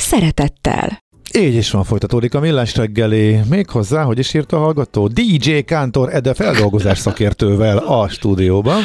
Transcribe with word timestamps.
szeretettel. 0.00 0.98
Így 1.38 1.54
is 1.54 1.70
van, 1.70 1.84
folytatódik 1.84 2.34
a 2.34 2.40
millás 2.40 2.76
reggeli. 2.76 3.40
Méghozzá, 3.48 4.02
hogy 4.02 4.18
is 4.18 4.34
írta 4.34 4.56
a 4.56 4.60
hallgató? 4.60 5.08
DJ 5.08 5.60
Kántor 5.60 6.14
Ede 6.14 6.34
feldolgozás 6.34 6.98
szakértővel 6.98 7.76
a 7.76 8.08
stúdióban 8.08 8.82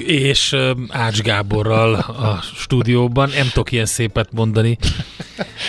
és 0.00 0.56
Ács 0.88 1.20
Gáborral 1.20 1.94
a 1.94 2.40
stúdióban. 2.54 3.28
Nem 3.36 3.48
tudok 3.52 3.72
ilyen 3.72 3.86
szépet 3.86 4.28
mondani. 4.32 4.78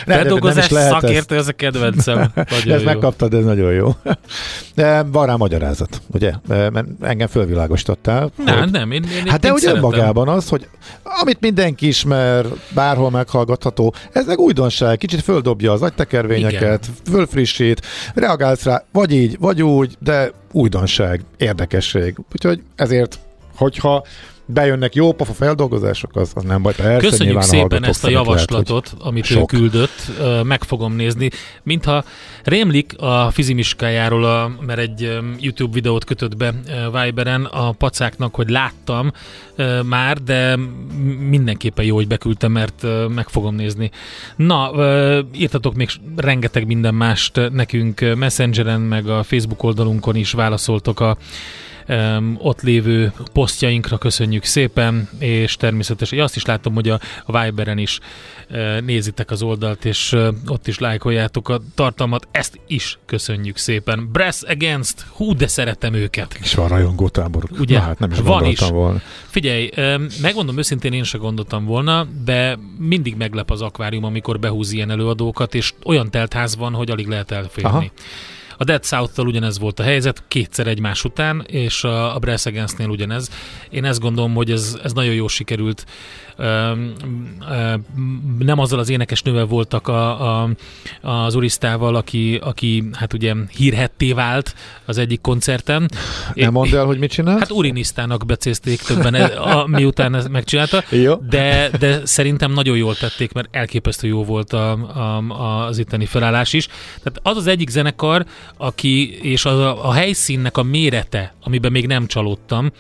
Feldolgozás 0.05 0.65
szakértő, 0.65 1.35
ez 1.35 1.47
a 1.47 1.51
kedvencem. 1.51 2.17
Nagyon 2.35 2.73
ezt 2.73 2.79
jó. 2.79 2.83
megkaptad, 2.83 3.33
ez 3.33 3.43
nagyon 3.43 3.73
jó. 3.73 3.95
De 4.75 5.03
van 5.03 5.25
rá 5.25 5.35
magyarázat, 5.35 6.01
ugye? 6.11 6.33
Mert 6.47 6.85
engem 7.01 7.27
fölvilágosítottál. 7.27 8.31
Nem, 8.45 8.59
hogy... 8.59 8.71
nem, 8.71 8.91
én, 8.91 9.03
én 9.03 9.27
Hát 9.27 9.39
de 9.39 9.51
ugye 9.51 9.71
önmagában 9.71 10.27
az, 10.27 10.49
hogy 10.49 10.67
amit 11.21 11.39
mindenki 11.39 11.87
ismer, 11.87 12.45
bárhol 12.73 13.11
meghallgatható, 13.11 13.93
ez 14.11 14.25
meg 14.25 14.39
újdonság, 14.39 14.97
kicsit 14.97 15.21
földobja 15.21 15.71
az 15.71 15.81
agytekervényeket, 15.81 16.61
Igen. 16.61 17.15
fölfrissít, 17.15 17.85
reagálsz 18.13 18.63
rá, 18.63 18.83
vagy 18.91 19.11
így, 19.11 19.37
vagy 19.39 19.63
úgy, 19.63 19.95
de 19.99 20.31
újdonság, 20.51 21.21
érdekesség. 21.37 22.15
Úgyhogy 22.33 22.61
ezért 22.75 23.19
hogyha 23.57 24.03
bejönnek 24.47 24.95
jó 24.95 25.11
pofa 25.11 25.33
feldolgozások, 25.33 26.15
az, 26.15 26.31
az 26.35 26.43
nem 26.43 26.61
baj. 26.61 26.73
Persze, 26.75 27.09
Köszönjük 27.09 27.41
szépen 27.41 27.83
ezt 27.83 28.03
a 28.03 28.09
javaslatot, 28.09 28.91
lehet, 28.93 29.07
amit 29.07 29.23
sok. 29.25 29.53
ő 29.53 29.57
küldött, 29.57 30.11
meg 30.43 30.63
fogom 30.63 30.95
nézni. 30.95 31.29
Mintha 31.63 32.03
rémlik 32.43 32.93
a 32.97 33.29
fizimiskájáról, 33.31 34.23
a, 34.25 34.51
mert 34.65 34.79
egy 34.79 35.19
YouTube 35.39 35.73
videót 35.73 36.03
kötött 36.03 36.37
be 36.37 36.53
Viberen 36.91 37.45
a 37.45 37.71
pacáknak, 37.71 38.35
hogy 38.35 38.49
láttam 38.49 39.11
már, 39.83 40.17
de 40.17 40.55
mindenképpen 41.29 41.85
jó, 41.85 41.95
hogy 41.95 42.07
beküldtem, 42.07 42.51
mert 42.51 42.85
meg 43.15 43.29
fogom 43.29 43.55
nézni. 43.55 43.91
Na, 44.35 44.71
írtatok 45.33 45.75
még 45.75 45.89
rengeteg 46.15 46.65
minden 46.65 46.93
mást 46.93 47.39
nekünk 47.51 48.15
Messengeren, 48.15 48.81
meg 48.81 49.07
a 49.07 49.23
Facebook 49.23 49.63
oldalunkon 49.63 50.15
is 50.15 50.31
válaszoltok 50.31 50.99
a 50.99 51.17
ott 52.37 52.61
lévő 52.61 53.13
posztjainkra 53.33 53.97
köszönjük 53.97 54.43
szépen, 54.43 55.09
és 55.19 55.55
természetesen 55.55 56.19
azt 56.19 56.35
is 56.35 56.45
látom, 56.45 56.73
hogy 56.73 56.89
a, 56.89 56.99
a 57.25 57.41
Viberen 57.41 57.77
is 57.77 57.99
uh, 58.49 58.81
nézitek 58.81 59.31
az 59.31 59.41
oldalt, 59.41 59.85
és 59.85 60.11
uh, 60.11 60.27
ott 60.47 60.67
is 60.67 60.79
lájkoljátok 60.79 61.49
a 61.49 61.61
tartalmat, 61.75 62.27
ezt 62.31 62.59
is 62.67 62.99
köszönjük 63.05 63.57
szépen. 63.57 64.09
Brass 64.11 64.41
Against, 64.43 65.05
hú, 65.09 65.35
de 65.35 65.47
szeretem 65.47 65.93
őket. 65.93 66.37
És 66.41 66.53
van 66.53 66.67
rajongó 66.67 67.07
táboruk. 67.09 67.59
Ugye? 67.59 67.77
Na, 67.77 67.83
hát 67.83 67.99
nem 67.99 68.11
is 68.11 68.19
van 68.19 68.45
is. 68.45 68.59
volna. 68.59 69.01
Figyelj, 69.27 69.69
megmondom 70.21 70.57
őszintén, 70.57 70.93
én 70.93 71.03
sem 71.03 71.19
gondoltam 71.19 71.65
volna, 71.65 72.07
de 72.25 72.57
mindig 72.77 73.15
meglep 73.15 73.51
az 73.51 73.61
akvárium, 73.61 74.03
amikor 74.03 74.39
behúz 74.39 74.71
ilyen 74.71 74.89
előadókat, 74.91 75.55
és 75.55 75.73
olyan 75.85 76.11
teltház 76.11 76.55
van, 76.55 76.73
hogy 76.73 76.91
alig 76.91 77.07
lehet 77.07 77.31
elférni. 77.31 77.69
Aha. 77.69 77.85
A 78.57 78.63
Dead 78.63 78.85
South-tal 78.85 79.27
ugyanez 79.27 79.59
volt 79.59 79.79
a 79.79 79.83
helyzet, 79.83 80.23
kétszer 80.27 80.67
egymás 80.67 81.03
után, 81.03 81.45
és 81.47 81.83
a, 81.83 82.15
a 82.15 82.19
Brass 82.19 82.45
Against-nél 82.45 82.89
ugyanez. 82.89 83.29
Én 83.69 83.85
ezt 83.85 83.99
gondolom, 83.99 84.33
hogy 84.33 84.51
ez, 84.51 84.77
ez 84.83 84.93
nagyon 84.93 85.13
jól 85.13 85.29
sikerült 85.29 85.85
nem 88.39 88.59
azzal 88.59 88.79
az 88.79 88.89
énekes 88.89 89.21
nővel 89.21 89.45
voltak 89.45 89.87
a, 89.87 90.41
a, 90.41 90.49
az 91.01 91.35
Urisztával, 91.35 91.95
aki, 91.95 92.39
aki 92.43 92.83
hát 92.93 93.13
ugye 93.13 93.33
hírhetté 93.57 94.11
vált 94.11 94.55
az 94.85 94.97
egyik 94.97 95.21
koncerten. 95.21 95.89
Nem 96.33 96.51
mondd 96.51 96.75
el, 96.75 96.85
hogy 96.85 96.99
mit 96.99 97.11
csinál? 97.11 97.37
Hát 97.37 97.51
Urinisztának 97.51 98.25
becézték 98.25 98.81
többen, 98.81 99.13
a, 99.13 99.67
miután 99.67 100.15
ezt 100.15 100.29
megcsinálta, 100.29 100.83
jó. 100.89 101.15
De, 101.29 101.69
de 101.79 102.05
szerintem 102.05 102.51
nagyon 102.51 102.77
jól 102.77 102.95
tették, 102.95 103.33
mert 103.33 103.47
elképesztő 103.51 104.07
jó 104.07 104.23
volt 104.23 104.53
a, 104.53 104.71
a, 104.71 105.65
az 105.65 105.77
itteni 105.77 106.05
felállás 106.05 106.53
is. 106.53 106.67
Tehát 107.03 107.19
az 107.23 107.37
az 107.37 107.47
egyik 107.47 107.69
zenekar, 107.69 108.25
aki, 108.57 109.17
és 109.21 109.45
a, 109.45 109.87
a 109.87 109.91
helyszínnek 109.91 110.57
a 110.57 110.63
mérete, 110.63 111.33
amiben 111.43 111.71
még 111.71 111.87
nem 111.87 112.07
csalódtam, 112.07 112.71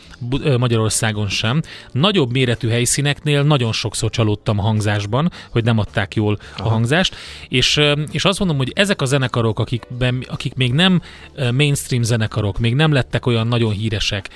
Magyarországon 0.57 1.27
sem, 1.27 1.61
nagyobb 1.91 2.31
méretű 2.31 2.69
helyszíneknél 2.69 3.43
nagyon 3.47 3.71
sokszor 3.71 4.09
csalódtam 4.09 4.57
hangzásban, 4.57 5.31
hogy 5.49 5.63
nem 5.63 5.77
adták 5.77 6.15
jól 6.15 6.37
Aha. 6.57 6.69
a 6.69 6.71
hangzást, 6.71 7.15
és, 7.47 7.81
és 8.11 8.25
azt 8.25 8.39
mondom, 8.39 8.57
hogy 8.57 8.71
ezek 8.75 9.01
a 9.01 9.05
zenekarok, 9.05 9.59
akikben, 9.59 10.25
akik 10.27 10.55
még 10.55 10.73
nem 10.73 11.01
mainstream 11.53 12.03
zenekarok, 12.03 12.59
még 12.59 12.75
nem 12.75 12.91
lettek 12.91 13.25
olyan 13.25 13.47
nagyon 13.47 13.71
híresek, 13.71 14.29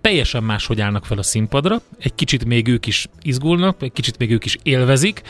teljesen 0.00 0.42
máshogy 0.42 0.80
állnak 0.80 1.04
fel 1.04 1.18
a 1.18 1.22
színpadra, 1.22 1.80
egy 1.98 2.14
kicsit 2.14 2.44
még 2.44 2.68
ők 2.68 2.86
is 2.86 3.08
izgulnak, 3.22 3.82
egy 3.82 3.92
kicsit 3.92 4.18
még 4.18 4.30
ők 4.30 4.44
is 4.44 4.58
élvezik, 4.62 5.22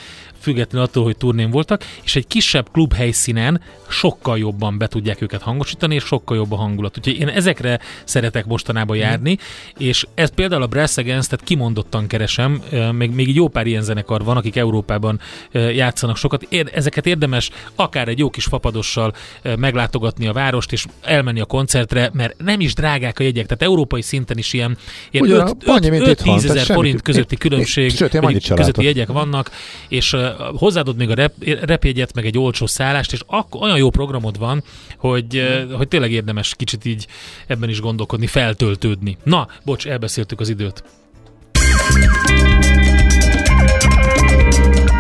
függetlenül 0.42 0.86
attól, 0.86 1.04
hogy 1.04 1.16
turnén 1.16 1.50
voltak, 1.50 1.84
és 2.02 2.16
egy 2.16 2.26
kisebb 2.26 2.70
klub 2.72 2.92
helyszínen 2.92 3.60
sokkal 3.88 4.38
jobban 4.38 4.78
be 4.78 4.86
tudják 4.86 5.20
őket 5.20 5.42
hangosítani, 5.42 5.94
és 5.94 6.02
sokkal 6.02 6.36
jobb 6.36 6.52
a 6.52 6.56
hangulat. 6.56 6.98
Úgyhogy 6.98 7.20
én 7.20 7.28
ezekre 7.28 7.80
szeretek 8.04 8.46
mostanában 8.46 8.96
mhm. 8.96 9.06
járni, 9.06 9.30
mm. 9.30 9.86
és 9.86 10.06
ez 10.14 10.34
például 10.34 10.62
a 10.62 10.66
Brass 10.66 10.96
Against, 10.96 11.30
tehát 11.30 11.46
kimondottan 11.46 12.06
keresem, 12.06 12.62
még, 12.92 13.10
még 13.10 13.34
jó 13.34 13.48
pár 13.48 13.66
ilyen 13.66 13.82
zenekar 13.82 14.24
van, 14.24 14.36
akik 14.36 14.56
Európában 14.56 15.20
játszanak 15.52 16.16
sokat. 16.16 16.46
Ezeket 16.72 17.06
érdemes 17.06 17.50
akár 17.74 18.08
egy 18.08 18.18
jó 18.18 18.30
kis 18.30 18.44
fapadossal 18.44 19.14
meglátogatni 19.58 20.26
a 20.26 20.32
várost, 20.32 20.72
és 20.72 20.86
elmenni 21.02 21.40
a 21.40 21.44
koncertre, 21.44 22.10
mert 22.12 22.42
nem 22.42 22.60
is 22.60 22.74
drágák 22.74 23.18
a 23.18 23.22
jegyek, 23.22 23.46
tehát 23.46 23.62
európai 23.62 24.02
szinten 24.02 24.38
is 24.38 24.52
ilyen, 24.52 24.76
ilyen 25.10 25.56
5-10 25.66 26.44
ezer 26.44 26.64
forint 26.64 27.02
közötti 27.02 27.36
különbség, 27.36 27.90
sőt, 27.90 28.18
közötti 28.54 28.84
jegyek 28.84 29.08
vannak, 29.08 29.50
és 29.88 30.16
hozzáadod 30.54 30.96
még 30.96 31.10
a 31.10 31.14
rep, 31.14 31.32
repjegyet, 31.60 32.14
meg 32.14 32.26
egy 32.26 32.38
olcsó 32.38 32.66
szállást, 32.66 33.12
és 33.12 33.20
akkor 33.26 33.62
olyan 33.62 33.76
jó 33.76 33.90
programod 33.90 34.38
van, 34.38 34.62
hogy, 34.96 35.42
mm. 35.66 35.72
hogy 35.72 35.88
tényleg 35.88 36.12
érdemes 36.12 36.54
kicsit 36.54 36.84
így 36.84 37.06
ebben 37.46 37.68
is 37.68 37.80
gondolkodni, 37.80 38.26
feltöltődni. 38.26 39.16
Na, 39.22 39.48
bocs, 39.64 39.86
elbeszéltük 39.86 40.40
az 40.40 40.48
időt. 40.48 40.82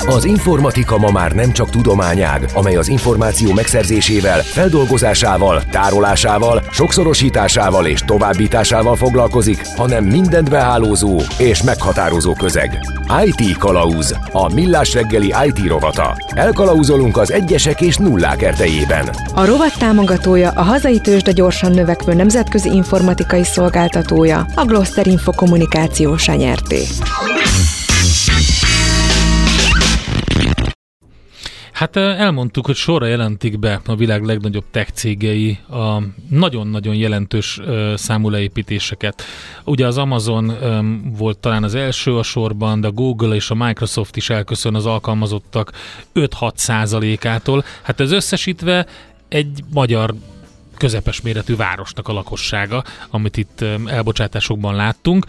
Az 0.06 0.24
informatika 0.24 0.98
ma 0.98 1.10
már 1.10 1.32
nem 1.32 1.52
csak 1.52 1.70
tudományág, 1.70 2.48
amely 2.54 2.76
az 2.76 2.88
információ 2.88 3.52
megszerzésével, 3.52 4.42
feldolgozásával, 4.42 5.62
tárolásával, 5.70 6.62
sokszorosításával 6.70 7.86
és 7.86 8.00
továbbításával 8.00 8.96
foglalkozik, 8.96 9.62
hanem 9.76 10.04
mindent 10.04 10.50
behálózó 10.50 11.20
és 11.38 11.62
meghatározó 11.62 12.32
közeg. 12.32 12.78
IT 13.24 13.56
Kalauz, 13.56 14.14
a 14.32 14.52
millás 14.54 14.94
reggeli 14.94 15.34
IT 15.46 15.66
rovata. 15.66 16.16
Elkalauzolunk 16.28 17.16
az 17.16 17.32
egyesek 17.32 17.80
és 17.80 17.96
nullák 17.96 18.42
ertejében. 18.42 19.08
A 19.34 19.44
rovat 19.44 19.78
támogatója 19.78 20.50
a 20.50 20.62
hazai 20.62 21.00
tőzsde 21.00 21.32
gyorsan 21.32 21.72
növekvő 21.72 22.14
nemzetközi 22.14 22.70
informatikai 22.74 23.44
szolgáltatója, 23.44 24.46
a 24.54 24.64
Gloster 24.64 25.06
Info 25.06 25.32
Kommunikáció 25.32 26.16
nyerté. 26.36 26.82
Hát 31.82 31.96
elmondtuk, 31.96 32.66
hogy 32.66 32.74
sorra 32.74 33.06
jelentik 33.06 33.58
be 33.58 33.80
a 33.86 33.96
világ 33.96 34.24
legnagyobb 34.24 34.64
tech 34.70 34.90
cégei 34.92 35.58
a 35.70 36.02
nagyon-nagyon 36.28 36.94
jelentős 36.94 37.60
számú 37.94 38.28
leépítéseket. 38.28 39.22
Ugye 39.64 39.86
az 39.86 39.98
Amazon 39.98 40.52
volt 41.16 41.38
talán 41.38 41.62
az 41.62 41.74
első 41.74 42.16
a 42.16 42.22
sorban, 42.22 42.80
de 42.80 42.86
a 42.86 42.90
Google 42.90 43.34
és 43.34 43.50
a 43.50 43.54
Microsoft 43.54 44.16
is 44.16 44.30
elköszön 44.30 44.74
az 44.74 44.86
alkalmazottak 44.86 45.72
5-6 46.14 46.52
százalékától. 46.54 47.64
Hát 47.82 48.00
ez 48.00 48.12
összesítve 48.12 48.86
egy 49.28 49.62
magyar 49.72 50.14
közepes 50.82 51.20
méretű 51.20 51.56
városnak 51.56 52.08
a 52.08 52.12
lakossága, 52.12 52.84
amit 53.10 53.36
itt 53.36 53.64
elbocsátásokban 53.86 54.74
láttunk, 54.74 55.26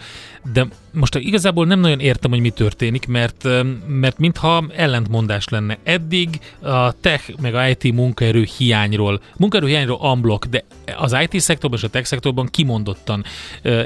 de 0.52 0.66
most 0.92 1.14
igazából 1.14 1.66
nem 1.66 1.80
nagyon 1.80 2.00
értem, 2.00 2.30
hogy 2.30 2.40
mi 2.40 2.50
történik, 2.50 3.06
mert, 3.06 3.48
mert 3.86 4.18
mintha 4.18 4.64
ellentmondás 4.76 5.48
lenne. 5.48 5.78
Eddig 5.82 6.28
a 6.60 7.00
tech 7.00 7.40
meg 7.40 7.54
a 7.54 7.68
IT 7.68 7.92
munkaerő 7.92 8.46
hiányról, 8.58 9.20
munkaerő 9.36 9.66
hiányról 9.66 9.98
unblock, 10.00 10.46
de 10.46 10.64
az 10.96 11.16
IT 11.28 11.40
szektorban 11.40 11.78
és 11.78 11.84
a 11.84 11.88
tech 11.88 12.06
szektorban 12.06 12.46
kimondottan 12.46 13.24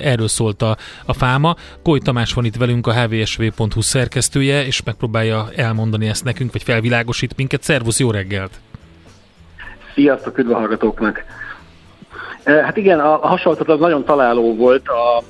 erről 0.03 0.29
szólt 0.29 0.63
a, 0.63 0.77
a 1.05 1.13
fáma. 1.13 1.57
Koly 1.83 1.99
Tamás 1.99 2.33
van 2.33 2.45
itt 2.45 2.57
velünk, 2.57 2.87
a 2.87 2.93
hvsv.hu 2.93 3.81
szerkesztője, 3.81 4.67
és 4.67 4.83
megpróbálja 4.83 5.49
elmondani 5.57 6.09
ezt 6.09 6.25
nekünk, 6.25 6.53
vagy 6.53 6.63
felvilágosít 6.63 7.37
minket. 7.37 7.63
Szervusz, 7.63 7.99
jó 7.99 8.11
reggelt! 8.11 8.61
Sziasztok, 9.95 10.39
üdv 10.39 10.51
a 10.51 10.55
hallgatóknak! 10.55 11.25
Hát 12.49 12.77
igen, 12.77 13.01
a 13.01 13.17
hasonlatot 13.17 13.69
az 13.69 13.79
nagyon 13.79 14.05
találó 14.05 14.55
volt. 14.55 14.89
A, 14.89 15.23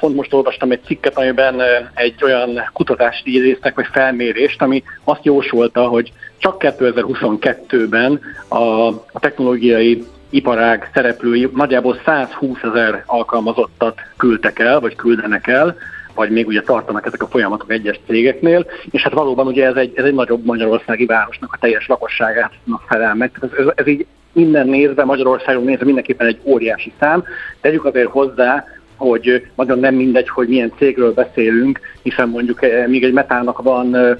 pont 0.00 0.14
most 0.16 0.32
olvastam 0.32 0.70
egy 0.70 0.80
cikket, 0.84 1.18
amiben 1.18 1.62
egy 1.94 2.24
olyan 2.24 2.70
kutatást 2.72 3.26
idéztek, 3.26 3.74
vagy 3.74 3.86
felmérést, 3.92 4.62
ami 4.62 4.82
azt 5.04 5.24
jósolta, 5.24 5.86
hogy 5.86 6.12
csak 6.38 6.56
2022-ben 6.58 8.20
a, 8.48 8.86
a 8.88 9.20
technológiai 9.20 10.04
iparág 10.30 10.90
szereplői 10.94 11.50
nagyjából 11.54 12.00
120 12.04 12.58
ezer 12.62 13.02
alkalmazottat 13.06 14.00
küldtek 14.16 14.58
el, 14.58 14.80
vagy 14.80 14.96
küldenek 14.96 15.46
el, 15.46 15.76
vagy 16.14 16.30
még 16.30 16.46
ugye 16.46 16.60
tartanak 16.60 17.06
ezek 17.06 17.22
a 17.22 17.26
folyamatok 17.26 17.72
egyes 17.72 18.00
cégeknél, 18.06 18.66
és 18.90 19.02
hát 19.02 19.12
valóban 19.12 19.46
ugye 19.46 19.66
ez 19.66 19.76
egy, 19.76 19.92
ez 19.96 20.04
egy 20.04 20.14
nagyobb 20.14 20.44
magyarországi 20.44 21.06
városnak 21.06 21.52
a 21.52 21.58
teljes 21.60 21.86
lakosságát 21.86 22.52
felel 22.86 23.14
meg. 23.14 23.30
Ez, 23.40 23.48
ez, 23.58 23.66
ez 23.74 23.86
így 23.86 24.06
minden 24.34 24.68
nézve, 24.68 25.04
Magyarországon 25.04 25.64
nézve 25.64 25.84
mindenképpen 25.84 26.26
egy 26.26 26.40
óriási 26.42 26.92
szám. 26.98 27.24
Tegyük 27.60 27.84
azért 27.84 28.10
hozzá, 28.10 28.64
hogy 28.96 29.46
nagyon 29.54 29.78
nem 29.78 29.94
mindegy, 29.94 30.28
hogy 30.28 30.48
milyen 30.48 30.72
cégről 30.76 31.12
beszélünk, 31.12 31.80
hiszen 32.02 32.28
mondjuk 32.28 32.62
eh, 32.62 32.86
még 32.86 33.04
egy 33.04 33.12
metának 33.12 33.62
van 33.62 33.96
eh, 33.96 34.16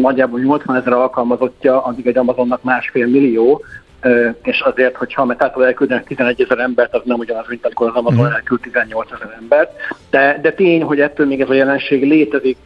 nagyjából 0.00 0.40
80 0.40 0.76
ezer 0.76 0.92
alkalmazottja, 0.92 1.84
addig 1.84 2.06
egy 2.06 2.18
Amazonnak 2.18 2.62
másfél 2.62 3.06
millió, 3.06 3.64
eh, 4.00 4.34
és 4.42 4.60
azért, 4.60 4.96
hogyha 4.96 5.22
a 5.22 5.24
metától 5.24 5.66
elküldenek 5.66 6.04
11 6.04 6.40
ezer 6.40 6.58
embert, 6.58 6.94
az 6.94 7.02
nem 7.04 7.18
ugyanaz, 7.18 7.46
mint 7.48 7.64
amikor 7.64 7.88
az 7.88 7.94
Amazon 7.94 8.24
mhm. 8.24 8.34
elküld 8.34 8.60
18 8.60 9.12
ezer 9.12 9.36
embert. 9.40 9.70
De, 10.10 10.38
de 10.42 10.52
tény, 10.52 10.82
hogy 10.82 11.00
ettől 11.00 11.26
még 11.26 11.40
ez 11.40 11.50
a 11.50 11.54
jelenség 11.54 12.06
létezik, 12.08 12.56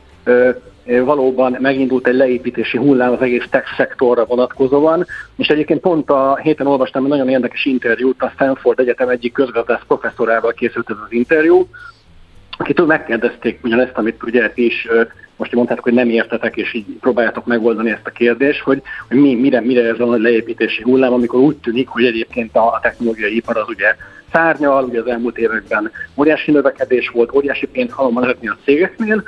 valóban 1.04 1.56
megindult 1.60 2.06
egy 2.06 2.14
leépítési 2.14 2.78
hullám 2.78 3.12
az 3.12 3.20
egész 3.20 3.46
tech 3.50 3.76
szektorra 3.76 4.24
vonatkozóan, 4.24 5.06
és 5.36 5.48
egyébként 5.48 5.80
pont 5.80 6.10
a 6.10 6.36
héten 6.36 6.66
olvastam 6.66 7.02
egy 7.02 7.10
nagyon 7.10 7.28
érdekes 7.28 7.64
interjút, 7.64 8.22
a 8.22 8.32
Stanford 8.34 8.78
Egyetem 8.78 9.08
egyik 9.08 9.32
közgazdász 9.32 9.84
professzorával 9.86 10.52
készült 10.52 10.90
ez 10.90 10.96
az 11.04 11.12
interjú, 11.12 11.68
akitől 12.58 12.86
megkérdezték 12.86 13.58
ugyanezt, 13.64 13.96
amit 13.96 14.22
ugye 14.22 14.50
is 14.54 14.88
most 15.36 15.52
mondtátok, 15.52 15.84
hogy 15.84 15.92
nem 15.92 16.08
értetek, 16.08 16.56
és 16.56 16.74
így 16.74 16.84
próbáljátok 17.00 17.46
megoldani 17.46 17.90
ezt 17.90 18.06
a 18.06 18.10
kérdést, 18.10 18.60
hogy, 18.60 18.82
hogy 19.08 19.16
mi, 19.16 19.34
mire, 19.34 19.60
mire 19.60 19.88
ez 19.88 20.00
a 20.00 20.16
leépítési 20.16 20.82
hullám, 20.82 21.12
amikor 21.12 21.40
úgy 21.40 21.56
tűnik, 21.56 21.88
hogy 21.88 22.04
egyébként 22.04 22.56
a, 22.56 22.66
a 22.66 22.80
technológiai 22.82 23.36
ipar 23.36 23.56
az 23.56 23.68
ugye 23.68 23.96
szárnyal, 24.32 24.84
ugye 24.84 25.00
az 25.00 25.06
elmúlt 25.06 25.38
években 25.38 25.90
óriási 26.14 26.50
növekedés 26.50 27.08
volt, 27.08 27.34
óriási 27.34 27.66
pénzt 27.66 27.92
halom 27.92 28.16
a 28.16 28.56
cégeknél, 28.64 29.22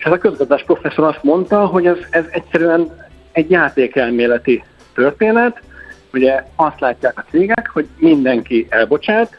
és 0.00 0.06
ez 0.06 0.12
a 0.12 0.18
közgazdás 0.18 0.62
professzor 0.62 1.04
azt 1.04 1.22
mondta, 1.22 1.66
hogy 1.66 1.86
ez, 1.86 1.96
ez 2.10 2.24
egyszerűen 2.30 3.08
egy 3.32 3.50
játékelméleti 3.50 4.64
történet. 4.94 5.60
Ugye 6.12 6.44
azt 6.56 6.80
látják 6.80 7.18
a 7.18 7.24
cégek, 7.30 7.70
hogy 7.72 7.86
mindenki 7.96 8.66
elbocsát, 8.68 9.38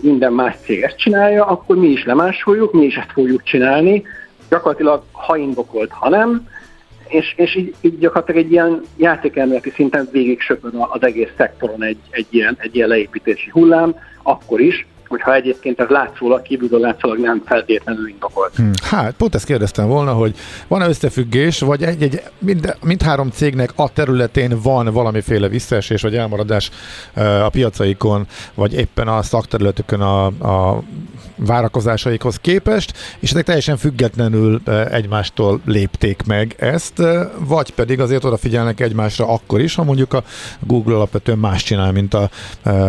minden 0.00 0.32
más 0.32 0.54
cég 0.64 0.82
ezt 0.82 0.96
csinálja, 0.96 1.44
akkor 1.46 1.76
mi 1.76 1.86
is 1.86 2.04
lemásoljuk, 2.04 2.72
mi 2.72 2.84
is 2.84 2.96
ezt 2.96 3.12
fogjuk 3.12 3.42
csinálni, 3.42 4.02
gyakorlatilag 4.48 5.02
ha 5.12 5.36
indokolt, 5.36 5.90
ha 5.90 6.08
nem, 6.08 6.48
és, 7.06 7.34
és 7.36 7.56
így, 7.56 7.74
így 7.80 7.98
gyakorlatilag 7.98 8.44
egy 8.44 8.52
ilyen 8.52 8.80
játékelméleti 8.96 9.70
szinten 9.70 10.08
végig 10.12 10.40
söpör 10.40 10.70
az 10.74 11.02
egész 11.02 11.30
szektoron 11.36 11.82
egy, 11.82 11.98
egy, 12.10 12.26
ilyen, 12.30 12.56
egy 12.58 12.76
ilyen 12.76 12.88
leépítési 12.88 13.50
hullám, 13.50 13.94
akkor 14.22 14.60
is, 14.60 14.86
hogyha 15.12 15.34
egyébként 15.34 15.80
ez 15.80 15.88
látszólag, 15.88 16.42
kívülről 16.42 16.80
látszólag 16.80 17.18
nem 17.18 17.42
feltétlenül 17.46 18.08
indokolt. 18.08 18.54
Hmm. 18.56 18.70
Hát, 18.82 19.14
pont 19.14 19.34
ezt 19.34 19.44
kérdeztem 19.44 19.88
volna, 19.88 20.12
hogy 20.12 20.34
van-e 20.68 20.88
összefüggés, 20.88 21.60
vagy 21.60 21.82
egy, 21.82 22.02
egy, 22.02 22.22
mind, 22.38 22.76
mindhárom 22.82 23.30
cégnek 23.30 23.70
a 23.76 23.92
területén 23.92 24.60
van 24.62 24.92
valamiféle 24.92 25.48
visszaesés, 25.48 26.02
vagy 26.02 26.16
elmaradás 26.16 26.70
a 27.44 27.48
piacaikon, 27.48 28.26
vagy 28.54 28.74
éppen 28.74 29.08
a 29.08 29.22
szakterületükön 29.22 30.00
a, 30.00 30.26
a 30.26 30.82
várakozásaikhoz 31.36 32.36
képest, 32.36 32.92
és 33.18 33.30
ezek 33.30 33.44
teljesen 33.44 33.76
függetlenül 33.76 34.60
egymástól 34.90 35.60
lépték 35.64 36.22
meg 36.26 36.54
ezt, 36.58 37.02
vagy 37.38 37.70
pedig 37.70 38.00
azért 38.00 38.24
odafigyelnek 38.24 38.80
egymásra 38.80 39.28
akkor 39.28 39.60
is, 39.60 39.74
ha 39.74 39.84
mondjuk 39.84 40.12
a 40.12 40.22
Google 40.60 40.94
alapvetően 40.94 41.38
más 41.38 41.62
csinál, 41.62 41.92
mint 41.92 42.14
a, 42.14 42.30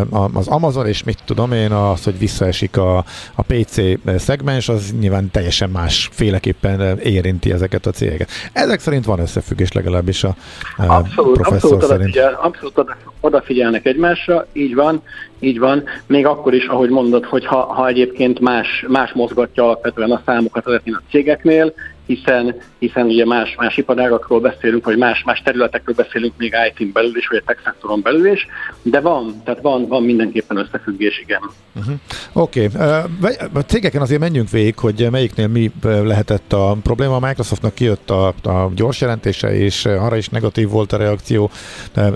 a, 0.10 0.30
az 0.34 0.48
Amazon, 0.48 0.88
és 0.88 1.04
mit 1.04 1.20
tudom 1.26 1.52
én, 1.52 1.72
az, 1.72 2.04
hogy 2.04 2.13
visszaesik 2.18 2.78
a, 2.78 2.98
a 3.36 3.42
PC 3.48 3.78
szegmens, 4.18 4.70
az 4.70 4.94
nyilván 5.00 5.32
teljesen 5.32 5.70
más 5.70 6.10
féleképpen 6.12 7.00
érinti 7.00 7.52
ezeket 7.52 7.86
a 7.86 7.92
cégeket. 7.92 8.30
Ezek 8.54 8.80
szerint 8.80 9.06
van 9.06 9.20
összefüggés 9.20 9.72
legalábbis 9.72 10.24
a, 10.24 10.36
a 10.78 10.84
abszolút, 10.84 11.34
professzor 11.34 11.74
abszolút 11.74 11.82
szerint. 11.82 12.16
Odafigyel, 12.16 12.40
abszolút 12.42 12.96
odafigyelnek 13.20 13.86
egymásra, 13.86 14.46
így 14.54 14.76
van, 14.76 15.02
így 15.40 15.60
van, 15.60 15.84
még 16.06 16.26
akkor 16.26 16.54
is, 16.54 16.66
ahogy 16.66 16.90
mondod, 16.90 17.26
hogy 17.26 17.46
ha, 17.46 17.62
ha 17.62 17.88
egyébként 17.88 18.40
más, 18.40 18.86
más 18.88 19.12
mozgatja 19.12 19.64
alapvetően 19.64 20.12
a 20.12 20.22
számokat 20.26 20.66
a 20.66 20.82
cégeknél, 21.10 21.74
hiszen, 22.16 22.56
hiszen 22.80 23.06
ugye 23.06 23.26
más, 23.26 23.56
más 23.58 23.78
iparágakról 23.78 24.40
beszélünk, 24.40 24.86
vagy 24.86 24.98
más, 24.98 25.24
más 25.24 25.42
területekről 25.42 25.96
beszélünk 25.96 26.34
még 26.38 26.56
IT-n 26.70 26.92
belül 26.94 27.18
is, 27.18 27.28
vagy 27.28 27.38
a 27.38 27.44
tech 27.46 27.64
szektoron 27.64 28.02
belül 28.02 28.32
is, 28.32 28.48
de 28.82 29.00
van, 29.00 29.42
tehát 29.44 29.62
van, 29.62 29.88
van 29.88 30.04
mindenképpen 30.04 30.58
összefüggés, 30.58 31.20
igen. 31.20 31.42
Uh-huh. 31.76 31.96
Oké, 32.34 32.70
okay. 32.76 33.34
a 33.54 33.60
cégeken 33.60 34.02
azért 34.02 34.20
menjünk 34.20 34.50
végig, 34.50 34.78
hogy 34.78 35.08
melyiknél 35.12 35.48
mi 35.48 35.72
lehetett 35.82 36.54
a 36.54 36.78
probléma. 36.84 37.16
A 37.16 37.28
Microsoftnak 37.28 37.74
kijött 37.74 38.10
a, 38.10 38.28
a 38.28 38.72
gyors 38.76 39.02
jelentése, 39.02 39.56
és 39.56 39.86
arra 39.86 40.16
is 40.16 40.30
negatív 40.30 40.70
volt 40.70 40.92
a 40.92 40.98
reakció, 40.98 41.50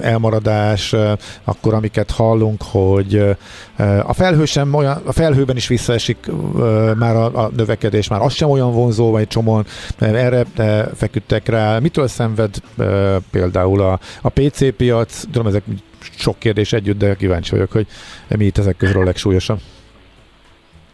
elmaradás, 0.02 0.96
akkor 1.44 1.74
amiket 1.74 2.12
hallunk, 2.12 2.62
hogy 2.72 3.22
a 4.04 4.14
felhő 4.14 4.46
sem 4.46 4.74
olyan, 4.74 5.02
a 5.06 5.12
felhőben 5.12 5.56
is 5.56 5.68
visszaesik 5.68 6.18
már 6.98 7.16
a, 7.16 7.44
a 7.44 7.52
növekedés, 7.56 8.08
már 8.08 8.22
az 8.22 8.34
sem 8.34 8.50
olyan 8.50 8.72
vonzó, 8.72 9.12
vagy 9.12 9.28
csomóan 9.28 9.66
erre 10.00 10.46
feküdtek 10.96 11.48
rá. 11.48 11.80
Mitől 11.80 12.08
szenved 12.08 12.56
például 13.32 13.82
a, 13.82 14.00
a 14.22 14.30
PC 14.30 14.76
piac? 14.76 15.22
Tudom, 15.32 15.48
ezek 15.48 15.64
sok 16.18 16.40
kérdés 16.40 16.74
együtt, 16.74 16.98
de 16.98 17.16
kíváncsi 17.16 17.52
vagyok, 17.52 17.72
hogy 17.72 17.88
mi 18.28 18.46
itt 18.46 18.58
ezek 18.58 18.78
közül 18.78 19.02
a 19.02 19.04
legsúlyosabb. 19.04 19.60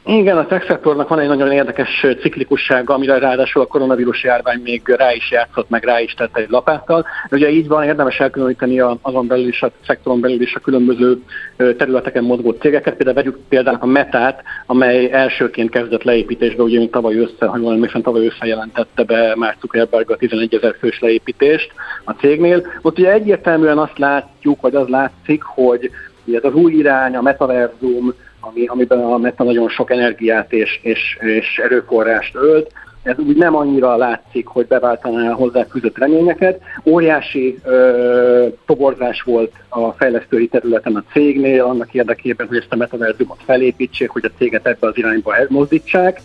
Igen, 0.05 0.38
a 0.38 0.45
tech 0.45 0.67
szektornak 0.67 1.07
van 1.07 1.19
egy 1.19 1.27
nagyon 1.27 1.51
érdekes 1.51 2.05
ciklikussága, 2.21 2.94
amire 2.94 3.17
ráadásul 3.17 3.61
a 3.61 3.65
koronavírus 3.65 4.23
járvány 4.23 4.61
még 4.63 4.81
rá 4.85 5.13
is 5.13 5.31
játszott, 5.31 5.69
meg 5.69 5.83
rá 5.83 6.00
is 6.01 6.13
tette 6.13 6.39
egy 6.39 6.50
lapáttal. 6.50 7.05
Ugye 7.31 7.50
így 7.50 7.67
van, 7.67 7.83
érdemes 7.83 8.19
elkülöníteni 8.19 8.79
azon 9.01 9.27
belül 9.27 9.48
is, 9.48 9.62
a 9.62 9.72
szektoron 9.88 10.22
belül 10.22 10.41
is 10.41 10.55
a 10.55 10.60
különböző 10.60 11.22
területeken 11.55 12.24
mozgó 12.24 12.51
cégeket. 12.51 12.95
Például 12.95 13.15
vegyük 13.15 13.39
például 13.50 13.77
a 13.79 13.86
Metát, 13.86 14.43
amely 14.65 15.12
elsőként 15.12 15.69
kezdett 15.69 16.03
leépítésbe, 16.03 16.63
ugye 16.63 16.77
mint 16.77 16.91
tavaly 16.91 17.17
össze, 17.17 17.45
ha 17.45 17.57
jól 17.57 17.74
emlékszem, 17.74 18.01
tavaly 18.01 18.25
össze 18.25 18.45
jelentette 18.45 19.03
be 19.03 19.36
Mark 19.36 19.57
Zuckerberg 19.62 20.12
a 20.12 20.17
11 20.17 20.53
ezer 20.55 20.75
fős 20.79 21.00
leépítést 21.00 21.72
a 22.03 22.12
cégnél. 22.12 22.67
Ott 22.81 23.00
ugye 23.00 23.12
egyértelműen 23.12 23.77
azt 23.77 23.98
látjuk, 23.98 24.62
vagy 24.62 24.75
az 24.75 24.88
látszik, 24.88 25.43
hogy 25.43 25.89
ez 26.33 26.43
az 26.43 26.53
új 26.53 26.74
irány, 26.74 27.15
a 27.15 27.22
metaverzum, 27.22 28.13
ami, 28.50 28.65
amiben 28.65 29.00
a 29.00 29.17
Meta 29.17 29.43
nagyon 29.43 29.69
sok 29.69 29.91
energiát 29.91 30.53
és, 30.53 30.79
és, 30.81 31.17
és 31.19 31.57
erőforrást 31.63 32.35
ölt, 32.35 32.71
ez 33.03 33.17
úgy 33.17 33.38
nem 33.38 33.55
annyira 33.55 33.95
látszik, 33.95 34.47
hogy 34.47 34.65
beváltaná 34.67 35.31
hozzá 35.31 35.67
küzdött 35.67 35.97
reményeket. 35.97 36.62
Óriási 36.85 37.59
ö, 37.63 38.47
toborzás 38.65 39.21
volt 39.21 39.51
a 39.69 39.91
fejlesztői 39.91 40.47
területen 40.47 40.95
a 40.95 41.03
cégnél, 41.12 41.63
annak 41.63 41.93
érdekében, 41.93 42.47
hogy 42.47 42.57
ezt 42.57 42.71
a 42.73 42.75
metaverzumot 42.75 43.39
felépítsék, 43.45 44.09
hogy 44.09 44.25
a 44.25 44.38
céget 44.38 44.67
ebbe 44.67 44.88
az 44.88 44.97
irányba 44.97 45.35
elmozdítsák. 45.35 46.21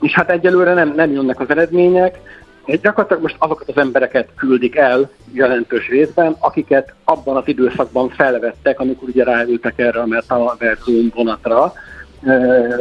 És 0.00 0.12
hát 0.12 0.30
egyelőre 0.30 0.74
nem, 0.74 0.92
nem 0.96 1.12
jönnek 1.12 1.40
az 1.40 1.50
eredmények, 1.50 2.18
Gyakorlatilag 2.66 3.22
most 3.22 3.36
azokat 3.38 3.68
az 3.68 3.76
embereket 3.76 4.28
küldik 4.36 4.76
el 4.76 5.10
jelentős 5.32 5.88
részben, 5.88 6.36
akiket 6.38 6.94
abban 7.04 7.36
az 7.36 7.48
időszakban 7.48 8.08
felvettek, 8.08 8.80
amikor 8.80 9.08
ugye 9.08 9.24
ráültek 9.24 9.78
erre 9.78 10.00
a 10.00 10.06
metaverzum 10.06 11.10
vonatra, 11.14 11.72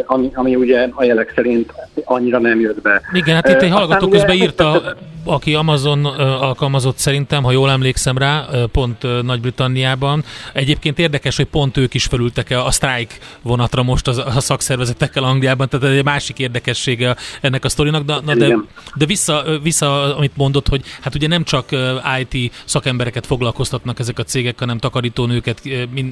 ami, 0.05 0.29
ami 0.33 0.55
ugye 0.55 0.89
a 0.91 1.03
jelek 1.03 1.31
szerint 1.36 1.74
annyira 2.03 2.39
nem 2.39 2.60
jött 2.60 2.81
be. 2.81 3.01
Igen, 3.13 3.36
hát 3.36 3.50
itt 3.50 3.62
egy 3.62 3.71
hallgató 3.71 4.07
közben 4.07 4.36
írta, 4.36 4.95
aki 5.25 5.53
Amazon 5.53 6.05
alkalmazott 6.05 6.98
szerintem, 6.98 7.43
ha 7.43 7.51
jól 7.51 7.69
emlékszem 7.69 8.17
rá, 8.17 8.45
pont 8.71 9.24
Nagy-Britanniában. 9.24 10.24
Egyébként 10.53 11.00
érdekes, 11.00 11.36
hogy 11.36 11.45
pont 11.45 11.77
ők 11.77 11.93
is 11.93 12.05
felültek 12.05 12.50
a 12.65 12.71
strike 12.71 13.15
vonatra 13.41 13.83
most 13.83 14.07
a 14.07 14.39
szakszervezetekkel 14.39 15.24
Angliában, 15.24 15.69
tehát 15.69 15.95
egy 15.95 16.03
másik 16.03 16.39
érdekessége 16.39 17.15
ennek 17.41 17.65
a 17.65 17.69
sztorinak, 17.69 18.03
de, 18.03 18.15
na, 18.25 18.36
de, 18.36 18.57
de 18.95 19.05
vissza, 19.05 19.43
vissza, 19.63 20.15
amit 20.15 20.38
mondott, 20.38 20.67
hogy 20.67 20.81
hát 21.01 21.15
ugye 21.15 21.27
nem 21.27 21.43
csak 21.43 21.65
IT 22.19 22.53
szakembereket 22.65 23.25
foglalkoztatnak 23.25 24.00
ezek 24.00 24.19
a 24.19 24.24
cégek, 24.24 24.60
hanem 24.60 24.77
takarítónőket, 24.77 25.62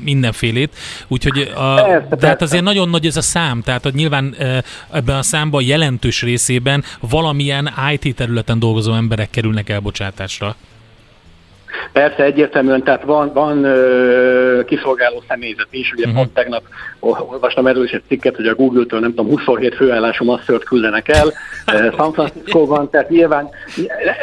mindenfélét, 0.04 0.76
úgyhogy 1.08 1.52
a, 1.56 1.74
persze, 1.74 2.16
de 2.16 2.28
hát 2.28 2.42
azért 2.42 2.64
nagyon 2.64 2.90
nagy 2.90 3.06
ez 3.06 3.18
a 3.20 3.22
szám, 3.22 3.62
tehát 3.62 3.84
hogy 3.84 3.94
nyilván 3.94 4.36
ebben 4.92 5.18
a 5.18 5.24
számban 5.24 5.64
jelentős 5.64 6.22
részében 6.22 6.84
valamilyen 7.00 7.74
IT 7.92 8.16
területen 8.16 8.60
dolgozó 8.60 8.94
emberek 8.94 9.30
kerülnek 9.30 9.70
elbocsátásra. 9.70 10.56
Persze, 11.92 12.24
egyértelműen, 12.24 12.84
tehát 12.84 13.04
van, 13.04 13.34
van 13.34 13.64
ö, 13.64 14.62
kiszolgáló 14.66 15.24
személyzet 15.28 15.68
is, 15.70 15.92
ugye 15.92 16.04
uh-huh. 16.04 16.20
pont 16.20 16.34
tegnap 16.34 16.64
olvastam 17.00 17.68
erről 17.68 17.84
is 17.84 17.92
egy 17.92 18.04
cikket, 18.08 18.36
hogy 18.36 18.48
a 18.48 18.56
Google-től 18.56 19.00
nem 19.00 19.10
tudom, 19.10 19.28
27 19.28 19.76
főállású 19.76 20.26
masszört 20.26 20.64
küldenek 20.64 21.08
el 21.08 21.34
San 21.98 22.14
Francisco-ban, 22.14 22.90
tehát 22.90 23.10
nyilván, 23.10 23.50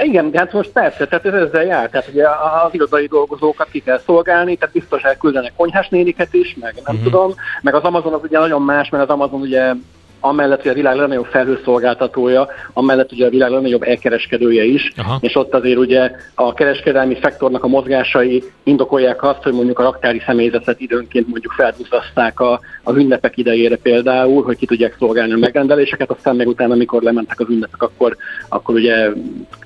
igen, 0.02 0.30
hát 0.34 0.52
most 0.52 0.70
persze, 0.70 1.06
tehát 1.06 1.26
ez 1.26 1.32
ezzel 1.32 1.64
jár, 1.64 1.90
tehát 1.90 2.08
ugye 2.08 2.24
az 2.64 2.74
irodai 2.74 3.06
dolgozókat 3.06 3.68
ki 3.70 3.80
kell 3.80 4.00
szolgálni, 4.06 4.56
tehát 4.56 4.74
biztos 4.74 5.02
elküldenek 5.02 5.52
konyhás 5.56 5.88
néniket 5.88 6.34
is, 6.34 6.56
meg 6.60 6.74
nem 6.74 6.94
uh-huh. 6.94 7.02
tudom, 7.02 7.34
meg 7.62 7.74
az 7.74 7.82
Amazon 7.82 8.12
az 8.12 8.20
ugye 8.22 8.38
nagyon 8.38 8.62
más, 8.62 8.88
mert 8.88 9.04
az 9.04 9.10
Amazon 9.10 9.40
ugye 9.40 9.72
amellett, 10.20 10.62
hogy 10.62 10.70
a 10.70 10.74
világ 10.74 10.96
legnagyobb 10.96 11.24
felhőszolgáltatója, 11.24 12.48
amellett 12.72 13.12
ugye 13.12 13.26
a 13.26 13.30
világ 13.30 13.50
legnagyobb 13.50 13.82
elkereskedője 13.82 14.64
is, 14.64 14.92
Aha. 14.96 15.18
és 15.20 15.34
ott 15.34 15.54
azért 15.54 15.78
ugye 15.78 16.10
a 16.34 16.52
kereskedelmi 16.52 17.18
szektornak 17.22 17.64
a 17.64 17.68
mozgásai 17.68 18.42
indokolják 18.62 19.22
azt, 19.22 19.42
hogy 19.42 19.52
mondjuk 19.52 19.78
a 19.78 19.82
raktári 19.82 20.22
személyzetet 20.26 20.80
időnként 20.80 21.28
mondjuk 21.28 21.52
felduzzaszták 21.52 22.40
a, 22.40 22.60
az 22.86 22.96
ünnepek 22.96 23.36
idejére 23.36 23.76
például, 23.76 24.42
hogy 24.42 24.56
ki 24.56 24.66
tudják 24.66 24.96
szolgálni 24.98 25.32
a 25.32 25.36
megrendeléseket, 25.36 26.10
aztán 26.10 26.36
meg 26.36 26.48
utána, 26.48 26.72
amikor 26.72 27.02
lementek 27.02 27.40
az 27.40 27.46
ünnepek, 27.48 27.82
akkor, 27.82 28.16
akkor 28.48 28.74
ugye 28.74 29.08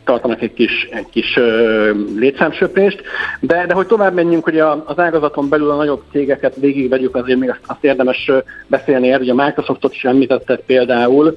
tartanak 0.05 0.43
egy 0.43 0.53
kis, 0.53 0.89
egy 0.91 1.07
kis 1.11 1.37
uh, 1.37 1.91
létszámsöprést, 2.17 3.03
de, 3.41 3.67
de 3.67 3.75
hogy 3.75 3.87
tovább 3.87 4.15
menjünk, 4.15 4.45
hogy 4.45 4.59
az 4.59 4.99
ágazaton 4.99 5.49
belül 5.49 5.71
a 5.71 5.77
nagyobb 5.77 6.03
cégeket 6.13 6.57
végigvegyük, 6.57 7.17
azért 7.17 7.39
még 7.39 7.51
azt, 7.51 7.61
azt 7.67 7.85
érdemes 7.85 8.31
beszélni 8.67 9.07
erről, 9.07 9.27
hogy 9.27 9.39
a 9.39 9.45
Microsoftot 9.45 9.95
is 9.95 10.05
említetted 10.05 10.61
például, 10.67 11.37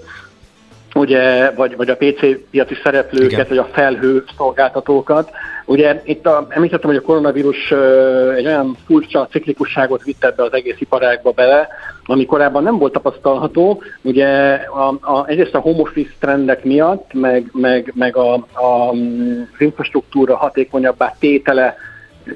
ugye, 0.96 1.52
vagy, 1.52 1.76
vagy 1.76 1.90
a 1.90 1.96
PC 1.96 2.50
piaci 2.52 2.76
szereplőket, 2.84 3.32
Igen. 3.32 3.46
vagy 3.50 3.58
a 3.58 3.70
felhő 3.72 4.24
szolgáltatókat. 4.38 5.30
Ugye 5.66 6.02
itt 6.06 6.26
a, 6.26 6.46
említettem, 6.50 6.90
hogy 6.90 7.00
a 7.00 7.02
koronavírus 7.02 7.72
egy 8.36 8.46
olyan 8.46 8.78
furcsa 8.86 9.28
ciklikusságot 9.32 10.04
vitt 10.04 10.24
ebbe 10.24 10.44
az 10.44 10.54
egész 10.54 10.80
iparágba 10.80 11.32
bele, 11.32 11.68
ami 12.06 12.26
korábban 12.26 12.64
nem 12.64 12.78
volt 12.78 12.94
tapasztalható. 12.94 13.84
Ugye 14.02 14.54
a, 14.54 14.88
a, 15.02 15.28
egyrészt 15.28 15.56
a 15.56 15.60
home 15.60 15.82
office 15.82 16.12
trendek 16.20 16.64
miatt, 16.64 17.14
meg, 17.14 17.50
meg, 17.54 17.92
meg 17.96 18.18
a, 18.18 18.34
a, 18.34 18.90
az 18.90 19.60
infrastruktúra 19.60 20.36
hatékonyabbá 20.36 21.16
tétele 21.20 21.76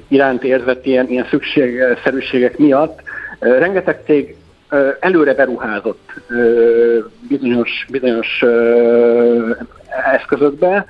iránt 0.08 0.44
érzett 0.44 0.86
ilyen, 0.86 1.08
ilyen 1.08 1.26
szükségszerűségek 1.30 2.58
miatt 2.58 3.00
rengeteg 3.38 4.02
cég 4.04 4.36
előre 5.00 5.34
beruházott 5.34 6.12
bizonyos, 7.28 7.86
bizonyos 7.90 8.44
eszközökbe, 10.12 10.86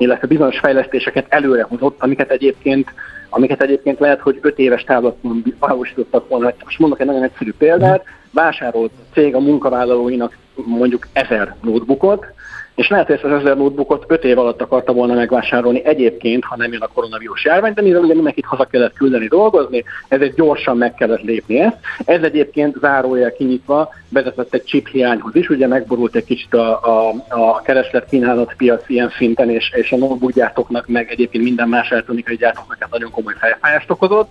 illetve 0.00 0.26
bizonyos 0.26 0.58
fejlesztéseket 0.58 1.26
előrehozott, 1.28 2.02
amiket 2.02 2.30
egyébként 2.30 2.92
amiket 3.30 3.62
egyébként 3.62 3.98
lehet, 3.98 4.20
hogy 4.20 4.38
öt 4.40 4.58
éves 4.58 4.84
távlaton 4.84 5.42
valósítottak 5.58 6.28
volna. 6.28 6.52
Most 6.64 6.78
mondok 6.78 7.00
egy 7.00 7.06
nagyon 7.06 7.22
egyszerű 7.22 7.52
példát, 7.58 8.04
vásárolt 8.30 8.92
a 8.96 9.12
cég 9.14 9.34
a 9.34 9.40
munkavállalóinak 9.40 10.36
mondjuk 10.54 11.08
ezer 11.12 11.54
notebookot, 11.62 12.26
és 12.74 12.88
lehet, 12.88 13.06
hogy 13.06 13.14
ezt 13.14 13.24
az 13.24 13.32
ezer 13.32 13.56
notebookot 13.56 14.04
öt 14.08 14.24
év 14.24 14.38
alatt 14.38 14.60
akarta 14.60 14.92
volna 14.92 15.14
megvásárolni 15.14 15.84
egyébként, 15.84 16.44
ha 16.44 16.56
nem 16.56 16.72
jön 16.72 16.80
a 16.80 16.86
koronavírus 16.86 17.44
járvány, 17.44 17.72
de 17.74 17.82
mivel 17.82 18.02
ugye 18.02 18.14
mindenkit 18.14 18.44
haza 18.44 18.64
kellett 18.64 18.94
küldeni 18.94 19.28
dolgozni, 19.28 19.84
ezért 20.08 20.34
gyorsan 20.34 20.76
meg 20.76 20.94
kellett 20.94 21.22
lépni 21.22 21.60
ezt. 21.60 21.76
Ez 22.04 22.22
egyébként 22.22 22.76
zárójel 22.80 23.32
kinyitva 23.32 23.88
vezetett 24.08 24.54
egy 24.54 24.64
chip 24.64 24.88
hiányhoz 24.88 25.34
is, 25.34 25.48
ugye 25.48 25.66
megborult 25.66 26.14
egy 26.14 26.24
kicsit 26.24 26.54
a, 26.54 26.70
a, 26.82 27.14
a 27.28 27.60
kereslet 27.62 28.08
kínálat 28.08 28.54
piac 28.56 28.88
ilyen 28.88 29.10
szinten, 29.16 29.50
és, 29.50 29.72
és 29.74 29.92
a 29.92 29.96
notebook 29.96 30.32
gyártóknak, 30.32 30.86
meg 30.86 31.10
egyébként 31.10 31.44
minden 31.44 31.68
más 31.68 31.90
elektronikai 31.90 32.36
gyártóknak 32.36 32.80
ez 32.80 32.88
nagyon 32.90 33.10
komoly 33.10 33.34
fejfájást 33.38 33.90
okozott. 33.90 34.30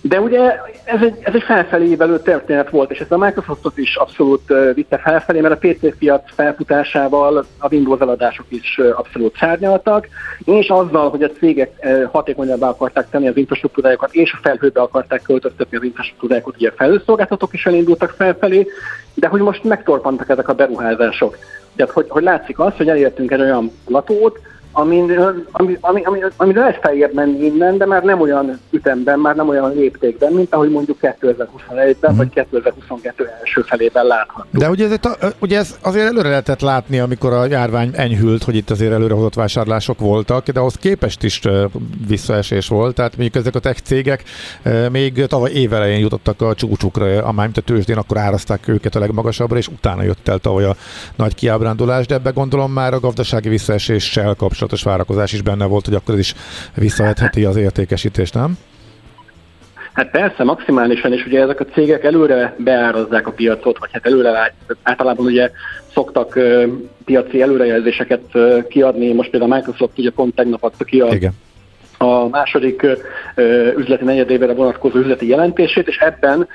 De 0.00 0.20
ugye 0.20 0.60
ez 0.84 1.02
egy, 1.02 1.18
ez 1.20 1.34
egy 1.34 1.42
felfelé 1.42 1.94
belő 1.94 2.18
történet 2.18 2.70
volt, 2.70 2.90
és 2.90 3.00
ezt 3.00 3.12
a 3.12 3.18
Microsoftot 3.18 3.78
is 3.78 3.96
abszolút 3.96 4.52
vitte 4.74 4.98
felfelé, 4.98 5.40
mert 5.40 5.64
a 5.64 5.68
PC 5.68 5.98
piac 5.98 6.34
felfutásával 6.34 7.46
a 7.58 7.74
Windows 7.74 8.00
eladások 8.00 8.46
is 8.48 8.80
abszolút 8.96 9.36
szárnyaltak, 9.36 10.08
és 10.44 10.68
azzal, 10.68 11.10
hogy 11.10 11.22
a 11.22 11.30
cégek 11.30 11.86
hatékonyabbá 12.12 12.68
akarták 12.68 13.10
tenni 13.10 13.28
az 13.28 13.36
infrastruktúrájukat, 13.36 14.14
és 14.14 14.32
a 14.32 14.38
felhőbe 14.42 14.80
akarták 14.80 15.22
költöztetni 15.22 15.76
az 15.76 15.82
infrastruktúrájukat, 15.82 16.54
ugye 16.56 16.68
a 16.68 16.76
felhőszolgáltatók 16.76 17.54
is 17.54 17.66
elindultak 17.66 18.10
felfelé, 18.10 18.66
de 19.14 19.28
hogy 19.28 19.40
most 19.40 19.64
megtorpantak 19.64 20.28
ezek 20.28 20.48
a 20.48 20.54
beruházások. 20.54 21.38
Tehát, 21.76 21.92
hogy, 21.92 22.06
hogy 22.08 22.22
látszik 22.22 22.58
az, 22.58 22.72
hogy 22.76 22.88
elértünk 22.88 23.30
egy 23.30 23.40
olyan 23.40 23.70
latót, 23.86 24.38
amin, 24.78 25.18
ami, 25.52 25.76
ami, 25.80 26.02
ami, 26.02 26.20
ami 26.36 26.54
lehet 26.54 26.78
feljebb 26.82 27.14
menni 27.14 27.44
innen, 27.44 27.78
de 27.78 27.86
már 27.86 28.02
nem 28.02 28.20
olyan 28.20 28.60
ütemben, 28.70 29.18
már 29.18 29.36
nem 29.36 29.48
olyan 29.48 29.72
léptékben, 29.74 30.32
mint 30.32 30.54
ahogy 30.54 30.70
mondjuk 30.70 30.98
2021-ben, 31.00 32.12
mm. 32.12 32.16
vagy 32.16 32.28
2022 32.28 33.30
első 33.40 33.60
felében 33.60 34.06
látható. 34.06 34.48
De 34.50 34.68
ugye 34.68 34.88
ez, 34.88 34.98
ugye 35.38 35.58
ez 35.58 35.78
azért 35.82 36.06
előre 36.06 36.28
lehetett 36.28 36.60
látni, 36.60 36.98
amikor 36.98 37.32
a 37.32 37.46
járvány 37.46 37.90
enyhült, 37.92 38.42
hogy 38.42 38.54
itt 38.54 38.70
azért 38.70 38.92
előrehozott 38.92 39.34
vásárlások 39.34 39.98
voltak, 39.98 40.48
de 40.48 40.60
ahhoz 40.60 40.74
képest 40.74 41.22
is 41.22 41.40
visszaesés 42.08 42.68
volt, 42.68 42.94
tehát 42.94 43.16
mondjuk 43.16 43.42
ezek 43.42 43.54
a 43.54 43.58
tech 43.58 43.80
cégek 43.80 44.22
még 44.90 45.26
tavaly 45.26 45.50
évelején 45.50 45.98
jutottak 45.98 46.42
a 46.42 46.54
csúcsukra, 46.54 47.24
amely 47.24 47.48
a 47.54 47.60
tőzsdén, 47.60 47.96
akkor 47.96 48.18
árazták 48.18 48.68
őket 48.68 48.94
a 48.94 48.98
legmagasabbra, 48.98 49.56
és 49.56 49.68
utána 49.68 50.02
jött 50.02 50.28
el 50.28 50.38
tavaly 50.38 50.64
a 50.64 50.76
nagy 51.16 51.34
kiábrándulás, 51.34 52.06
de 52.06 52.14
ebbe 52.14 52.30
gondolom 52.30 52.72
már 52.72 52.94
a 52.94 53.00
gazdasági 53.00 53.48
visszaeséssel 53.48 54.34
kapcsolatban 54.34 54.67
kapcsolatos 54.68 54.82
várakozás 54.82 55.32
is 55.32 55.42
benne 55.42 55.64
volt, 55.64 55.84
hogy 55.84 55.94
akkor 55.94 56.14
ez 56.14 56.20
is 56.20 56.34
visszavetheti 56.74 57.44
az 57.44 57.56
értékesítést, 57.56 58.34
nem? 58.34 58.58
Hát 59.92 60.10
persze, 60.10 60.44
maximálisan, 60.44 61.12
és 61.12 61.26
ugye 61.26 61.40
ezek 61.40 61.60
a 61.60 61.64
cégek 61.64 62.04
előre 62.04 62.54
beárazzák 62.58 63.26
a 63.26 63.30
piacot, 63.30 63.78
vagy 63.78 63.90
hát 63.92 64.06
előre 64.06 64.54
általában 64.82 65.26
ugye 65.26 65.50
szoktak 65.92 66.38
piaci 67.04 67.42
előrejelzéseket 67.42 68.22
kiadni, 68.68 69.12
most 69.12 69.30
például 69.30 69.52
a 69.52 69.54
Microsoft 69.54 69.98
ugye 69.98 70.10
pont 70.10 70.34
tegnap 70.34 70.62
adta 70.62 70.84
ki 70.84 71.00
a 71.00 71.14
Igen 71.14 71.34
a 71.98 72.28
második 72.28 72.86
üzleti 73.76 74.04
negyedévre 74.04 74.52
vonatkozó 74.52 74.98
üzleti 74.98 75.28
jelentését, 75.28 75.88
és 75.88 75.96
ebben 75.96 76.48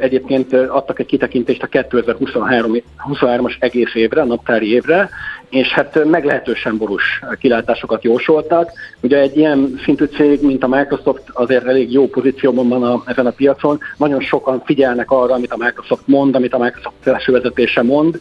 egyébként 0.00 0.52
adtak 0.52 0.98
egy 0.98 1.06
kitekintést 1.06 1.62
a 1.62 1.68
2023-as 1.68 3.54
egész 3.58 3.94
évre, 3.94 4.20
a 4.20 4.24
naptári 4.24 4.72
évre, 4.72 5.10
és 5.48 5.68
hát 5.68 6.04
meglehetősen 6.04 6.76
borús 6.76 7.20
kilátásokat 7.38 8.04
jósoltak. 8.04 8.70
Ugye 9.00 9.18
egy 9.18 9.36
ilyen 9.36 9.80
szintű 9.84 10.04
cég, 10.04 10.42
mint 10.42 10.64
a 10.64 10.68
Microsoft 10.68 11.22
azért 11.32 11.66
elég 11.66 11.92
jó 11.92 12.08
pozícióban 12.08 12.68
van 12.68 12.82
a, 12.82 13.02
ezen 13.06 13.26
a 13.26 13.30
piacon, 13.30 13.80
nagyon 13.96 14.20
sokan 14.20 14.62
figyelnek 14.64 15.10
arra, 15.10 15.34
amit 15.34 15.52
a 15.52 15.56
Microsoft 15.56 16.02
mond, 16.06 16.34
amit 16.34 16.54
a 16.54 16.58
Microsoft 16.58 16.96
felső 17.00 17.32
vezetése 17.32 17.82
mond, 17.82 18.18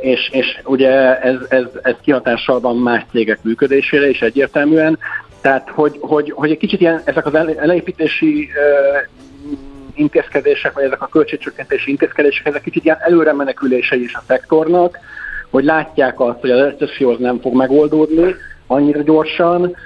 és, 0.00 0.28
és 0.32 0.60
ugye 0.64 1.20
ez, 1.20 1.36
ez, 1.48 1.64
ez 1.82 1.94
kihatással 2.02 2.60
van 2.60 2.76
más 2.76 3.02
cégek 3.10 3.42
működésére 3.42 4.08
is 4.08 4.22
egyértelműen, 4.22 4.98
tehát, 5.40 5.68
hogy, 5.70 5.96
hogy, 6.00 6.30
hogy 6.30 6.50
egy 6.50 6.58
kicsit 6.58 6.80
ilyen, 6.80 7.02
ezek 7.04 7.26
az 7.26 7.34
elépítési 7.34 8.48
intézkedések, 9.94 10.72
vagy 10.72 10.84
ezek 10.84 11.02
a 11.02 11.06
költségcsökkentési 11.06 11.90
intézkedések, 11.90 12.46
ezek 12.46 12.62
kicsit 12.62 12.84
ilyen 12.84 12.98
előre 13.00 13.32
menekülései 13.32 14.02
is 14.02 14.14
a 14.14 14.22
szektornak, 14.26 14.98
hogy 15.50 15.64
látják 15.64 16.20
azt, 16.20 16.40
hogy 16.40 16.50
a 16.50 16.64
recesszió 16.64 17.16
nem 17.18 17.40
fog 17.40 17.54
megoldódni 17.54 18.34
annyira 18.66 19.02
gyorsan, 19.02 19.76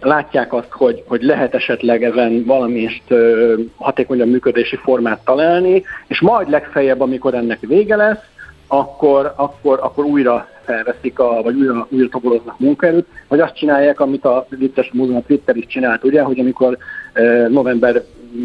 látják 0.00 0.52
azt, 0.52 0.70
hogy, 0.70 1.02
hogy 1.06 1.22
lehet 1.22 1.54
esetleg 1.54 2.04
ezen 2.04 2.44
valamist 2.44 3.02
hatékonyabb 3.76 4.28
működési 4.28 4.76
formát 4.76 5.24
találni, 5.24 5.82
és 6.06 6.20
majd 6.20 6.50
legfeljebb, 6.50 7.00
amikor 7.00 7.34
ennek 7.34 7.60
vége 7.60 7.96
lesz, 7.96 8.24
akkor, 8.66 9.32
akkor, 9.36 9.78
akkor 9.82 10.04
újra 10.04 10.48
felveszik, 10.64 11.18
a, 11.18 11.42
vagy 11.42 11.54
újra, 11.54 11.86
újra 11.90 12.08
toboroznak 12.08 12.58
munkaerőt, 12.58 13.06
vagy 13.28 13.40
azt 13.40 13.56
csinálják, 13.56 14.00
amit 14.00 14.24
a 14.24 14.46
vicces 14.48 14.90
múzeum 14.92 15.16
a 15.16 15.22
Twitter 15.26 15.56
is 15.56 15.66
csinált, 15.66 16.04
ugye, 16.04 16.22
hogy 16.22 16.40
amikor 16.40 16.78
november 17.48 18.02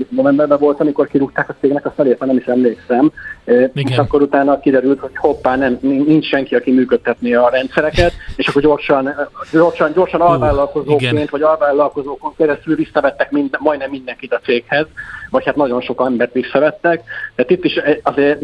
novemberben 0.09 0.57
volt, 0.59 0.79
amikor 0.79 1.07
kirúgták 1.07 1.49
a 1.49 1.55
cégnek, 1.59 1.85
azt 1.85 1.99
elég 1.99 2.15
nem 2.19 2.37
is 2.37 2.45
emlékszem. 2.45 3.11
Igen. 3.47 3.71
És 3.73 3.97
akkor 3.97 4.21
utána 4.21 4.59
kiderült, 4.59 4.99
hogy 4.99 5.15
hoppá, 5.15 5.55
nem, 5.55 5.77
nincs 5.81 6.25
senki, 6.25 6.55
aki 6.55 6.71
működtetni 6.71 7.33
a 7.33 7.49
rendszereket, 7.49 8.13
és 8.35 8.47
akkor 8.47 8.61
gyorsan, 8.61 9.15
gyorsan, 9.51 9.91
gyorsan 9.93 10.21
alvállalkozóként, 10.21 11.29
vagy 11.29 11.41
alvállalkozókon 11.41 12.33
keresztül 12.37 12.75
visszavettek 12.75 13.31
mind, 13.31 13.57
majdnem 13.59 13.89
mindenkit 13.89 14.33
a 14.33 14.39
céghez, 14.43 14.85
vagy 15.29 15.45
hát 15.45 15.55
nagyon 15.55 15.81
sok 15.81 16.03
embert 16.05 16.33
visszavettek. 16.33 17.03
Tehát 17.35 17.51
itt 17.51 17.63
is 17.63 17.79
azért 18.03 18.41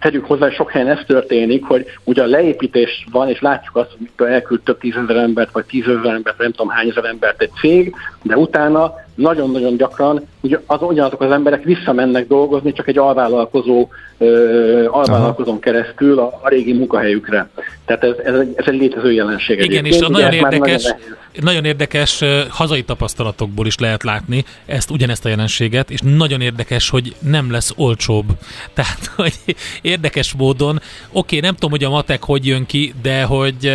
tegyük 0.00 0.26
hozzá, 0.26 0.44
hogy 0.44 0.54
sok 0.54 0.70
helyen 0.70 0.88
ez 0.88 1.00
történik, 1.06 1.64
hogy 1.64 1.86
ugye 2.04 2.22
a 2.22 2.26
leépítés 2.26 3.06
van, 3.12 3.28
és 3.28 3.40
látjuk 3.40 3.76
azt, 3.76 3.96
hogy 4.16 4.26
elküld 4.26 4.60
több 4.60 4.78
tízezer 4.78 5.16
embert, 5.16 5.52
vagy 5.52 5.64
tízezer 5.64 6.14
embert, 6.14 6.36
vagy 6.36 6.46
nem 6.46 6.52
tudom 6.52 6.68
hány 6.68 6.88
ezer 6.88 7.04
embert 7.04 7.42
egy 7.42 7.50
cég, 7.60 7.94
de 8.22 8.36
utána 8.36 8.94
nagyon-nagyon 9.14 9.76
gyakran 9.76 10.28
ugye 10.40 10.60
az, 10.66 10.82
ugyanazok 10.82 11.20
az 11.20 11.30
emberek 11.30 11.64
visszamennek 11.64 12.26
dolgozni, 12.26 12.72
csak 12.72 12.88
egy 12.88 12.98
alvállalkozó, 12.98 13.88
ö, 14.18 14.41
alvállalkozón 14.90 15.60
keresztül 15.60 16.18
a, 16.18 16.40
a 16.42 16.48
régi 16.48 16.72
munkahelyükre. 16.72 17.48
Tehát 17.84 18.04
ez, 18.04 18.14
ez, 18.24 18.34
egy, 18.34 18.52
ez 18.56 18.64
egy 18.66 18.80
létező 18.80 19.12
jelenség. 19.12 19.58
Igen, 19.58 19.84
és 19.84 20.00
a 20.00 20.08
nagyon 20.08 20.32
érdekes, 20.32 20.82
nagyon, 20.82 21.00
nagyon 21.40 21.64
érdekes 21.64 22.24
hazai 22.48 22.82
tapasztalatokból 22.82 23.66
is 23.66 23.78
lehet 23.78 24.02
látni 24.02 24.44
ezt, 24.66 24.90
ugyanezt 24.90 25.24
a 25.24 25.28
jelenséget, 25.28 25.90
és 25.90 26.00
nagyon 26.16 26.40
érdekes, 26.40 26.90
hogy 26.90 27.14
nem 27.18 27.50
lesz 27.50 27.72
olcsóbb. 27.76 28.26
Tehát, 28.74 29.10
hogy 29.16 29.34
érdekes 29.82 30.34
módon, 30.34 30.80
oké, 31.12 31.40
nem 31.40 31.54
tudom, 31.54 31.70
hogy 31.70 31.84
a 31.84 31.90
matek 31.90 32.24
hogy 32.24 32.46
jön 32.46 32.66
ki, 32.66 32.94
de 33.02 33.22
hogy 33.22 33.72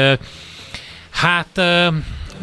hát 1.09 1.61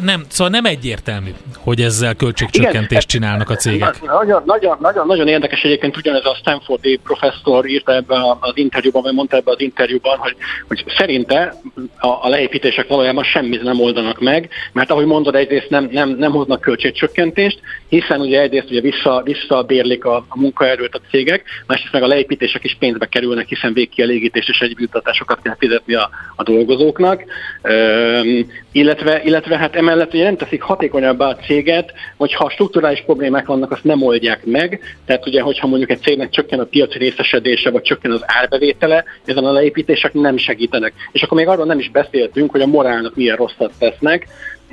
nem, 0.03 0.23
szóval 0.29 0.51
nem 0.51 0.65
egyértelmű, 0.65 1.29
hogy 1.57 1.81
ezzel 1.81 2.15
költségcsökkentést 2.15 3.07
csinálnak 3.07 3.49
a 3.49 3.55
cégek. 3.55 4.01
Nagyon, 4.01 4.43
nagyon, 4.45 4.77
nagyon, 4.79 5.07
nagyon 5.07 5.27
érdekes 5.27 5.61
egyébként 5.61 5.97
ugyanez 5.97 6.25
a 6.25 6.35
Stanfordi 6.35 6.99
professzor 7.03 7.65
írta 7.65 7.93
ebbe 7.93 8.15
az 8.39 8.51
interjúban, 8.57 9.01
vagy 9.01 9.13
mondta 9.13 9.37
ebbe 9.37 9.51
az 9.51 9.59
interjúban, 9.59 10.17
hogy, 10.17 10.35
hogy 10.67 10.85
szerinte 10.97 11.53
a, 11.97 12.07
a 12.07 12.29
leépítések 12.29 12.87
valójában 12.87 13.23
semmit 13.23 13.63
nem 13.63 13.79
oldanak 13.79 14.19
meg, 14.19 14.49
mert 14.71 14.91
ahogy 14.91 15.05
mondod, 15.05 15.35
egyrészt 15.35 15.69
nem, 15.69 15.89
nem, 15.91 16.09
nem 16.09 16.31
hoznak 16.31 16.61
költségcsökkentést, 16.61 17.59
hiszen 17.89 18.19
ugye 18.19 18.41
egyrészt 18.41 18.69
ugye 18.69 18.81
vissza, 18.81 19.21
visszabérlik 19.23 20.05
a, 20.05 20.15
a 20.27 20.39
munkaerőt 20.39 20.95
a 20.95 21.01
cégek, 21.09 21.43
másrészt 21.67 21.93
meg 21.93 22.03
a 22.03 22.07
leépítések 22.07 22.63
is 22.63 22.75
pénzbe 22.79 23.05
kerülnek, 23.05 23.47
hiszen 23.47 23.73
végkielégítést 23.73 24.49
és 24.49 24.59
egyéb 24.59 24.79
juttatásokat 24.79 25.41
kell 25.41 25.55
fizetni 25.59 25.93
a, 25.93 26.09
a 26.35 26.43
dolgozóknak, 26.43 27.23
Üm, 27.63 28.47
illetve, 28.75 29.21
illetve 29.23 29.57
hát 29.57 29.75
emellett 29.75 30.13
ugye 30.13 30.23
nem 30.23 30.37
teszik 30.37 30.61
hatékonyabbá 30.61 31.27
a 31.27 31.35
céget, 31.35 31.93
hogyha 32.17 32.49
strukturális 32.49 33.01
problémák 33.05 33.45
vannak, 33.45 33.71
azt 33.71 33.83
nem 33.83 34.03
oldják 34.03 34.45
meg. 34.45 34.79
Tehát 35.05 35.27
ugye, 35.27 35.41
hogyha 35.41 35.67
mondjuk 35.67 35.89
egy 35.89 36.01
cégnek 36.01 36.29
csökken 36.29 36.59
a 36.59 36.63
piaci 36.63 36.97
részesedése, 36.97 37.69
vagy 37.69 37.81
csökken 37.81 38.11
az 38.11 38.21
árbevétele, 38.25 39.03
ezen 39.25 39.45
a 39.45 39.51
leépítések 39.51 40.13
nem 40.13 40.37
segítenek. 40.37 40.93
És 41.11 41.21
akkor 41.21 41.37
még 41.37 41.47
arról 41.47 41.65
nem 41.65 41.79
is 41.79 41.89
beszéltünk, 41.89 42.51
hogy 42.51 42.61
a 42.61 42.65
morálnak 42.67 43.15
milyen 43.15 43.35
rosszat 43.35 43.71
tesznek, 43.79 44.27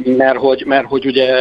mert 0.04 0.38
hogy, 0.38 0.62
mert 0.66 0.86
hogy 0.86 1.06
ugye 1.06 1.34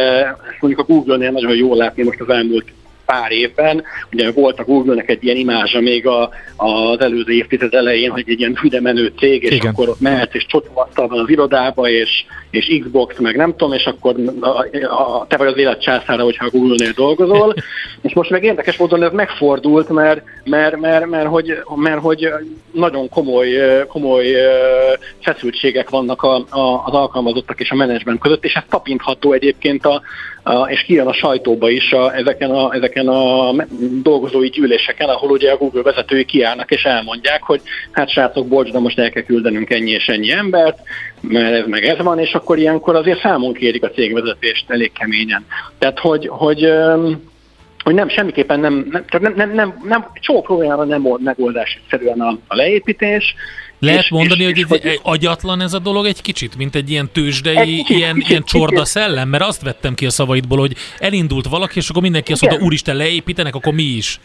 mondjuk 0.60 0.88
a 0.88 0.92
Google-nél 0.92 1.30
nagyon 1.30 1.56
jól 1.56 1.76
látni 1.76 2.02
most 2.02 2.20
az 2.20 2.28
elmúlt 2.28 2.64
pár 3.06 3.30
évben. 3.30 3.84
Ugye 4.12 4.30
volt 4.30 4.58
a 4.58 4.64
Google-nek 4.64 5.08
egy 5.08 5.24
ilyen 5.24 5.36
imázsa 5.36 5.80
még 5.80 6.06
a, 6.06 6.30
az 6.56 7.00
előző 7.00 7.32
évtized 7.32 7.74
elején, 7.74 8.10
hogy 8.10 8.24
egy 8.26 8.40
ilyen 8.40 8.56
hüdemenő 8.56 9.12
cég, 9.18 9.42
és 9.42 9.50
Igen. 9.50 9.72
akkor 9.72 9.88
ott 9.88 10.00
mehetsz, 10.00 10.34
és 10.34 10.46
csotvaasztal 10.46 11.08
van 11.08 11.18
az 11.18 11.28
irodába, 11.28 11.88
és, 11.88 12.24
és 12.52 12.78
Xbox, 12.80 13.18
meg 13.18 13.36
nem 13.36 13.50
tudom, 13.50 13.72
és 13.72 13.84
akkor 13.84 14.14
a, 14.40 14.46
a, 14.84 15.26
te 15.28 15.36
vagy 15.36 15.46
az 15.46 15.56
élet 15.56 15.82
császára, 15.82 16.22
hogyha 16.22 16.44
a 16.44 16.50
Google-nél 16.50 16.92
dolgozol. 16.94 17.54
és 18.02 18.14
most 18.14 18.30
meg 18.30 18.44
érdekes 18.44 18.76
módon 18.76 19.02
ez 19.02 19.12
megfordult, 19.12 19.88
mert, 19.88 20.22
mert, 20.44 20.76
mert, 20.80 21.06
mert, 21.06 21.26
hogy, 21.26 21.62
mert 21.74 22.00
hogy 22.00 22.28
nagyon 22.72 23.08
komoly, 23.08 23.48
komoly 23.88 24.36
feszültségek 25.20 25.90
vannak 25.90 26.22
a, 26.22 26.34
a, 26.34 26.82
az 26.86 26.92
alkalmazottak 26.92 27.60
és 27.60 27.70
a 27.70 27.74
menedzsment 27.74 28.20
között, 28.20 28.44
és 28.44 28.54
ez 28.54 28.62
tapintható 28.68 29.32
egyébként 29.32 29.86
a, 29.86 30.02
a, 30.42 30.70
és 30.70 30.82
kijön 30.82 31.06
a 31.06 31.12
sajtóba 31.12 31.70
is 31.70 31.92
a, 31.92 32.14
ezeken, 32.14 32.50
a, 32.50 32.74
ezeken 32.74 33.08
a 33.08 33.52
dolgozói 34.02 34.48
gyűléseken, 34.48 35.08
ahol 35.08 35.30
ugye 35.30 35.50
a 35.50 35.56
Google 35.56 35.82
vezetői 35.82 36.24
kiállnak 36.24 36.70
és 36.70 36.84
elmondják, 36.84 37.42
hogy 37.42 37.60
hát 37.90 38.10
srácok, 38.10 38.48
bocs, 38.48 38.70
de 38.70 38.78
most 38.78 38.98
el 38.98 39.10
kell 39.10 39.22
küldenünk 39.22 39.70
ennyi 39.70 39.90
és 39.90 40.06
ennyi 40.06 40.30
embert, 40.30 40.78
mert 41.22 41.54
ez 41.54 41.66
meg 41.66 41.84
ez 41.84 41.98
van, 41.98 42.18
és 42.18 42.32
akkor 42.32 42.58
ilyenkor 42.58 42.96
azért 42.96 43.20
számon 43.20 43.52
kérik 43.52 43.82
a 43.82 43.90
cégvezetést 43.90 44.70
elég 44.70 44.92
keményen. 44.92 45.46
Tehát, 45.78 45.98
hogy, 45.98 46.28
hogy 46.28 46.68
hogy 47.82 47.94
nem, 47.94 48.08
semmiképpen 48.08 48.60
nem, 48.60 49.04
nem, 49.10 49.22
nem, 49.22 49.32
nem, 49.36 49.54
nem, 49.54 49.82
nem 49.84 50.06
csomó 50.20 50.40
problémára 50.42 50.84
nem 50.84 51.06
megoldás 51.18 51.78
egyszerűen 51.82 52.20
a, 52.20 52.38
a 52.46 52.54
leépítés, 52.54 53.34
lehet 53.82 54.02
és, 54.02 54.10
mondani, 54.10 54.42
és, 54.42 54.46
hogy, 54.46 54.58
és, 54.58 54.64
hogy 54.68 54.80
egy 54.84 55.00
agyatlan 55.02 55.60
ez 55.60 55.72
a 55.72 55.78
dolog 55.78 56.06
egy 56.06 56.22
kicsit, 56.22 56.56
mint 56.56 56.74
egy 56.74 56.90
ilyen 56.90 57.08
tőzsdei, 57.12 57.56
egy 57.56 57.66
kicsit, 57.66 57.96
ilyen, 57.96 58.14
kicsit, 58.14 58.30
ilyen 58.30 58.42
csorda 58.44 58.68
kicsit. 58.68 58.86
szellem? 58.86 59.28
Mert 59.28 59.42
azt 59.42 59.62
vettem 59.62 59.94
ki 59.94 60.06
a 60.06 60.10
szavaidból, 60.10 60.58
hogy 60.58 60.74
elindult 60.98 61.46
valaki, 61.46 61.78
és 61.78 61.88
akkor 61.88 62.02
mindenki 62.02 62.32
azt 62.32 62.42
mondta, 62.42 62.64
úristen, 62.64 62.96
leépítenek, 62.96 63.54
akkor 63.54 63.72
mi 63.72 63.82
is. 63.82 64.20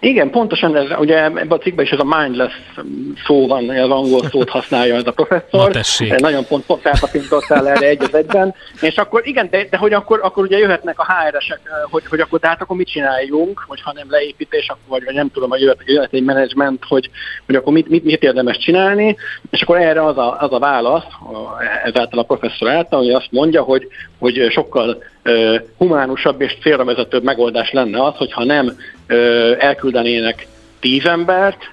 Igen, 0.00 0.30
pontosan 0.30 0.76
ez, 0.76 0.86
ugye 0.98 1.24
ebben 1.24 1.46
a 1.48 1.58
cikkben 1.58 1.84
is 1.84 1.90
ez 1.90 1.98
a 1.98 2.18
mindless 2.18 2.52
szó 3.26 3.46
van, 3.46 3.68
az 3.68 3.90
angol 3.90 4.24
szót 4.30 4.48
használja 4.48 4.94
ez 4.94 5.06
a 5.06 5.10
professzor. 5.10 5.72
Na 5.98 6.16
Nagyon 6.18 6.44
pont, 6.46 6.64
pont 6.66 6.86
elpatintottál 6.86 7.68
erre 7.68 7.86
egy 7.86 8.02
az 8.02 8.14
egyben. 8.14 8.54
És 8.80 8.96
akkor 8.96 9.26
igen, 9.26 9.48
de, 9.50 9.66
de 9.70 9.76
hogy 9.76 9.92
akkor, 9.92 10.20
akkor 10.22 10.44
ugye 10.44 10.58
jöhetnek 10.58 10.98
a 10.98 11.06
HR-esek, 11.12 11.60
hogy, 11.90 12.02
hogy 12.06 12.20
akkor 12.20 12.40
tehát 12.40 12.62
akkor 12.62 12.76
mit 12.76 12.88
csináljunk, 12.88 13.64
vagy 13.66 13.82
ha 13.82 13.92
nem 13.92 14.10
leépítés, 14.10 14.68
akkor, 14.68 14.82
vagy, 14.86 15.04
vagy 15.04 15.14
nem 15.14 15.30
tudom, 15.30 15.50
hogy 15.50 15.60
jöhet, 15.60 15.78
jöhet 15.84 16.12
egy 16.12 16.24
menedzsment, 16.24 16.84
hogy, 16.88 17.10
hogy 17.46 17.54
akkor 17.54 17.72
mit, 17.72 17.88
mit, 17.88 18.04
mit 18.04 18.22
érdemes 18.22 18.58
csinálni, 18.58 19.16
és 19.50 19.62
akkor 19.62 19.76
erre 19.76 20.04
az 20.04 20.18
a, 20.18 20.36
az 20.40 20.52
a 20.52 20.58
válasz, 20.58 21.04
ezáltal 21.84 22.18
a 22.18 22.22
professzor 22.22 22.68
által, 22.68 22.98
hogy 22.98 23.10
azt 23.10 23.30
mondja, 23.30 23.62
hogy, 23.62 23.88
hogy 24.18 24.46
sokkal 24.50 25.02
humánusabb 25.78 26.40
és 26.40 26.56
célra 26.62 26.84
vezetőbb 26.84 27.22
megoldás 27.22 27.70
lenne 27.70 28.04
az, 28.04 28.14
hogyha 28.16 28.44
nem 28.44 28.76
elküldenének 29.58 30.46
tíz 30.80 31.06
embert, 31.06 31.70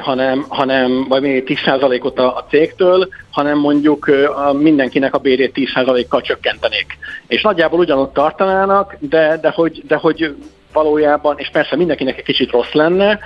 hanem, 0.00 0.44
hanem 0.48 1.08
vagy 1.08 1.22
még 1.22 1.44
10%-ot 1.46 2.18
a, 2.18 2.36
a 2.36 2.46
cégtől, 2.50 3.08
hanem 3.30 3.58
mondjuk 3.58 4.10
a 4.34 4.52
mindenkinek 4.52 5.14
a 5.14 5.18
bérét 5.18 5.52
10%-kal 5.54 6.20
csökkentenék. 6.20 6.98
És 7.26 7.42
nagyjából 7.42 7.78
ugyanott 7.78 8.12
tartanának, 8.12 8.96
de, 9.00 9.38
de, 9.40 9.50
hogy, 9.50 9.82
de 9.86 9.96
hogy 9.96 10.34
valójában, 10.72 11.38
és 11.38 11.48
persze 11.52 11.76
mindenkinek 11.76 12.18
egy 12.18 12.24
kicsit 12.24 12.50
rossz 12.50 12.72
lenne, 12.72 13.18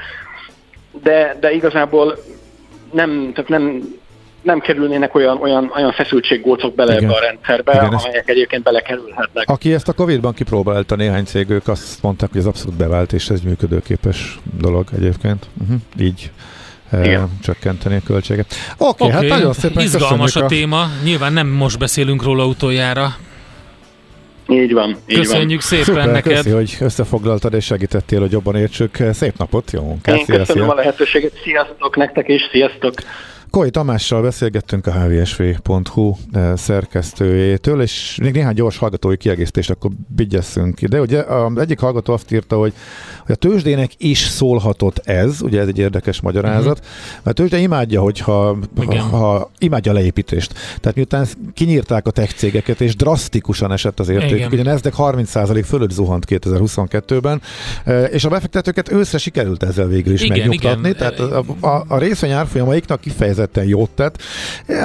de, 1.03 1.37
de 1.40 1.53
igazából 1.53 2.18
nem, 2.92 3.31
tehát 3.35 3.51
nem 3.51 3.83
nem 4.49 4.61
kerülnének 4.61 5.15
olyan, 5.15 5.39
olyan, 5.41 5.73
olyan 5.77 5.93
feszültséggócok 5.93 6.75
bele 6.75 6.93
Igen. 6.93 7.05
ebbe 7.05 7.15
a 7.15 7.21
rendszerbe, 7.21 7.73
Igen, 7.73 7.85
amelyek 7.85 8.29
egyébként 8.29 8.63
belekerülhetnek. 8.63 9.49
Aki 9.49 9.73
ezt 9.73 9.89
a 9.89 9.93
Covid-ban 9.93 10.33
kipróbálta 10.33 10.97
néhány 10.97 11.25
cég, 11.25 11.51
ők 11.51 11.69
azt 11.69 12.03
mondták, 12.03 12.31
hogy 12.31 12.41
ez 12.41 12.47
abszolút 12.47 12.77
bevált, 12.77 13.13
és 13.13 13.29
ez 13.29 13.41
működőképes 13.41 14.39
dolog 14.61 14.87
egyébként. 14.97 15.47
Uh-huh. 15.63 15.77
Így 16.01 16.31
eh, 16.91 17.05
igen. 17.05 17.39
csökkenteni 17.43 17.97
a 17.97 18.01
költséget. 18.07 18.55
Oké, 18.79 19.05
okay, 19.05 19.17
okay. 19.17 19.29
hát 19.29 19.39
nagyon 19.39 19.53
szépen 19.53 19.83
Izgalmas 19.83 20.37
a, 20.37 20.45
a 20.45 20.47
téma. 20.47 20.87
Nyilván 21.05 21.33
nem 21.33 21.47
most 21.47 21.79
beszélünk 21.79 22.23
róla 22.23 22.47
utoljára. 22.47 23.17
Így 24.49 24.73
van. 24.73 24.97
Így 25.07 25.17
Köszönjük 25.17 25.61
van. 25.61 25.69
szépen 25.69 25.85
Szuper, 25.85 26.07
neked. 26.07 26.35
Köszi, 26.35 26.51
hogy 26.51 26.77
összefoglaltad 26.81 27.55
és 27.55 27.65
segítettél, 27.65 28.21
hogy 28.21 28.33
jobban 28.33 28.57
értsük. 28.57 28.97
Szép 29.13 29.39
napot, 29.39 29.71
jó 29.71 29.83
munkát. 29.83 30.19
Én 30.19 30.25
köszönöm 30.25 30.65
szia. 30.65 30.73
a 30.73 30.75
lehetőséget. 30.75 31.33
Sziasztok 31.43 31.97
nektek 31.97 32.29
is, 32.29 32.43
sziasztok. 32.53 32.95
Koly 33.51 33.71
Tamással 33.71 34.23
beszélgettünk 34.23 34.87
a 34.87 34.93
hvsv.hu 34.93 36.15
eh, 36.33 36.57
szerkesztőjétől, 36.57 37.83
és 37.83 38.19
még 38.23 38.33
néhány 38.33 38.55
gyors 38.55 38.77
hallgatói 38.77 39.17
kiegészítést 39.17 39.71
akkor 39.71 39.91
vigyesszünk 40.17 40.83
ide. 40.83 41.01
Ugye 41.01 41.21
az 41.21 41.59
egyik 41.59 41.79
hallgató 41.79 42.13
azt 42.13 42.33
írta, 42.33 42.57
hogy, 42.57 42.73
hogy 43.27 43.35
a 43.35 43.39
tőzsdének 43.39 43.91
is 43.97 44.19
szólhatott 44.19 44.99
ez, 44.99 45.43
ugye 45.43 45.61
ez 45.61 45.69
egy 45.69 45.79
érdekes 45.79 46.21
magyarázat, 46.21 46.79
uh-huh. 46.79 46.87
mert 47.15 47.27
a 47.27 47.33
tőzsde 47.33 47.59
imádja, 47.59 48.01
hogyha 48.01 48.57
ha, 48.87 49.01
ha, 49.01 49.51
imádja 49.59 49.93
a 49.93 49.95
leépítést. 49.95 50.55
Tehát 50.81 50.95
miután 50.95 51.27
kinyírták 51.55 52.07
a 52.07 52.11
tech 52.11 52.35
cégeket, 52.35 52.81
és 52.81 52.97
drasztikusan 52.97 53.73
esett 53.73 54.01
az 54.01 54.09
érték, 54.09 54.53
ugye 54.53 54.63
Nasdaq 54.63 54.97
30% 54.99 55.65
fölött 55.67 55.91
zuhant 55.91 56.25
2022-ben, 56.29 57.43
eh, 57.85 58.09
és 58.13 58.25
a 58.25 58.29
befektetőket 58.29 58.93
őszre 58.93 59.19
sikerült 59.19 59.63
ezzel 59.63 59.87
végül 59.87 60.13
is 60.13 60.23
igen, 60.23 60.39
megnyugtatni, 60.39 60.89
igen. 60.89 60.99
tehát 60.99 61.21
a, 61.21 61.67
a, 61.67 61.85
a 61.89 61.99
részvény 61.99 62.31
árfolyamaiknak 62.31 63.01
kifejezett 63.01 63.48
kifejezetten 63.49 63.65
jót 63.65 63.91
tett. 63.91 64.23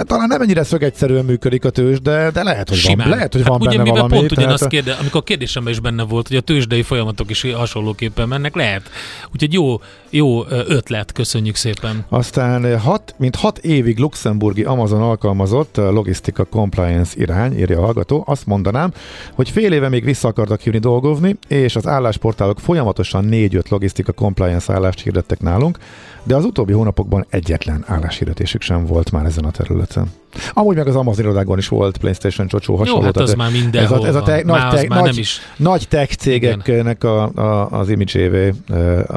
Talán 0.07 0.27
nem 0.27 0.41
ennyire 0.41 0.63
szögegyszerűen 0.63 1.25
működik 1.25 1.65
a 1.65 1.69
tőzs, 1.69 1.99
de, 2.01 2.31
de 2.31 2.43
lehet, 2.43 2.69
hogy 2.69 2.77
Simán. 2.77 2.97
van, 2.97 3.15
lehet, 3.15 3.33
hogy 3.33 3.41
hát 3.41 3.51
van 3.51 3.61
ugye, 3.61 3.77
benne 3.77 3.89
valami. 3.89 4.17
Pont 4.17 4.33
tehát... 4.33 4.67
kérde, 4.67 4.93
amikor 4.93 5.21
a 5.21 5.23
kérdésemben 5.23 5.73
is 5.73 5.79
benne 5.79 6.03
volt, 6.03 6.27
hogy 6.27 6.37
a 6.37 6.41
tőzsdei 6.41 6.81
folyamatok 6.81 7.29
is 7.29 7.51
hasonlóképpen 7.51 8.27
mennek, 8.27 8.55
lehet. 8.55 8.89
Úgyhogy 9.33 9.53
jó, 9.53 9.81
jó 10.09 10.45
ötlet, 10.47 11.11
köszönjük 11.11 11.55
szépen. 11.55 12.05
Aztán 12.09 12.79
hat, 12.79 13.15
mint 13.17 13.35
hat 13.35 13.57
évig 13.57 13.97
luxemburgi 13.97 14.63
Amazon 14.63 15.01
alkalmazott 15.01 15.77
logisztika 15.77 16.43
compliance 16.43 17.13
irány, 17.17 17.59
írja 17.59 17.79
a 17.79 17.83
hallgató, 17.83 18.23
azt 18.27 18.45
mondanám, 18.45 18.93
hogy 19.33 19.49
fél 19.49 19.71
éve 19.73 19.89
még 19.89 20.03
vissza 20.03 20.27
akartak 20.27 20.63
jönni 20.63 20.79
dolgozni, 20.79 21.35
és 21.47 21.75
az 21.75 21.87
állásportálok 21.87 22.59
folyamatosan 22.59 23.27
4-5 23.31 23.69
logisztika 23.69 24.11
compliance 24.11 24.73
állást 24.73 25.01
hirdettek 25.01 25.39
nálunk, 25.39 25.77
de 26.23 26.35
az 26.35 26.45
utóbbi 26.45 26.73
hónapokban 26.73 27.25
egyetlen 27.29 27.83
álláshirdetésük 27.87 28.61
sem 28.61 28.85
volt 28.85 29.11
már 29.11 29.25
ezen 29.25 29.45
a 29.45 29.51
területen. 29.51 30.11
Amúgy 30.53 30.75
meg 30.75 30.87
az 30.87 30.95
Amazon 30.95 31.25
irodákban 31.25 31.57
is 31.57 31.67
volt 31.67 31.97
PlayStation 31.97 32.47
csocsó 32.47 32.75
hasonló. 32.75 32.99
Jó, 32.99 33.05
hát 33.05 33.17
az 33.17 33.33
már 33.33 33.51
mindenhol 33.51 33.97
ez 33.97 34.03
a, 34.03 34.07
ez 34.07 34.15
a 34.15 34.21
te, 34.21 34.41
nagy, 34.45 34.69
te, 34.69 34.85
nagy, 34.87 35.03
nem 35.03 35.13
is. 35.17 35.39
nagy 35.57 35.87
tech 35.87 36.15
cégeknek 36.15 37.03
a, 37.03 37.31
a, 37.35 37.69
az 37.69 37.89
e, 38.13 38.53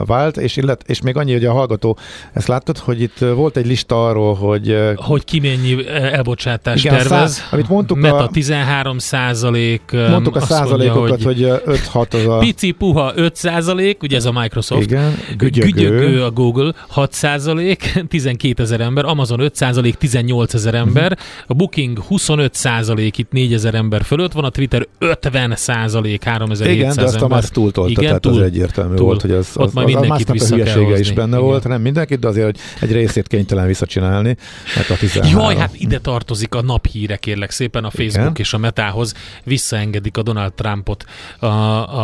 vált, 0.07 0.37
és, 0.37 0.57
illet, 0.57 0.83
és 0.87 1.01
még 1.01 1.17
annyi, 1.17 1.33
hogy 1.33 1.45
a 1.45 1.53
hallgató, 1.53 1.99
ezt 2.33 2.49
láttad, 2.49 2.79
hogy 2.79 3.01
itt 3.01 3.19
volt 3.19 3.57
egy 3.57 3.67
lista 3.67 4.07
arról, 4.07 4.35
hogy... 4.35 4.77
Hogy 4.97 5.25
ki 5.25 5.41
mennyi 5.41 5.89
elbocsátást 5.89 6.85
igen, 6.85 6.97
tervez. 6.97 7.35
Száz, 7.35 7.49
amit 7.51 7.69
mondtuk 7.69 7.99
Meta 7.99 8.17
a, 8.17 8.29
13 8.29 8.99
százalék. 8.99 9.83
Mondtuk 9.93 10.37
a 10.37 10.41
százalékokat, 10.41 11.25
mondja, 11.25 11.53
hogy, 11.53 11.63
hogy 11.65 11.81
5-6 11.93 12.15
az 12.15 12.27
a... 12.27 12.39
Pici 12.39 12.71
puha 12.71 13.13
5 13.15 13.37
százalék, 13.37 14.03
ugye 14.03 14.17
ez 14.17 14.25
a 14.25 14.33
Microsoft. 14.33 14.83
Igen, 14.83 15.19
gügyögő. 15.37 15.71
gügyögő 15.71 16.23
a 16.23 16.31
Google 16.31 16.75
6 16.89 17.13
százalék, 17.13 18.05
12 18.09 18.63
ezer 18.63 18.81
ember, 18.81 19.05
Amazon 19.05 19.41
5 19.41 19.55
százalék, 19.55 19.95
18 19.95 20.55
ezer 20.55 20.75
ember, 20.75 21.06
ember, 21.07 21.19
a 21.47 21.55
Booking 21.55 21.99
25 21.99 22.55
százalék 22.55 23.19
itt 23.19 23.33
4000 23.33 23.75
ember 23.75 24.03
fölött 24.03 24.33
van, 24.33 24.45
a 24.45 24.51
Twitter 24.51 24.87
50 24.99 25.57
százalék 25.57 26.25
3700 26.25 26.75
Igen, 26.75 26.95
de 26.95 27.03
azt 27.03 27.15
ember. 27.15 27.31
a 27.31 27.35
Musk 27.35 27.53
túltolta, 27.53 27.91
Igen, 27.91 28.05
tehát 28.05 28.21
túl, 28.21 28.33
az 28.33 28.41
egyértelmű 28.41 28.95
túl, 28.95 29.07
volt, 29.07 29.21
hogy 29.21 29.31
az, 29.31 29.51
az, 29.55 29.71
az, 29.75 29.95
az, 29.95 30.25
az 30.29 30.51
a 30.51 30.55
hülyesége 30.55 30.99
is 30.99 31.13
benne 31.13 31.37
Igen. 31.37 31.41
volt, 31.41 31.69
nem 31.69 31.81
mindenkit, 31.81 32.19
de 32.19 32.29
azért 32.29 32.45
hogy 32.47 32.59
egy 32.81 32.93
részét 32.93 33.27
kénytelen 33.27 33.67
visszacsinálni. 33.67 34.37
Mert 34.77 34.91
a 34.91 34.97
13. 34.97 35.41
Jaj, 35.41 35.57
hát 35.57 35.75
ide 35.75 35.99
tartozik 35.99 36.55
a 36.55 36.63
naphíre, 36.63 37.17
kérlek 37.17 37.51
szépen 37.51 37.85
a 37.85 37.91
Facebook 37.91 38.21
Igen. 38.21 38.37
és 38.37 38.53
a 38.53 38.59
Metához 38.59 39.15
visszaengedik 39.45 40.17
a 40.17 40.23
Donald 40.23 40.53
Trumpot 40.53 41.05
a, 41.39 41.47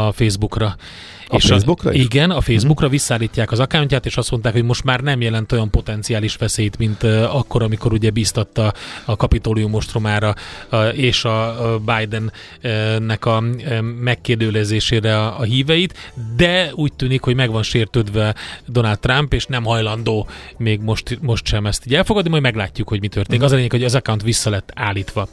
a 0.06 0.12
Facebookra. 0.12 0.76
A 1.32 1.36
és 1.36 1.44
Facebookra 1.44 1.90
a, 1.90 1.92
is? 1.92 2.04
Igen, 2.04 2.30
a 2.30 2.40
Facebookra 2.40 2.72
uh-huh. 2.72 2.90
visszaállítják 2.90 3.50
az 3.50 3.60
accountját, 3.60 4.06
és 4.06 4.16
azt 4.16 4.30
mondták, 4.30 4.52
hogy 4.52 4.64
most 4.64 4.84
már 4.84 5.00
nem 5.00 5.20
jelent 5.20 5.52
olyan 5.52 5.70
potenciális 5.70 6.36
veszélyt, 6.36 6.78
mint 6.78 7.02
uh, 7.02 7.36
akkor, 7.36 7.62
amikor 7.62 7.92
ugye 7.92 8.10
bíztatta 8.10 8.72
a 9.04 9.16
kapitólium 9.16 9.74
ostromára 9.74 10.34
uh, 10.70 10.98
és 10.98 11.24
a 11.24 11.56
uh, 11.58 11.94
Bidennek 11.94 13.24
a 13.24 13.38
uh, 13.38 13.80
megkérdőlezésére 13.80 15.18
a, 15.18 15.38
a 15.38 15.42
híveit, 15.42 16.12
de 16.36 16.70
úgy 16.74 16.92
tűnik, 16.92 17.22
hogy 17.22 17.34
meg 17.34 17.50
van 17.50 17.62
sértődve 17.62 18.34
Donald 18.66 18.98
Trump, 18.98 19.32
és 19.32 19.46
nem 19.46 19.64
hajlandó 19.64 20.28
még 20.56 20.80
most, 20.80 21.18
most 21.20 21.46
sem 21.46 21.66
ezt 21.66 21.86
így 21.86 21.94
elfogadni, 21.94 22.30
majd 22.30 22.42
meglátjuk, 22.42 22.88
hogy 22.88 23.00
mi 23.00 23.08
történik. 23.08 23.40
Uh-huh. 23.40 23.46
Az 23.46 23.52
a 23.52 23.56
lényeg, 23.56 23.70
hogy 23.70 23.84
az 23.84 23.94
account 23.94 24.22
vissza 24.22 24.50
lett 24.50 24.70
állítva. 24.74 25.28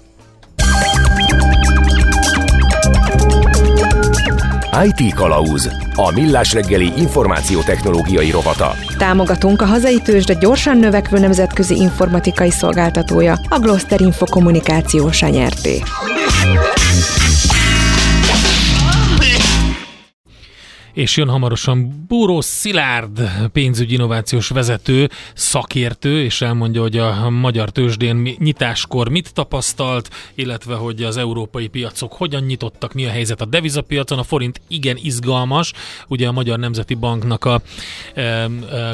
IT 4.85 5.13
Kalauz. 5.13 5.69
A 5.95 6.11
millás 6.11 6.53
reggeli 6.53 6.93
információtechnológiai 6.95 8.31
rovata. 8.31 8.75
Támogatunk 8.97 9.61
a 9.61 9.65
hazai 9.65 10.01
tőzsde 10.01 10.33
gyorsan 10.33 10.77
növekvő 10.77 11.19
nemzetközi 11.19 11.75
informatikai 11.75 12.51
szolgáltatója, 12.51 13.39
a 13.49 13.59
Gloster 13.59 14.01
Info 14.01 14.25
kommunikáció 14.25 15.09
nyerté. 15.29 15.81
És 20.99 21.17
jön 21.17 21.29
hamarosan 21.29 22.05
Búró 22.07 22.41
Szilárd 22.41 23.31
pénzügyi 23.51 23.93
innovációs 23.93 24.47
vezető, 24.47 25.09
szakértő, 25.33 26.23
és 26.23 26.41
elmondja, 26.41 26.81
hogy 26.81 26.97
a 26.97 27.29
magyar 27.29 27.69
tőzsdén 27.69 28.35
nyitáskor 28.37 29.09
mit 29.09 29.33
tapasztalt, 29.33 30.09
illetve 30.35 30.75
hogy 30.75 31.03
az 31.03 31.17
európai 31.17 31.67
piacok 31.67 32.13
hogyan 32.13 32.43
nyitottak, 32.43 32.93
mi 32.93 33.05
a 33.05 33.09
helyzet 33.09 33.41
a 33.41 33.45
devizapiacon. 33.45 34.17
A 34.17 34.23
forint 34.23 34.61
igen 34.67 34.97
izgalmas, 35.01 35.73
ugye 36.07 36.27
a 36.27 36.31
Magyar 36.31 36.59
Nemzeti 36.59 36.93
Banknak 36.93 37.45
a 37.45 37.61
e, 38.13 38.21
e, 38.21 38.49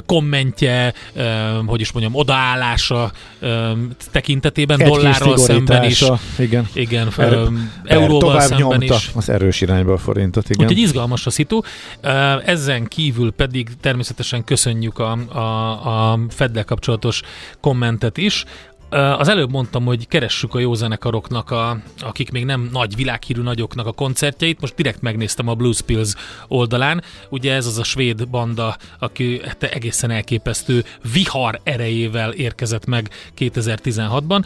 kommentje, 0.05 0.93
e, 1.15 1.49
hogy 1.65 1.81
is 1.81 1.91
mondjam, 1.91 2.15
odaállása 2.15 3.11
e, 3.39 3.71
tekintetében, 4.11 4.79
Egy 4.79 4.87
dollárral 4.87 5.37
szemben 5.37 5.83
is. 5.83 6.03
Igen. 6.37 6.67
Igen, 6.73 7.07
er, 7.17 7.37
euróval 7.83 8.39
szemben 8.39 8.81
is. 8.81 9.11
az 9.15 9.29
erős 9.29 9.61
irányba 9.61 9.93
a 9.93 9.97
forintot, 9.97 10.49
igen. 10.49 10.65
Úgyhogy 10.65 10.81
izgalmas 10.81 11.25
a 11.25 11.29
szitu. 11.29 11.61
Ezen 12.45 12.85
kívül 12.85 13.31
pedig 13.31 13.69
természetesen 13.81 14.43
köszönjük 14.43 14.99
a, 14.99 15.11
a, 15.11 16.11
a 16.11 16.19
Feddel 16.29 16.65
kapcsolatos 16.65 17.21
kommentet 17.59 18.17
is. 18.17 18.45
Az 18.89 19.27
előbb 19.27 19.51
mondtam, 19.51 19.85
hogy 19.85 20.07
keressük 20.07 20.53
a 20.53 20.59
jó 20.59 20.73
zenekaroknak, 20.73 21.51
a, 21.51 21.77
akik 21.99 22.31
még 22.31 22.45
nem 22.45 22.69
nagy 22.71 22.95
világhírű 22.95 23.41
nagyoknak 23.41 23.85
a 23.85 23.91
koncertjeit. 23.91 24.61
Most 24.61 24.75
direkt 24.75 25.01
megnéztem 25.01 25.47
a 25.47 25.53
Blues 25.53 25.81
Pills 25.81 26.13
oldalán. 26.47 27.03
Ugye 27.29 27.53
ez 27.53 27.65
az 27.65 27.77
a 27.77 27.83
svéd 27.83 28.27
banda, 28.27 28.77
aki 28.99 29.41
hát 29.45 29.63
egészen 29.63 30.11
elképesztő 30.11 30.83
vihar 31.13 31.59
erejével 31.63 32.31
érkezett 32.31 32.85
meg 32.85 33.09
2016-ban. 33.37 34.45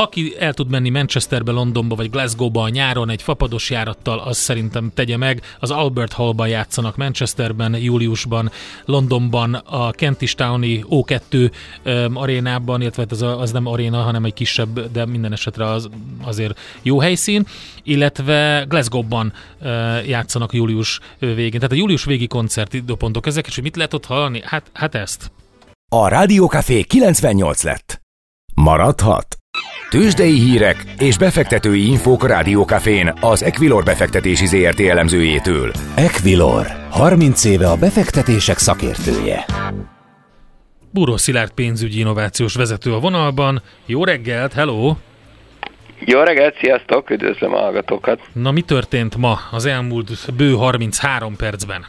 Aki 0.00 0.34
el 0.38 0.54
tud 0.54 0.70
menni 0.70 0.90
Manchesterbe, 0.90 1.52
Londonba 1.52 1.94
vagy 1.94 2.10
Glasgowba 2.10 2.62
a 2.62 2.68
nyáron 2.68 3.10
egy 3.10 3.22
fapados 3.22 3.70
járattal, 3.70 4.18
az 4.18 4.36
szerintem 4.36 4.90
tegye 4.94 5.16
meg. 5.16 5.42
Az 5.60 5.70
Albert 5.70 6.12
Hallban 6.12 6.48
játszanak 6.48 6.96
Manchesterben, 6.96 7.76
júliusban, 7.76 8.50
Londonban, 8.84 9.54
a 9.54 9.90
Kentish 9.90 10.34
Towni 10.34 10.84
O2 10.90 11.50
um, 11.84 12.16
arénában, 12.16 12.80
illetve 12.80 13.02
hát 13.02 13.12
az, 13.12 13.22
az 13.22 13.52
nem 13.52 13.66
aréna, 13.66 14.02
hanem 14.02 14.24
egy 14.24 14.34
kisebb, 14.34 14.92
de 14.92 15.06
minden 15.06 15.32
esetre 15.32 15.64
az, 15.64 15.88
azért 16.22 16.58
jó 16.82 17.00
helyszín, 17.00 17.46
illetve 17.82 18.64
Glasgow-ban 18.68 19.32
uh, 19.60 20.08
játszanak 20.08 20.52
július 20.52 21.00
végén. 21.18 21.60
Tehát 21.60 21.72
a 21.72 21.78
július 21.78 22.04
végi 22.04 22.26
koncert 22.26 22.74
időpontok 22.74 23.26
ezek, 23.26 23.46
és 23.46 23.54
hogy 23.54 23.64
mit 23.64 23.76
lehet 23.76 23.94
ott 23.94 24.06
hallani? 24.06 24.40
Hát, 24.44 24.70
hát 24.72 24.94
ezt. 24.94 25.30
A 25.88 26.08
Rádiókafé 26.08 26.82
98 26.82 27.62
lett. 27.62 28.00
Maradhat? 28.54 29.38
Tőzsdei 29.90 30.38
hírek 30.38 30.84
és 30.98 31.18
befektetői 31.18 31.86
infók 31.86 32.24
a 32.24 32.26
Rádiókafén 32.26 33.12
az 33.20 33.42
Equilor 33.42 33.84
befektetési 33.84 34.46
ZRT 34.46 34.80
elemzőjétől. 34.80 35.70
Equilor, 35.94 36.66
30 36.90 37.44
éve 37.44 37.66
a 37.66 37.76
befektetések 37.76 38.58
szakértője. 38.58 39.44
Buró 40.90 41.16
Szilárd 41.16 41.50
pénzügyi 41.50 41.98
innovációs 41.98 42.54
vezető 42.54 42.92
a 42.92 42.98
vonalban. 42.98 43.62
Jó 43.86 44.04
reggelt, 44.04 44.52
hello! 44.52 44.94
Jó 45.98 46.20
reggelt, 46.20 46.56
sziasztok, 46.60 47.10
üdvözlöm 47.10 47.54
a 47.54 47.58
hallgatókat! 47.58 48.20
Na 48.32 48.50
mi 48.50 48.60
történt 48.60 49.16
ma 49.16 49.38
az 49.50 49.66
elmúlt 49.66 50.34
bő 50.36 50.54
33 50.54 51.36
percben? 51.36 51.86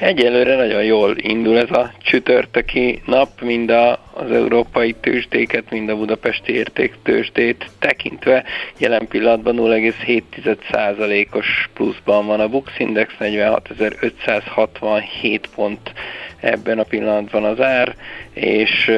Egyelőre 0.00 0.56
nagyon 0.56 0.84
jól 0.84 1.16
indul 1.16 1.58
ez 1.58 1.70
a 1.70 1.92
csütörtöki 1.98 3.02
nap, 3.06 3.40
mind 3.40 3.70
a, 3.70 3.92
az 4.12 4.30
európai 4.30 4.94
tőzsdéket, 5.00 5.70
mind 5.70 5.88
a 5.88 5.96
budapesti 5.96 6.52
értéktőzsdét 6.52 7.70
tekintve. 7.78 8.44
Jelen 8.78 9.06
pillanatban 9.08 9.56
0,7%-os 9.58 11.68
pluszban 11.74 12.26
van 12.26 12.40
a 12.40 12.48
Bux 12.48 12.72
Index, 12.78 13.14
46.567 13.18 15.40
pont 15.54 15.92
ebben 16.40 16.78
a 16.78 16.82
pillanatban 16.82 17.44
az 17.44 17.60
ár, 17.60 17.94
és 18.32 18.90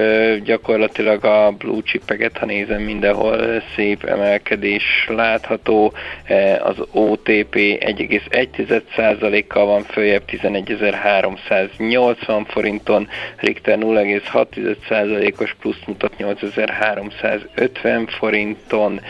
gyakorlatilag 0.45 1.25
a 1.25 1.55
blue 1.59 1.83
chipeket, 1.83 2.39
ha 2.39 2.47
nézem, 2.47 2.83
mindenhol 2.83 3.63
szép 3.75 4.05
emelkedés 4.05 5.07
látható. 5.09 5.93
Az 6.63 6.77
OTP 6.91 7.55
1,1%-kal 7.55 9.67
van 9.67 9.83
följebb 9.83 10.23
11.380 10.27 12.45
forinton, 12.49 13.09
Richter 13.37 13.79
0,6%-os 13.79 15.55
plusz 15.61 15.81
mutat 15.87 16.13
8.350 16.19 18.09
forinton, 18.09 19.01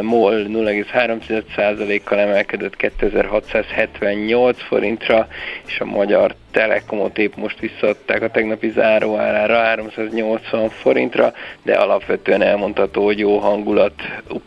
MOL 0.00 0.44
0,3%-kal 0.48 2.18
emelkedett 2.18 2.76
2678 2.76 4.62
forintra, 4.62 5.28
és 5.66 5.80
a 5.80 5.84
magyar 5.84 6.34
Telekomot 6.52 7.18
épp 7.18 7.34
most 7.34 7.58
visszaadták 7.58 8.22
a 8.22 8.30
tegnapi 8.30 8.70
záróárára 8.70 9.56
380 9.56 10.68
forintra, 10.68 11.32
de 11.62 11.74
alapvetően 11.74 12.42
elmondható, 12.42 13.04
hogy 13.04 13.18
jó 13.18 13.38
hangulat 13.38 13.94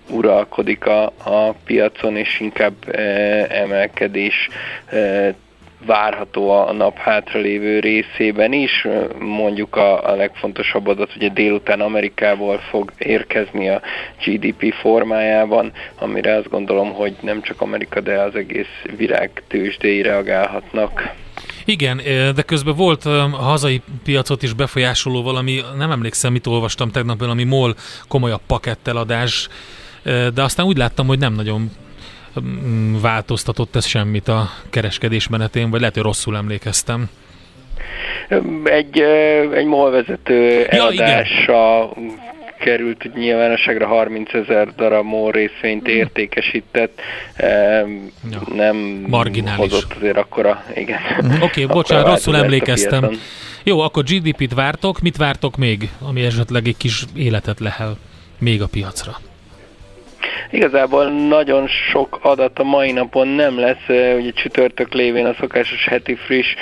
uralkodik 0.10 0.86
a, 0.86 1.04
a 1.06 1.54
piacon, 1.66 2.18
és 2.18 2.40
inkább 2.40 2.74
e, 2.92 3.02
emelkedés 3.50 4.50
e, 4.86 5.34
várható 5.86 6.50
a 6.50 6.74
nap 6.74 6.98
hátralévő 6.98 7.80
részében 7.80 8.54
is. 8.54 8.88
Mondjuk 9.20 9.76
a, 9.76 10.12
a 10.12 10.16
legfontosabb 10.16 10.88
adat, 10.88 11.16
ugye 11.16 11.30
délután 11.30 11.82
Amerikából 11.82 12.58
fog 12.58 12.92
érkezni 12.98 13.70
a 13.70 13.82
GDP 14.26 14.74
formájában, 14.74 15.72
amire 16.00 16.36
azt 16.36 16.50
gondolom, 16.50 16.94
hogy 16.94 17.16
nem 17.22 17.42
csak 17.42 17.62
Amerika, 17.62 18.00
de 18.00 18.20
az 18.20 18.36
egész 18.36 18.84
virág 18.98 19.44
tőzsdei 19.48 20.02
reagálhatnak. 20.02 21.14
Igen, 21.66 22.02
de 22.36 22.42
közben 22.42 22.76
volt 22.76 23.06
a 23.06 23.28
hazai 23.28 23.82
piacot 24.04 24.44
is 24.44 24.54
befolyásoló 24.54 25.24
valami, 25.24 25.62
nem 25.78 25.92
emlékszem, 25.92 26.32
mit 26.32 26.48
olvastam 26.48 26.92
tegnap, 26.92 27.20
valami 27.20 27.44
MOL 27.44 27.76
komolyabb 28.08 28.42
paketteladás, 28.48 29.48
de 30.34 30.44
aztán 30.44 30.66
úgy 30.66 30.78
láttam, 30.78 31.08
hogy 31.08 31.20
nem 31.20 31.34
nagyon 31.34 31.72
mm, 32.42 33.02
változtatott 33.02 33.76
ez 33.76 33.86
semmit 33.86 34.28
a 34.28 34.50
kereskedés 34.70 35.28
menetén, 35.28 35.70
vagy 35.70 35.80
lehet, 35.80 35.96
hogy 35.96 36.04
rosszul 36.04 36.38
emlékeztem. 36.38 37.10
Egy, 38.64 39.00
egy 39.54 39.66
MOL 39.66 39.92
vezető 39.92 40.66
eladása 40.66 41.92
igen 41.96 42.25
került 42.66 43.14
nyilvánosságra 43.14 43.88
30 43.88 44.34
ezer 44.34 44.76
darab 44.76 45.06
MOL 45.06 45.32
részvényt 45.32 45.88
értékesített, 45.88 47.02
ja. 47.38 48.42
nem 48.56 48.76
Marginális. 49.08 49.72
hozott 49.72 49.94
azért 49.94 50.18
akkora, 50.18 50.64
igen. 50.76 51.00
Oké, 51.42 51.64
okay, 51.64 51.66
bocsánat, 51.66 52.06
rosszul 52.06 52.36
emlékeztem. 52.36 53.10
Jó, 53.64 53.80
akkor 53.80 54.04
GDP-t 54.04 54.54
vártok, 54.54 55.00
mit 55.00 55.18
vártok 55.18 55.58
még, 55.58 55.90
ami 56.02 56.22
esetleg 56.22 56.68
egy 56.68 56.78
kis 56.78 57.04
életet 57.16 57.60
lehel 57.60 57.98
még 58.40 58.62
a 58.62 58.68
piacra? 58.68 59.20
Igazából 60.52 61.06
nagyon 61.06 61.68
sok 61.68 62.20
adat 62.22 62.60
a 62.60 62.64
mai 62.64 62.92
napon 62.92 63.28
nem 63.28 63.60
lesz, 63.60 63.86
ugye 64.18 64.32
csütörtök 64.32 64.94
lévén 64.94 65.26
a 65.26 65.34
szokásos 65.40 65.88
heti 65.88 66.16
friss 66.16 66.56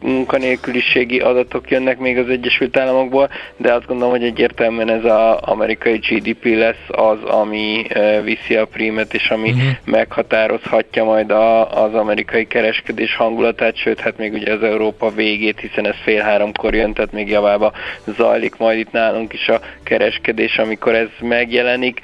munkanélküliségi 0.00 1.20
adatok 1.20 1.70
jönnek 1.70 1.98
még 1.98 2.18
az 2.18 2.28
Egyesült 2.28 2.76
Államokból, 2.76 3.30
de 3.56 3.72
azt 3.72 3.86
gondolom, 3.86 4.12
hogy 4.12 4.24
egyértelműen 4.24 4.90
ez 4.90 5.04
az 5.04 5.36
amerikai 5.40 5.96
GDP 5.96 6.44
lesz 6.44 6.84
az, 6.88 7.22
ami 7.22 7.86
viszi 8.22 8.56
a 8.56 8.66
prímet, 8.66 9.14
és 9.14 9.30
ami 9.30 9.50
uh-huh. 9.50 9.70
meghatározhatja 9.84 11.04
majd 11.04 11.30
a, 11.30 11.82
az 11.84 11.94
amerikai 11.94 12.46
kereskedés 12.46 13.16
hangulatát, 13.16 13.76
sőt, 13.76 14.00
hát 14.00 14.16
még 14.16 14.32
ugye 14.32 14.52
az 14.52 14.62
Európa 14.62 15.10
végét, 15.10 15.60
hiszen 15.60 15.86
ez 15.86 15.96
fél 16.02 16.22
háromkor 16.22 16.74
jön, 16.74 16.92
tehát 16.92 17.12
még 17.12 17.28
javába 17.28 17.72
zajlik 18.16 18.56
majd 18.56 18.78
itt 18.78 18.92
nálunk 18.92 19.32
is 19.32 19.48
a 19.48 19.60
kereskedés, 19.82 20.58
amikor 20.58 20.94
ez 20.94 21.08
megjelenik. 21.20 22.00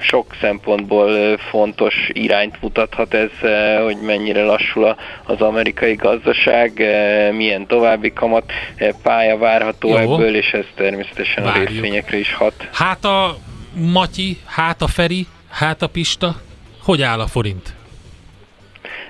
Sok 0.00 0.17
szempontból 0.40 1.36
fontos 1.36 1.94
irányt 2.12 2.60
mutathat 2.60 3.14
ez, 3.14 3.30
hogy 3.84 3.96
mennyire 4.00 4.42
lassul 4.44 4.96
az 5.24 5.40
amerikai 5.40 5.94
gazdaság, 5.94 6.72
milyen 7.32 7.66
további 7.66 8.12
kamat 8.12 8.52
pálya 9.02 9.38
várható 9.38 9.88
Jó. 9.88 9.96
ebből, 9.96 10.34
és 10.34 10.52
ez 10.52 10.64
természetesen 10.74 11.44
Várjuk. 11.44 11.66
a 11.66 11.70
részvényekre 11.70 12.18
is 12.18 12.34
hat. 12.34 12.68
Hát 12.72 13.04
a 13.04 13.36
Matyi, 13.72 14.38
hát 14.46 14.82
a 14.82 14.86
Feri, 14.86 15.26
hát 15.50 15.82
a 15.82 15.86
Pista, 15.86 16.40
hogy 16.82 17.02
áll 17.02 17.20
a 17.20 17.26
forint? 17.26 17.77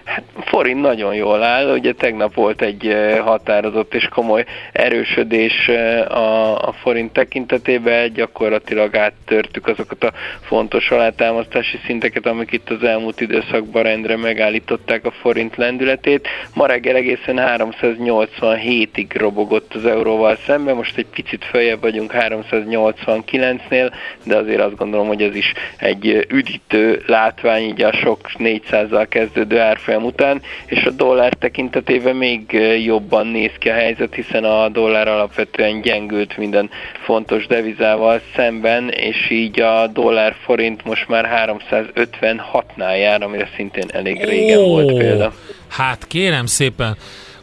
Hát 0.09 0.23
forint 0.40 0.81
nagyon 0.81 1.14
jól 1.14 1.42
áll, 1.42 1.73
ugye 1.73 1.92
tegnap 1.92 2.35
volt 2.35 2.62
egy 2.62 2.87
eh, 2.87 3.18
határozott 3.18 3.94
és 3.94 4.09
komoly 4.09 4.44
erősödés 4.73 5.68
eh, 5.68 6.16
a, 6.16 6.59
a 6.68 6.73
forint 6.73 7.12
tekintetében, 7.12 8.12
gyakorlatilag 8.12 8.97
áttörtük 8.97 9.66
azokat 9.66 10.05
a 10.05 10.12
fontos 10.40 10.90
alátámasztási 10.90 11.79
szinteket, 11.87 12.27
amik 12.27 12.53
itt 12.53 12.71
az 12.71 12.83
elmúlt 12.83 13.21
időszakban 13.21 13.83
rendre 13.83 14.16
megállították 14.16 15.05
a 15.05 15.11
forint 15.11 15.57
lendületét. 15.57 16.29
Ma 16.55 16.66
reggel 16.66 16.97
egészen 16.97 17.40
387-ig 17.40 19.07
robogott 19.14 19.75
az 19.75 19.87
euróval 19.87 20.37
szemben, 20.47 20.77
most 20.77 20.97
egy 20.97 21.07
picit 21.14 21.44
följebb 21.44 21.81
vagyunk 21.81 22.12
389-nél, 22.14 23.92
de 24.25 24.37
azért 24.37 24.61
azt 24.61 24.77
gondolom, 24.77 25.07
hogy 25.07 25.23
ez 25.23 25.35
is 25.35 25.53
egy 25.79 26.27
üdítő 26.29 27.03
látvány, 27.07 27.62
így 27.62 27.83
a 27.83 27.92
sok 27.92 28.18
400-zal 28.38 29.07
kezdődő 29.09 29.59
árfolyam 29.61 29.97
árfolyam 29.98 30.04
után, 30.04 30.42
és 30.66 30.84
a 30.84 30.90
dollár 30.90 31.32
tekintetében 31.32 32.16
még 32.16 32.52
jobban 32.84 33.26
néz 33.26 33.52
ki 33.58 33.68
a 33.68 33.72
helyzet, 33.72 34.14
hiszen 34.14 34.44
a 34.44 34.68
dollár 34.68 35.08
alapvetően 35.08 35.80
gyengült 35.80 36.37
minden 36.37 36.70
fontos 37.04 37.46
devizával 37.46 38.20
szemben, 38.34 38.88
és 38.88 39.30
így 39.30 39.61
a 39.61 39.87
dollár 39.87 40.34
forint 40.44 40.84
most 40.84 41.08
már 41.08 41.50
356-nál 41.94 42.98
jár, 42.98 43.22
amire 43.22 43.48
szintén 43.56 43.87
elég 43.92 44.24
régen 44.24 44.58
volt 44.58 44.98
példa. 44.98 45.32
Hát 45.68 46.06
kérem 46.06 46.46
szépen, 46.46 46.96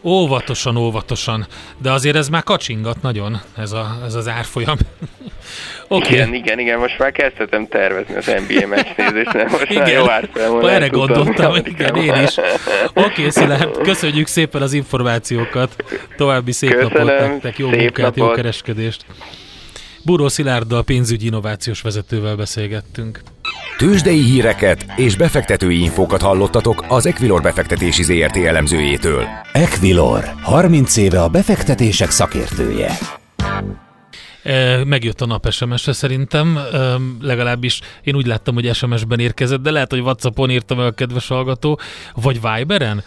óvatosan, 0.05 0.77
óvatosan, 0.77 1.45
de 1.77 1.91
azért 1.91 2.15
ez 2.15 2.29
már 2.29 2.43
kacsingat 2.43 3.01
nagyon, 3.01 3.41
ez, 3.57 3.71
a, 3.71 4.01
ez 4.05 4.13
az 4.13 4.27
árfolyam. 4.27 4.77
Okay. 5.87 6.13
Igen, 6.13 6.33
igen, 6.33 6.59
igen, 6.59 6.79
most 6.79 6.97
már 6.97 7.11
kezdhetem 7.11 7.67
tervezni 7.67 8.15
az 8.15 8.25
NBA 8.25 8.67
meccs 8.67 8.87
nézést, 8.97 9.33
nem 9.33 9.47
most 9.49 9.69
igen. 9.69 9.81
már 9.81 9.91
jó 9.91 10.09
árfolyamon 10.09 10.69
Erre 10.69 10.87
gondoltam, 10.87 11.55
igen, 11.55 11.95
én 11.95 12.23
is. 12.23 12.37
Oké, 12.37 13.01
okay, 13.05 13.29
Szilárd, 13.29 13.77
köszönjük 13.77 14.27
szépen 14.27 14.61
az 14.61 14.73
információkat, 14.73 15.83
további 16.17 16.51
szép 16.51 16.69
Köszönöm, 16.69 17.05
napot 17.05 17.19
nektek, 17.19 17.57
jó 17.57 17.69
munkát, 17.69 18.05
napot. 18.05 18.17
jó 18.17 18.31
kereskedést. 18.31 19.05
Buró 20.03 20.27
Szilárddal 20.27 20.83
pénzügyi 20.83 21.25
innovációs 21.25 21.81
vezetővel 21.81 22.35
beszélgettünk. 22.35 23.19
Tőzsdei 23.77 24.23
híreket 24.23 24.85
és 24.95 25.15
befektetői 25.15 25.81
infókat 25.81 26.21
hallottatok 26.21 26.85
az 26.88 27.05
Equilor 27.05 27.41
befektetési 27.41 28.03
ZRT 28.03 28.35
elemzőjétől. 28.35 29.25
Equilor, 29.51 30.23
30 30.41 30.97
éve 30.97 31.21
a 31.21 31.29
befektetések 31.29 32.09
szakértője. 32.09 32.91
Megjött 34.83 35.21
a 35.21 35.25
nap 35.25 35.51
SMS-e 35.51 35.91
szerintem, 35.91 36.59
legalábbis 37.21 37.81
én 38.03 38.15
úgy 38.15 38.25
láttam, 38.25 38.53
hogy 38.53 38.73
SMS-ben 38.73 39.19
érkezett, 39.19 39.61
de 39.61 39.71
lehet, 39.71 39.91
hogy 39.91 39.99
Whatsappon 39.99 40.49
írta 40.49 40.75
meg 40.75 40.85
a 40.85 40.91
kedves 40.91 41.27
hallgató, 41.27 41.79
vagy 42.13 42.39
Viberen. 42.41 43.03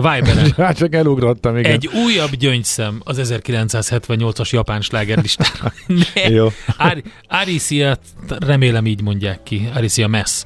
Viberen. 0.00 0.52
Hát 0.56 0.76
csak 0.76 0.94
elugrottam, 0.94 1.56
igen. 1.56 1.72
Egy 1.72 1.86
újabb 1.86 2.30
gyöngyszem 2.30 3.00
az 3.04 3.20
1978-as 3.22 4.50
japán 4.50 4.80
slágerlistára. 4.80 5.72
Jó. 6.38 6.48
Ar- 6.78 7.02
Arisia, 7.28 7.98
remélem 8.38 8.86
így 8.86 9.02
mondják 9.02 9.42
ki, 9.42 9.68
Arisia 9.74 10.08
Mess 10.08 10.42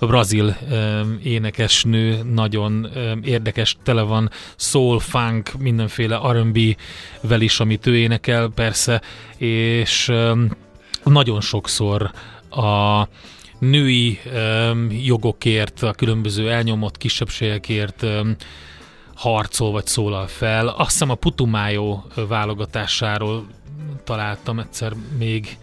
brazil 0.00 0.56
um, 0.70 1.20
énekesnő, 1.22 2.22
nagyon 2.32 2.90
um, 2.94 3.20
érdekes, 3.24 3.76
tele 3.82 4.02
van 4.02 4.30
soul, 4.56 5.00
funk, 5.00 5.52
mindenféle 5.58 6.20
R&B-vel 6.32 7.40
is, 7.40 7.60
amit 7.60 7.86
ő 7.86 7.96
énekel 7.96 8.48
persze, 8.54 9.02
és 9.36 10.08
um, 10.08 10.50
nagyon 11.04 11.40
sokszor 11.40 12.10
a 12.50 13.08
női 13.58 14.18
jogokért, 15.04 15.82
a 15.82 15.92
különböző 15.92 16.50
elnyomott 16.50 16.96
kisebbségekért 16.96 18.06
harcol 19.18 19.72
vagy 19.72 19.86
szólal 19.86 20.26
fel. 20.26 20.68
Azt 20.68 20.90
hiszem 20.90 21.10
a 21.10 21.14
Putumájó 21.14 22.04
válogatásáról 22.28 23.46
találtam 24.04 24.58
egyszer 24.58 24.92
még 25.18 25.58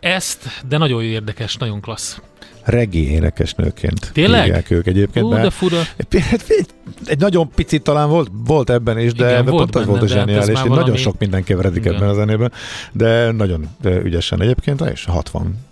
ezt, 0.00 0.62
de 0.68 0.78
nagyon 0.78 1.02
érdekes, 1.02 1.56
nagyon 1.56 1.80
klassz 1.80 2.20
reggae 2.64 3.00
énekesnőként 3.00 4.10
Tényleg? 4.12 4.44
hívják 4.44 4.70
ők 4.70 4.86
egyébként. 4.86 5.26
Hú, 5.26 5.32
de 5.32 5.50
fura. 5.50 5.76
Hát 5.76 6.44
egy, 6.48 6.66
egy 7.04 7.18
nagyon 7.18 7.50
picit 7.54 7.82
talán 7.82 8.08
volt, 8.08 8.30
volt 8.44 8.70
ebben 8.70 8.98
is, 8.98 9.12
de 9.12 9.30
Igen, 9.30 9.44
volt 9.44 9.70
pont 9.70 9.76
az 9.76 9.86
volt 9.86 10.02
a 10.02 10.06
zseniális. 10.06 10.58
Hát 10.58 10.68
nagyon 10.68 10.96
sok 10.96 11.18
minden 11.18 11.44
keveredik 11.44 11.84
Igen. 11.84 11.94
ebben 11.94 12.08
a 12.08 12.14
zenében, 12.14 12.52
de 12.92 13.30
nagyon 13.30 13.68
ügyesen 13.84 14.42
egyébként, 14.42 14.80
és 14.80 15.04
60 15.04 15.66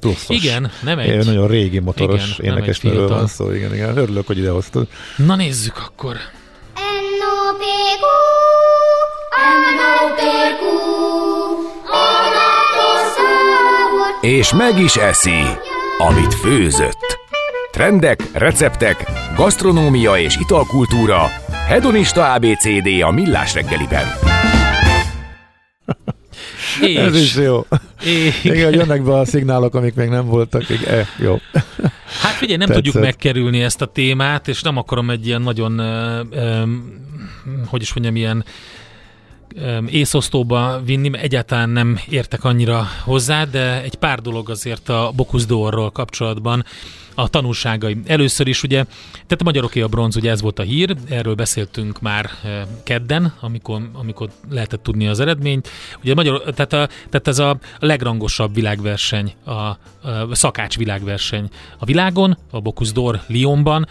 pluszos. 0.00 0.36
Igen, 0.36 0.70
nem 0.82 0.98
egy. 0.98 1.24
Nagyon 1.24 1.48
régi 1.48 1.78
motoros 1.78 2.38
énekesnőről 2.38 3.08
van 3.08 3.26
szó, 3.26 3.52
igen, 3.52 3.74
igen. 3.74 3.96
Örülök, 3.96 4.26
hogy 4.26 4.38
idehoztad. 4.38 4.88
Na 5.16 5.36
nézzük 5.36 5.76
akkor. 5.76 6.16
És 14.20 14.52
meg 14.52 14.78
is 14.78 14.96
eszi 14.96 15.44
amit 16.08 16.34
főzött. 16.34 17.18
Trendek, 17.70 18.28
receptek, 18.32 19.04
gasztronómia 19.36 20.18
és 20.18 20.36
italkultúra. 20.36 21.26
Hedonista 21.66 22.32
ABCD 22.32 23.02
a 23.02 23.10
Millás 23.10 23.54
reggeliben. 23.54 24.06
És, 26.80 26.96
Ez 26.96 27.16
is 27.16 27.34
jó. 27.34 27.66
És, 28.02 28.44
igen, 28.44 28.64
hogy 28.64 28.74
jönnek 28.74 29.02
be 29.02 29.14
a 29.14 29.24
szignálok, 29.24 29.74
amik 29.74 29.94
még 29.94 30.08
nem 30.08 30.26
voltak. 30.26 30.68
Igen, 30.68 30.98
e, 30.98 31.06
jó. 31.18 31.38
Hát 32.20 32.32
figyelj, 32.32 32.58
nem 32.58 32.66
Tetszett. 32.66 32.84
tudjuk 32.84 33.04
megkerülni 33.04 33.62
ezt 33.62 33.82
a 33.82 33.86
témát, 33.86 34.48
és 34.48 34.62
nem 34.62 34.76
akarom 34.76 35.10
egy 35.10 35.26
ilyen 35.26 35.42
nagyon, 35.42 35.80
uh, 35.80 36.62
um, 36.62 36.84
hogy 37.66 37.82
is 37.82 37.92
mondjam, 37.92 38.16
ilyen 38.16 38.44
észosztóba 39.86 40.80
vinni, 40.84 41.08
mert 41.08 41.22
egyáltalán 41.22 41.70
nem 41.70 41.98
értek 42.08 42.44
annyira 42.44 42.86
hozzá, 43.04 43.44
de 43.44 43.82
egy 43.82 43.94
pár 43.94 44.20
dolog 44.20 44.50
azért 44.50 44.88
a 44.88 45.12
Bocuse 45.16 45.46
d'Orról 45.46 45.90
kapcsolatban 45.92 46.64
a 47.14 47.28
tanulságai. 47.28 47.96
Először 48.06 48.46
is 48.46 48.62
ugye, 48.62 48.84
tehát 49.12 49.40
a 49.40 49.44
magyaroké 49.44 49.80
a 49.80 49.88
bronz, 49.88 50.16
ugye 50.16 50.30
ez 50.30 50.40
volt 50.40 50.58
a 50.58 50.62
hír, 50.62 50.96
erről 51.08 51.34
beszéltünk 51.34 52.00
már 52.00 52.30
kedden, 52.82 53.34
amikor, 53.40 53.90
amikor 53.92 54.30
lehetett 54.50 54.82
tudni 54.82 55.08
az 55.08 55.20
eredményt. 55.20 55.68
Ugye 56.02 56.12
a 56.12 56.14
magyar, 56.14 56.42
tehát, 56.42 56.72
a, 56.72 56.88
tehát 57.10 57.28
ez 57.28 57.38
a 57.38 57.58
legrangosabb 57.78 58.54
világverseny, 58.54 59.32
a, 59.44 59.50
a 59.50 59.76
szakács 60.32 60.76
világverseny 60.76 61.48
a 61.78 61.84
világon, 61.84 62.38
a 62.50 62.60
Bocuse 62.60 62.92
d'Or 62.92 63.20
Lyonban, 63.26 63.88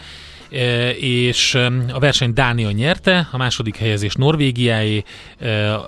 és 1.00 1.54
a 1.92 1.98
verseny 1.98 2.32
Dánia 2.32 2.70
nyerte, 2.70 3.28
a 3.32 3.36
második 3.36 3.76
helyezés 3.76 4.14
Norvégiáé, 4.14 5.02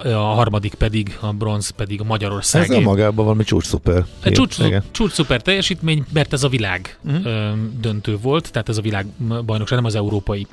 a 0.05 0.35
harmadik 0.35 0.75
pedig, 0.75 1.17
a 1.21 1.33
bronz 1.33 1.71
pedig 1.71 2.01
a 2.01 2.05
Magyarországé. 2.05 2.75
Ez 2.75 2.81
a 2.81 2.81
magában 2.81 3.25
valami 3.25 3.45
csúcs 3.45 3.65
szuper. 3.65 4.05
Csúcs, 4.23 4.57
csúcs 4.91 5.13
szuper 5.13 5.43
teljesítmény, 5.43 6.05
mert 6.13 6.33
ez 6.33 6.43
a 6.43 6.49
világ 6.49 6.99
uh-huh. 7.05 7.25
döntő 7.81 8.19
volt, 8.23 8.53
tehát 8.53 8.69
ez 8.69 8.79
a 8.79 8.83
világ 8.83 9.07
bajnokság, 9.45 9.79
nem 9.79 9.87
az 9.87 9.95
európai 9.95 10.47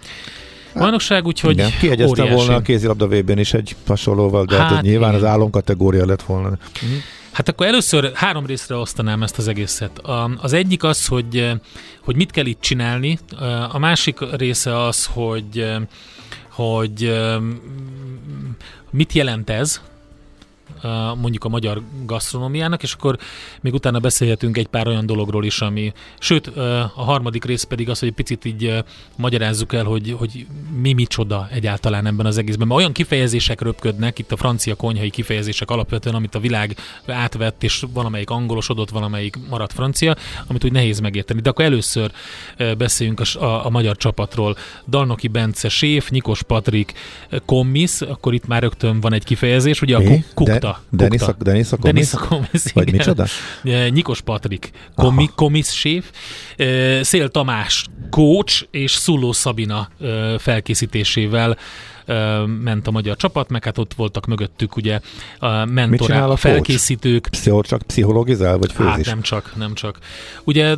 bajnokság, 0.74 1.26
úgyhogy 1.26 1.54
Igen, 1.54 1.72
kiegyeztem 1.80 2.30
volna 2.30 2.56
a 2.56 2.62
kézilabda 2.62 3.08
vb 3.08 3.40
is 3.40 3.54
egy 3.54 3.76
hasonlóval, 3.88 4.46
de 4.46 4.56
hát, 4.56 4.70
hát 4.70 4.82
nyilván 4.82 5.10
igen. 5.10 5.24
az 5.24 5.30
álomkategória 5.30 6.06
lett 6.06 6.22
volna. 6.22 6.48
Uh-huh. 6.48 6.90
Hát 7.32 7.50
akkor 7.50 7.66
először 7.66 8.12
három 8.14 8.46
részre 8.46 8.76
osztanám 8.76 9.24
ezt 9.24 9.38
az 9.38 9.48
egészet. 9.48 10.02
Az 10.42 10.54
egyik 10.54 10.84
az, 10.84 11.08
hogy, 11.08 11.52
hogy 12.00 12.16
mit 12.16 12.32
kell 12.32 12.46
itt 12.46 12.62
csinálni, 12.62 13.20
a 13.72 13.78
másik 13.78 14.20
része 14.36 14.82
az, 14.82 15.06
hogy, 15.06 15.76
hogy 16.50 17.22
mit 18.92 19.14
jelent 19.14 19.50
ez, 19.50 19.82
mondjuk 21.22 21.44
a 21.44 21.50
magyar 21.50 21.82
gasztronómiának, 22.06 22.84
és 22.84 22.94
akkor 22.94 23.18
még 23.62 23.74
utána 23.74 24.00
beszélhetünk 24.00 24.58
egy 24.58 24.68
pár 24.68 24.88
olyan 24.88 25.06
dologról 25.06 25.46
is, 25.46 25.62
ami, 25.62 25.94
sőt, 26.20 26.48
a 26.96 27.04
harmadik 27.04 27.46
rész 27.46 27.64
pedig 27.64 27.90
az, 27.90 28.00
hogy 28.00 28.08
egy 28.08 28.14
picit 28.14 28.46
így 28.46 28.84
magyarázzuk 29.16 29.74
el, 29.74 29.84
hogy, 29.84 30.16
hogy 30.18 30.46
mi 30.82 30.94
micsoda 30.94 31.48
egyáltalán 31.52 32.06
ebben 32.06 32.26
az 32.26 32.38
egészben. 32.38 32.68
Mert 32.68 32.80
olyan 32.80 32.92
kifejezések 32.92 33.62
röpködnek, 33.62 34.20
itt 34.20 34.32
a 34.32 34.38
francia 34.38 34.76
konyhai 34.76 35.10
kifejezések 35.10 35.70
alapvetően, 35.70 36.16
amit 36.16 36.36
a 36.36 36.40
világ 36.40 36.76
átvett, 37.08 37.64
és 37.64 37.86
valamelyik 37.94 38.30
angolosodott, 38.30 38.90
valamelyik 38.90 39.38
maradt 39.50 39.74
francia, 39.74 40.16
amit 40.48 40.64
úgy 40.64 40.72
nehéz 40.72 41.00
megérteni. 41.00 41.42
De 41.42 41.50
akkor 41.50 41.66
először 41.66 42.12
beszéljünk 42.78 43.20
a, 43.20 43.44
a, 43.44 43.66
a 43.66 43.70
magyar 43.70 43.98
csapatról. 43.98 44.56
Dalnoki 44.88 45.28
Bence 45.28 45.70
séf, 45.70 46.10
Nikos 46.10 46.44
Patrik 46.44 46.94
Kommis, 47.46 48.02
akkor 48.02 48.34
itt 48.34 48.48
már 48.48 48.62
rögtön 48.62 49.00
van 49.00 49.14
egy 49.14 49.24
kifejezés, 49.24 49.82
ugye 49.82 49.98
a 49.98 50.02
kukta. 50.34 50.71
Denis, 50.90 51.22
a, 51.22 51.36
Denis 51.40 51.72
a 51.72 51.78
Denis 51.78 52.14
a 52.14 52.18
Komis, 52.18 52.72
Vagy 52.74 52.92
micsoda? 52.92 53.26
Nikos 53.92 54.22
Patrik, 54.22 54.72
komi, 54.96 55.30
Komis 55.36 55.68
séf, 55.68 56.12
Szél 57.02 57.30
Tamás 57.30 57.86
coach 58.10 58.68
és 58.72 58.92
Szuló 58.92 59.32
Szabina 59.32 59.90
felkészítésével 60.38 61.58
ment 62.62 62.88
a 62.88 62.92
magyar 62.92 63.16
csapat, 63.16 63.50
meg 63.50 63.64
hát 63.64 63.78
ott 63.78 63.94
voltak 63.94 64.26
mögöttük 64.26 64.76
ugye 64.76 65.00
a 65.40 65.66
mentorák, 65.66 66.30
a 66.30 66.36
felkészítők. 66.36 67.28
Pszichol, 67.32 67.64
csak 67.64 67.82
pszichologizál, 67.82 68.58
vagy 68.58 68.72
főzés? 68.72 68.94
Hát 68.94 69.06
nem 69.06 69.22
csak, 69.22 69.54
nem 69.58 69.74
csak. 69.74 69.98
Ugye 70.44 70.76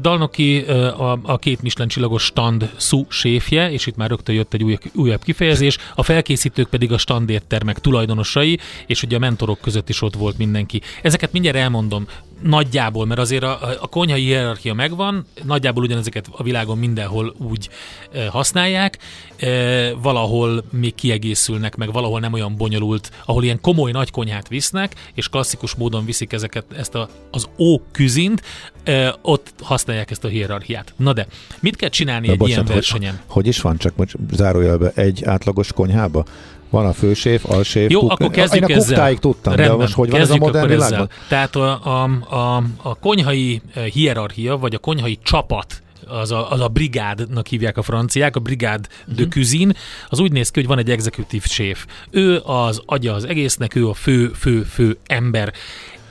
Dalnoki 0.00 0.60
a, 0.60 1.18
a 1.22 1.38
két 1.38 1.62
Michelin 1.62 1.88
csillagos 1.88 2.24
stand 2.24 2.70
szú 2.76 3.06
séfje, 3.08 3.70
és 3.70 3.86
itt 3.86 3.96
már 3.96 4.08
rögtön 4.08 4.34
jött 4.34 4.54
egy 4.54 4.62
új, 4.62 4.78
újabb 4.94 5.22
kifejezés, 5.22 5.78
a 5.94 6.02
felkészítők 6.02 6.68
pedig 6.68 6.92
a 6.92 6.98
standértermek 6.98 7.78
tulajdonosai, 7.78 8.58
és 8.86 9.02
ugye 9.02 9.16
a 9.16 9.18
mentorok 9.18 9.60
között 9.60 9.88
is 9.88 10.02
ott 10.02 10.14
volt 10.14 10.38
mindenki. 10.38 10.80
Ezeket 11.02 11.32
mindjárt 11.32 11.56
elmondom, 11.56 12.06
nagyjából, 12.42 13.06
mert 13.06 13.20
azért 13.20 13.42
a, 13.42 13.58
a 13.80 13.86
konyhai 13.86 14.22
hierarchia 14.22 14.74
megvan, 14.74 15.26
nagyjából 15.42 15.82
ugyanezeket 15.82 16.26
a 16.30 16.42
világon 16.42 16.78
mindenhol 16.78 17.34
úgy 17.38 17.68
e, 18.12 18.28
használják, 18.28 18.98
e, 19.36 19.94
valahol 19.94 20.64
még 20.70 20.94
kiegészülnek, 20.94 21.76
meg 21.76 21.92
valahol 21.92 22.20
nem 22.20 22.32
olyan 22.32 22.56
bonyolult, 22.56 23.10
ahol 23.24 23.44
ilyen 23.44 23.60
komoly 23.60 23.90
nagy 23.90 24.10
konyhát 24.10 24.48
visznek, 24.48 24.94
és 25.14 25.28
klasszikus 25.28 25.74
módon 25.74 26.04
viszik 26.04 26.32
ezeket, 26.32 26.64
ezt 26.76 26.94
a, 26.94 27.08
az 27.30 27.48
ó 27.58 27.80
küzint, 27.92 28.42
e, 28.84 29.14
ott 29.22 29.54
használják 29.62 30.10
ezt 30.10 30.24
a 30.24 30.28
hierarchiát. 30.28 30.94
Na 30.96 31.12
de, 31.12 31.26
mit 31.60 31.76
kell 31.76 31.88
csinálni 31.88 32.26
Na 32.26 32.32
egy 32.32 32.38
bocsánat, 32.38 32.64
ilyen 32.64 32.76
versenyen? 32.76 33.12
Hogy, 33.12 33.24
hogy 33.26 33.46
is 33.46 33.60
van, 33.60 33.76
csak 33.76 33.96
most 33.96 34.16
zárójelbe, 34.32 34.92
egy 34.94 35.24
átlagos 35.24 35.72
konyhába? 35.72 36.24
Van 36.76 36.86
a 36.86 36.92
főséf, 36.92 37.44
alséf, 37.50 37.90
Jó, 37.90 38.00
kuk... 38.00 38.10
akkor 38.10 38.30
kezdjük 38.30 38.68
Én 38.68 38.76
a 38.76 38.78
kuktáig 38.78 39.18
tudtam, 39.18 39.54
Rendben, 39.54 39.76
de 39.76 39.82
most 39.82 39.94
hogy 39.94 40.10
van 40.10 40.20
ez 40.20 40.30
a 40.30 40.36
modern 40.36 40.68
világban? 40.68 40.92
Ezzel. 40.92 41.08
Tehát 41.28 41.56
a, 41.56 41.80
a, 41.84 42.02
a, 42.34 42.62
a 42.82 42.94
konyhai 42.94 43.60
eh, 43.74 43.84
hierarchia, 43.84 44.56
vagy 44.56 44.74
a 44.74 44.78
konyhai 44.78 45.18
csapat 45.22 45.82
az 46.08 46.32
a, 46.32 46.50
az 46.50 46.60
a 46.60 46.68
brigádnak 46.68 47.46
hívják 47.46 47.76
a 47.76 47.82
franciák, 47.82 48.36
a 48.36 48.40
brigád 48.40 48.86
de 49.04 49.22
mhm. 49.22 49.30
cuisine, 49.30 49.74
az 50.08 50.20
úgy 50.20 50.32
néz 50.32 50.50
ki, 50.50 50.60
hogy 50.60 50.68
van 50.68 50.78
egy 50.78 50.90
executive 50.90 51.46
séf. 51.46 51.86
Ő 52.10 52.40
az 52.44 52.82
agya 52.86 53.14
az 53.14 53.24
egésznek, 53.24 53.74
ő 53.74 53.88
a 53.88 53.94
fő, 53.94 54.28
fő, 54.28 54.62
fő 54.62 54.98
ember 55.06 55.52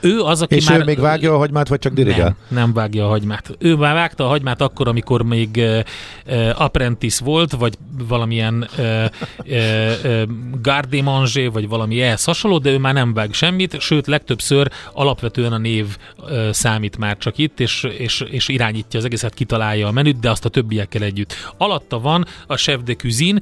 ő 0.00 0.20
az, 0.20 0.42
aki 0.42 0.54
És 0.54 0.68
már... 0.68 0.80
ő 0.80 0.84
még 0.84 0.98
vágja 0.98 1.34
a 1.34 1.38
hagymát, 1.38 1.68
vagy 1.68 1.78
csak 1.78 1.92
dirigál? 1.92 2.36
Nem, 2.48 2.58
nem 2.58 2.72
vágja 2.72 3.04
a 3.04 3.08
hagymát. 3.08 3.56
Ő 3.58 3.74
már 3.74 3.94
vágta 3.94 4.24
a 4.24 4.28
hagymát 4.28 4.60
akkor, 4.60 4.88
amikor 4.88 5.22
még 5.22 5.48
uh, 5.56 5.78
uh, 6.26 6.60
apprentice 6.60 7.24
volt, 7.24 7.52
vagy 7.52 7.74
valamilyen 8.08 8.68
uh, 8.78 9.04
uh, 9.38 10.22
garde 10.62 11.02
manger, 11.02 11.50
vagy 11.50 11.68
valami 11.68 12.02
ehhez 12.02 12.24
hasonló, 12.24 12.58
de 12.58 12.70
ő 12.70 12.78
már 12.78 12.94
nem 12.94 13.14
vág 13.14 13.32
semmit, 13.32 13.80
sőt, 13.80 14.06
legtöbbször 14.06 14.70
alapvetően 14.92 15.52
a 15.52 15.58
név 15.58 15.96
uh, 16.18 16.50
számít 16.50 16.98
már 16.98 17.18
csak 17.18 17.38
itt, 17.38 17.60
és, 17.60 17.86
és, 17.98 18.20
és 18.20 18.48
irányítja 18.48 18.98
az 18.98 19.04
egészet, 19.04 19.34
kitalálja 19.34 19.88
a 19.88 19.92
menüt, 19.92 20.18
de 20.18 20.30
azt 20.30 20.44
a 20.44 20.48
többiekkel 20.48 21.02
együtt. 21.02 21.34
Alatta 21.56 22.00
van 22.00 22.26
a 22.46 22.56
chef 22.56 22.80
de 22.84 22.94
cuisine, 22.94 23.40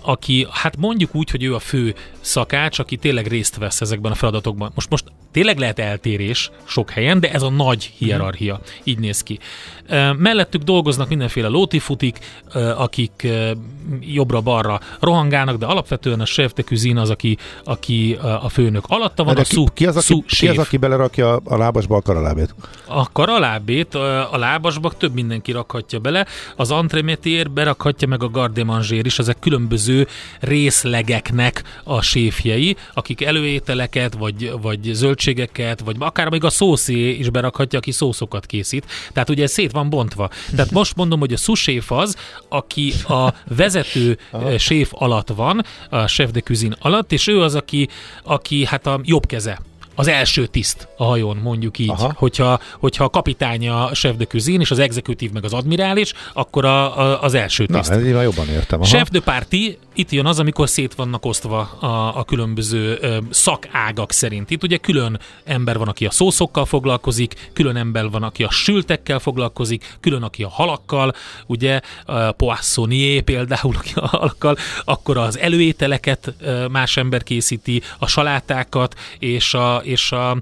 aki, 0.00 0.46
hát 0.50 0.76
mondjuk 0.76 1.14
úgy, 1.14 1.30
hogy 1.30 1.42
ő 1.42 1.54
a 1.54 1.58
fő 1.58 1.94
szakács, 2.20 2.78
aki 2.78 2.96
tényleg 2.96 3.26
részt 3.26 3.56
vesz 3.56 3.80
ezekben 3.80 4.12
a 4.12 4.14
feladatokban. 4.14 4.70
Most, 4.74 4.90
most 4.90 5.04
tényleg 5.32 5.58
lehet 5.58 5.78
eltérés 5.78 6.50
sok 6.64 6.90
helyen, 6.90 7.20
de 7.20 7.32
ez 7.32 7.42
a 7.42 7.50
nagy 7.50 7.92
hierarchia. 7.98 8.54
Mm. 8.54 8.66
Így 8.84 8.98
néz 8.98 9.22
ki. 9.22 9.38
Mellettük 10.16 10.62
dolgoznak 10.62 11.08
mindenféle 11.08 11.48
lótifutik, 11.48 12.18
akik 12.76 13.26
jobbra-balra 14.00 14.80
rohangálnak, 15.00 15.56
de 15.56 15.66
alapvetően 15.66 16.20
a 16.20 16.24
chef 16.24 16.52
de 16.52 16.62
cuisine 16.62 17.00
az, 17.00 17.10
aki, 17.10 17.38
aki 17.64 18.18
a 18.20 18.48
főnök. 18.48 18.84
Alatta 18.88 19.24
van 19.24 19.34
de 19.34 19.40
a 19.40 19.44
ki, 19.44 19.64
ki, 19.74 19.86
az, 19.86 19.96
aki, 19.96 20.24
ki 20.26 20.48
az, 20.48 20.58
aki 20.58 20.76
belerakja 20.76 21.36
a 21.36 21.56
lábasba 21.56 21.96
a 21.96 22.00
karalábét? 22.00 22.54
A 22.86 23.12
karalábét 23.12 23.94
a 24.30 24.36
lábasba 24.36 24.90
több 24.90 25.14
mindenki 25.14 25.52
rakhatja 25.52 25.98
bele. 25.98 26.26
Az 26.56 26.70
entremetier 26.70 27.50
berakhatja 27.50 28.08
meg 28.08 28.22
a 28.22 28.28
garde 28.28 28.64
manger 28.64 29.06
is, 29.06 29.18
ezek 29.18 29.38
különböző 29.48 30.06
részlegeknek 30.40 31.62
a 31.84 32.00
séfjei, 32.00 32.76
akik 32.94 33.22
előételeket, 33.22 34.14
vagy, 34.14 34.52
vagy 34.60 34.90
zöldségeket, 34.92 35.80
vagy 35.80 35.96
akár 35.98 36.30
még 36.30 36.44
a 36.44 36.50
szószé 36.50 37.10
is 37.10 37.30
berakhatja, 37.30 37.78
aki 37.78 37.90
szószokat 37.90 38.46
készít. 38.46 38.86
Tehát 39.12 39.30
ugye 39.30 39.46
szét 39.46 39.72
van 39.72 39.90
bontva. 39.90 40.30
Tehát 40.56 40.70
most 40.70 40.96
mondom, 40.96 41.18
hogy 41.18 41.32
a 41.32 41.36
suséf 41.36 41.90
az, 41.90 42.16
aki 42.48 42.92
a 43.08 43.34
vezető 43.56 44.18
séf 44.58 44.90
alatt 44.92 45.28
van, 45.28 45.64
a 45.90 46.06
chef 46.06 46.30
de 46.30 46.40
cuisine 46.40 46.76
alatt, 46.80 47.12
és 47.12 47.26
ő 47.26 47.40
az, 47.40 47.54
aki, 47.54 47.88
aki 48.22 48.64
hát 48.64 48.86
a 48.86 49.00
jobb 49.02 49.26
keze 49.26 49.60
az 49.98 50.08
első 50.08 50.46
tiszt 50.46 50.88
a 50.96 51.04
hajón, 51.04 51.36
mondjuk 51.36 51.78
így. 51.78 51.90
Aha. 51.90 52.12
Hogyha, 52.16 52.60
hogyha 52.78 53.04
a 53.04 53.08
kapitány 53.08 53.68
a 53.68 53.90
chef 53.92 54.16
de 54.16 54.24
cuisine, 54.24 54.60
és 54.60 54.70
az 54.70 54.78
exekutív 54.78 55.32
meg 55.32 55.44
az 55.44 55.52
admirális, 55.52 56.12
akkor 56.32 56.64
a, 56.64 56.98
a, 56.98 57.22
az 57.22 57.34
első 57.34 57.66
tiszt. 57.66 57.90
Na, 57.90 57.96
ez 57.96 58.22
jobban 58.22 58.48
értem. 58.48 58.80
Aha. 58.80 58.88
Chef 58.88 59.10
de 59.10 59.20
party, 59.20 59.78
itt 59.94 60.10
jön 60.10 60.26
az, 60.26 60.38
amikor 60.38 60.68
szét 60.68 60.94
vannak 60.94 61.26
osztva 61.26 61.58
a, 61.60 62.18
a 62.18 62.24
különböző 62.24 62.98
ö, 63.00 63.18
szakágak 63.30 64.12
szerint. 64.12 64.50
Itt 64.50 64.62
ugye 64.62 64.76
külön 64.76 65.20
ember 65.44 65.78
van, 65.78 65.88
aki 65.88 66.06
a 66.06 66.10
szószokkal 66.10 66.64
foglalkozik, 66.64 67.50
külön 67.52 67.76
ember 67.76 68.10
van, 68.10 68.22
aki 68.22 68.44
a 68.44 68.50
sültekkel 68.50 69.18
foglalkozik, 69.18 69.96
külön, 70.00 70.22
aki 70.22 70.42
a 70.42 70.48
halakkal, 70.48 71.14
ugye 71.46 71.80
poissonnier 72.36 73.22
például, 73.22 73.74
aki 73.76 73.92
a 73.94 74.06
halakkal, 74.06 74.56
akkor 74.84 75.16
az 75.16 75.38
előételeket 75.38 76.34
más 76.70 76.96
ember 76.96 77.22
készíti, 77.22 77.82
a 77.98 78.06
salátákat, 78.06 78.94
és 79.18 79.54
a, 79.54 79.82
és 79.88 80.12
a, 80.12 80.30
a 80.30 80.38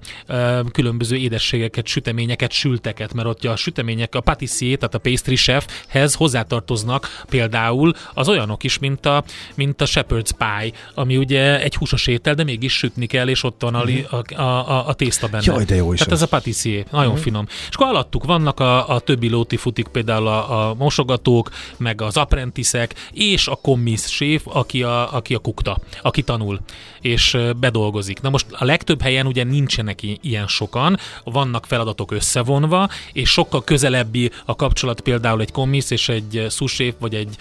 különböző 0.72 1.16
édességeket, 1.16 1.86
süteményeket, 1.86 2.52
sülteket, 2.52 3.14
mert 3.14 3.28
ott 3.28 3.44
a 3.44 3.56
sütemények, 3.56 4.14
a 4.14 4.20
patissier, 4.20 4.78
tehát 4.78 4.94
a 4.94 4.98
pastry 4.98 5.36
chefhez 5.36 6.14
hozzátartoznak 6.14 7.24
például 7.28 7.92
az 8.14 8.28
olyanok 8.28 8.64
is, 8.64 8.78
mint 8.78 9.06
a, 9.06 9.24
mint 9.54 9.80
a 9.80 9.84
shepherd's 9.84 10.30
pie, 10.38 10.72
ami 10.94 11.16
ugye 11.16 11.60
egy 11.62 11.74
húsos 11.74 12.06
étel, 12.06 12.34
de 12.34 12.44
mégis 12.44 12.72
sütni 12.72 13.06
kell, 13.06 13.28
és 13.28 13.42
ott 13.42 13.62
van 13.62 13.74
a, 13.74 13.84
mhm. 13.84 14.14
a, 14.34 14.42
a, 14.42 14.88
a 14.88 14.94
tészta 14.94 15.28
benne. 15.28 15.42
Jaj, 15.46 15.64
de 15.64 15.74
jó 15.74 15.92
is 15.92 15.98
Tehát 15.98 16.14
ez 16.14 16.22
a 16.22 16.26
patissier, 16.26 16.84
nagyon 16.90 17.08
uh-huh. 17.08 17.22
finom. 17.22 17.46
És 17.48 17.74
akkor 17.74 17.86
alattuk 17.86 18.24
vannak 18.24 18.60
a, 18.60 18.88
a 18.88 19.00
többi 19.00 19.28
lóti 19.28 19.56
futik, 19.56 19.86
például 19.88 20.26
a, 20.26 20.68
a 20.68 20.74
mosogatók, 20.74 21.50
meg 21.76 22.02
az 22.02 22.16
apprentiszek, 22.16 22.94
és 23.12 23.48
a 23.48 23.54
kommis 23.54 24.00
séf, 24.00 24.42
aki 24.44 24.82
a, 24.82 25.14
aki 25.14 25.34
a 25.34 25.38
kukta, 25.38 25.78
aki 26.02 26.22
tanul, 26.22 26.60
és 27.00 27.36
bedolgozik. 27.56 28.20
Na 28.20 28.30
most 28.30 28.46
a 28.50 28.64
legtöbb 28.64 29.02
helyen 29.02 29.26
ugye 29.26 29.35
nincsenek 29.44 30.02
ilyen 30.20 30.46
sokan, 30.46 30.98
vannak 31.24 31.66
feladatok 31.66 32.12
összevonva, 32.12 32.88
és 33.12 33.30
sokkal 33.30 33.64
közelebbi 33.64 34.30
a 34.44 34.56
kapcsolat 34.56 35.00
például 35.00 35.40
egy 35.40 35.52
kommis 35.52 35.90
és 35.90 36.08
egy 36.08 36.46
sous 36.50 36.82
vagy 36.98 37.14
egy 37.14 37.36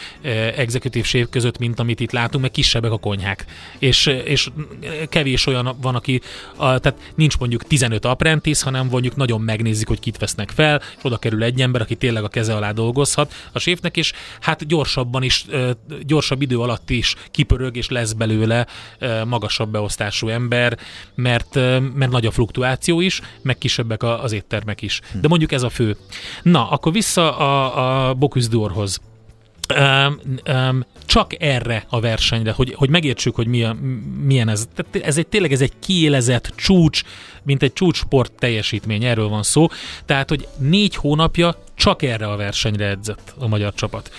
executive 0.56 1.06
séf 1.06 1.28
között, 1.30 1.58
mint 1.58 1.80
amit 1.80 2.00
itt 2.00 2.12
látunk, 2.12 2.44
mert 2.44 2.54
kisebbek 2.54 2.92
a 2.92 2.98
konyhák. 2.98 3.46
És, 3.80 4.06
és 4.06 4.50
kevés 5.10 5.46
olyan 5.46 5.78
van, 5.82 5.96
aki, 5.96 6.22
a, 6.56 6.80
tehát 6.80 7.00
nincs 7.16 7.38
mondjuk 7.38 7.64
15 7.64 8.06
apprentice, 8.06 8.66
hanem 8.66 8.88
mondjuk 8.88 9.16
nagyon 9.16 9.42
megnézik, 9.42 9.88
hogy 9.88 10.00
kit 10.00 10.18
vesznek 10.18 10.50
fel, 10.50 10.82
és 10.98 11.04
oda 11.04 11.18
kerül 11.18 11.44
egy 11.44 11.62
ember, 11.62 11.82
aki 11.82 11.96
tényleg 11.96 12.24
a 12.24 12.28
keze 12.28 12.56
alá 12.56 12.72
dolgozhat 12.72 13.34
a 13.52 13.60
séfnek, 13.60 13.98
és 13.98 14.14
hát 14.40 14.68
gyorsabban 14.68 15.24
is, 15.24 15.46
gyorsabb 16.06 16.42
idő 16.42 16.60
alatt 16.60 16.90
is 16.90 17.16
kipörög, 17.32 17.76
és 17.76 17.90
lesz 17.90 18.14
belőle 18.14 18.68
magasabb 19.26 19.70
beosztású 19.70 20.28
ember, 20.28 20.78
mert, 21.16 21.60
mert 21.94 22.12
nagy 22.12 22.26
a 22.26 22.32
fluktuáció 22.32 23.00
is, 23.00 23.22
meg 23.42 23.58
kisebbek 23.58 24.04
az 24.04 24.32
éttermek 24.32 24.82
is. 24.82 25.02
De 25.22 25.28
mondjuk 25.28 25.52
ez 25.52 25.64
a 25.64 25.70
fő. 25.70 25.98
Na, 26.44 26.70
akkor 26.70 26.92
vissza 26.92 27.38
a, 27.38 28.10
a 28.10 28.14
Bocuse 28.14 28.50
d'Orhoz. 28.52 28.98
Um, 29.80 30.20
um, 30.56 30.86
csak 31.06 31.42
erre 31.42 31.86
a 31.90 32.00
versenyre, 32.00 32.52
hogy, 32.52 32.74
hogy 32.74 32.90
megértsük, 32.90 33.36
hogy 33.36 33.48
milyen, 33.48 33.76
milyen 34.24 34.50
ez. 34.50 34.68
Tehát 34.76 35.08
ez 35.08 35.18
egy 35.18 35.28
tényleg 35.28 35.52
ez 35.52 35.62
egy 35.62 35.74
kiélezett 35.80 36.52
csúcs, 36.56 37.04
mint 37.46 37.64
egy 37.64 37.74
csúcsport 37.74 38.32
teljesítmény, 38.32 39.04
erről 39.04 39.28
van 39.28 39.44
szó. 39.44 39.68
Tehát, 40.06 40.30
hogy 40.30 40.48
négy 40.58 40.96
hónapja 40.96 41.64
csak 41.76 42.02
erre 42.02 42.28
a 42.28 42.36
versenyre 42.36 42.88
edzett 42.88 43.34
a 43.40 43.48
magyar 43.48 43.74
csapat. 43.74 44.12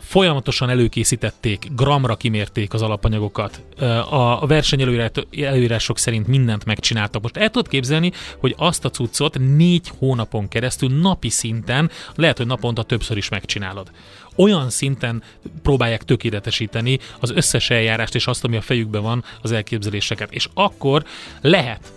Folyamatosan 0.00 0.70
előkészítették, 0.70 1.68
gramra 1.76 2.16
kimérték 2.16 2.74
az 2.74 2.82
alapanyagokat. 2.82 3.62
A 4.10 4.46
verseny 4.46 5.04
előírások 5.30 5.98
szerint 5.98 6.26
mindent 6.26 6.64
megcsináltak. 6.64 7.22
Most 7.22 7.36
el 7.36 7.50
tudod 7.50 7.68
képzelni, 7.68 8.12
hogy 8.38 8.54
azt 8.58 8.84
a 8.84 8.90
cuccot 8.90 9.38
négy 9.38 9.90
hónapon 9.98 10.48
keresztül 10.48 11.00
napi 11.00 11.28
szinten, 11.28 11.90
lehet, 12.14 12.36
hogy 12.36 12.46
naponta 12.46 12.82
többször 12.82 13.16
is 13.16 13.28
megcsinálod 13.28 13.90
olyan 14.36 14.70
szinten 14.70 15.22
próbálják 15.62 16.04
tökéletesíteni 16.04 16.98
az 17.20 17.30
összes 17.30 17.70
eljárást 17.70 18.14
és 18.14 18.26
azt, 18.26 18.44
ami 18.44 18.56
a 18.56 18.60
fejükben 18.60 19.02
van, 19.02 19.24
az 19.42 19.52
elképzeléseket. 19.52 20.32
És 20.32 20.48
akkor 20.54 21.04
lehet, 21.40 21.92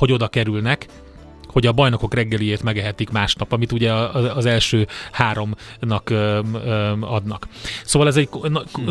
hogy 0.00 0.12
oda 0.12 0.28
kerülnek, 0.28 0.86
hogy 1.46 1.66
a 1.66 1.72
bajnokok 1.72 2.14
reggeliét 2.14 2.62
megehetik 2.62 3.10
másnap, 3.10 3.52
amit 3.52 3.72
ugye 3.72 3.92
az 4.34 4.46
első 4.46 4.86
háromnak 5.12 6.10
adnak. 7.00 7.48
Szóval 7.84 8.08
ez 8.08 8.16
egy 8.16 8.28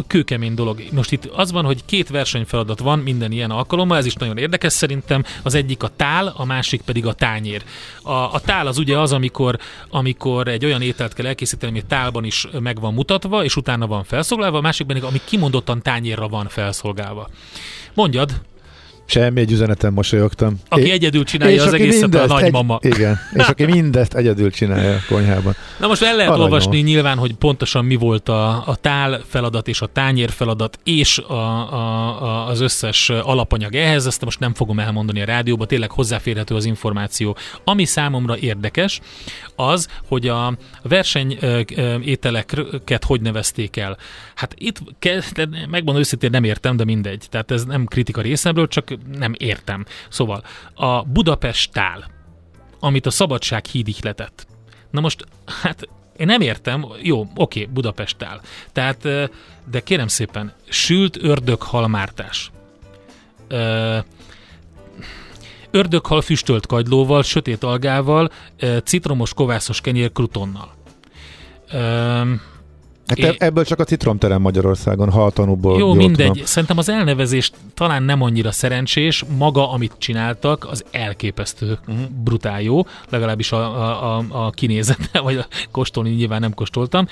kőkemény 0.08 0.54
dolog. 0.54 0.82
Most 0.92 1.12
itt 1.12 1.26
az 1.26 1.52
van, 1.52 1.66
hogy 1.66 1.86
két 1.86 2.10
versenyfeladat 2.10 2.80
van 2.80 3.00
minden 3.00 3.32
ilyen 3.32 3.52
alkalommal, 3.52 3.98
ez 3.98 4.06
is 4.06 4.14
nagyon 4.14 4.38
érdekes 4.38 4.74
szerintem. 4.74 5.24
Az 5.44 5.54
egyik 5.54 5.84
a 5.84 5.90
tál, 5.96 6.34
a 6.36 6.46
másik 6.46 6.82
pedig 6.82 7.06
a 7.06 7.14
tányér. 7.14 7.64
A, 8.02 8.12
a 8.12 8.40
tál 8.40 8.68
az 8.68 8.78
ugye 8.78 9.00
az, 9.00 9.12
amikor, 9.12 9.58
amikor 9.90 10.48
egy 10.48 10.66
olyan 10.66 10.82
ételt 10.82 11.14
kell 11.14 11.26
elkészíteni, 11.26 11.72
ami 11.72 11.88
tálban 11.88 12.24
is 12.24 12.48
meg 12.60 12.80
van 12.80 12.94
mutatva, 12.94 13.44
és 13.44 13.56
utána 13.56 13.88
van 13.88 14.04
felszolgálva, 14.04 14.58
a 14.58 14.62
másik 14.62 14.88
pedig, 14.88 15.04
ami 15.04 15.22
kimondottan 15.26 15.82
tányérra 15.82 16.28
van 16.28 16.48
felszolgálva. 16.48 17.30
Mondjad, 17.94 18.42
Semmi 19.10 19.40
egy 19.40 19.52
üzenetem 19.52 19.94
mosolyogtam. 19.94 20.60
Aki 20.68 20.88
é, 20.88 20.92
egyedül 20.92 21.24
csinálja 21.24 21.64
az 21.64 21.74
egészet 21.74 22.16
a 22.16 22.26
nagymama. 22.26 22.80
Egy, 22.82 22.96
igen, 22.96 23.18
és 23.40 23.48
aki 23.48 23.66
mindezt 23.66 24.14
egyedül 24.14 24.52
csinálja 24.52 24.96
a 24.96 25.00
konyhában. 25.08 25.56
Na 25.80 25.88
most 25.88 26.02
el 26.02 26.16
lehet 26.16 26.32
Aranyom. 26.32 26.52
olvasni 26.52 26.80
nyilván, 26.80 27.18
hogy 27.18 27.34
pontosan 27.34 27.86
mi 27.86 27.96
volt 27.96 28.30
a, 28.30 28.68
a 28.68 28.76
tál 28.76 29.22
feladat 29.28 29.68
és 29.68 29.82
a 29.82 29.86
tányér 29.86 30.30
feladat 30.30 30.80
és 30.84 31.18
a, 31.18 31.34
a, 31.34 32.24
a, 32.24 32.48
az 32.48 32.60
összes 32.60 33.10
alapanyag 33.10 33.76
ehhez, 33.76 34.06
ezt 34.06 34.26
most 34.26 34.40
nem 34.40 34.54
fogom 34.54 34.80
elmondani 34.80 35.22
a 35.22 35.26
rádióba, 35.26 35.66
tényleg 35.66 35.92
hozzáférhető 35.92 36.56
az 36.56 36.66
információ. 36.66 37.38
Ami 37.64 37.86
számomra 37.86 38.38
érdekes, 38.38 39.00
az, 39.56 39.88
hogy 40.08 40.28
a 40.28 40.58
verseny 40.84 41.38
ételeket 42.04 43.04
hogy 43.04 43.22
nevezték 43.22 43.78
el. 43.78 43.98
Hát 44.36 44.54
itt 44.58 44.82
megmondom 45.70 45.96
őszintén 45.96 46.30
nem 46.30 46.44
értem, 46.44 46.76
de 46.76 46.84
mindegy. 46.84 47.26
Tehát 47.30 47.52
ez 47.52 47.66
nem 47.66 47.86
kritika 47.86 48.22
részemről, 48.22 48.68
csak 48.68 48.98
nem 49.12 49.34
értem. 49.38 49.86
Szóval 50.10 50.44
a 50.74 51.04
Budapest 51.04 51.72
tál, 51.72 52.12
amit 52.80 53.06
a 53.06 53.12
Szabadság 53.12 53.66
híd 53.66 53.88
ihletett. 53.88 54.48
Na 54.92 55.02
most, 55.02 55.26
hát 55.62 55.88
én 56.18 56.26
nem 56.26 56.42
értem, 56.42 56.86
jó, 57.02 57.28
oké, 57.36 57.66
Budapest 57.66 58.18
tál. 58.18 58.42
Tehát, 58.72 59.08
de 59.72 59.80
kérem 59.84 60.08
szépen, 60.08 60.54
sült 60.70 61.18
ördöghalmártás. 61.24 62.52
Ördöghal 65.72 66.22
füstölt 66.22 66.66
kagylóval, 66.66 67.24
sötét 67.24 67.64
algával, 67.64 68.32
citromos 68.84 69.34
kovászos 69.34 69.82
kenyér 69.82 70.12
krutonnal. 70.12 70.76
Hát 73.10 73.18
é... 73.18 73.36
ebből 73.38 73.66
csak 73.66 73.80
a 73.80 73.84
citromterem 73.84 74.42
Magyarországon, 74.42 75.10
ha 75.10 75.26
a 75.26 75.30
tanúból 75.30 75.80
Jó, 75.80 75.94
mindegy. 75.94 76.28
Tudom. 76.28 76.46
Szerintem 76.46 76.78
az 76.78 76.90
elnevezés 76.90 77.52
talán 77.74 78.04
nem 78.04 78.22
annyira 78.22 78.52
szerencsés, 78.52 79.24
maga, 79.38 79.72
amit 79.72 79.94
csináltak, 79.98 80.68
az 80.70 80.84
elképesztő 80.92 81.78
uh-huh. 81.88 82.10
brutál 82.24 82.62
jó, 82.62 82.86
legalábbis 83.10 83.52
a, 83.52 83.58
a, 83.58 84.18
a, 84.18 84.46
a 84.46 84.50
kinézete, 84.50 85.20
vagy 85.28 85.36
a 85.36 85.48
kóstolni 85.72 86.10
nyilván 86.10 86.40
nem 86.40 86.54
kóstoltam. 86.54 87.08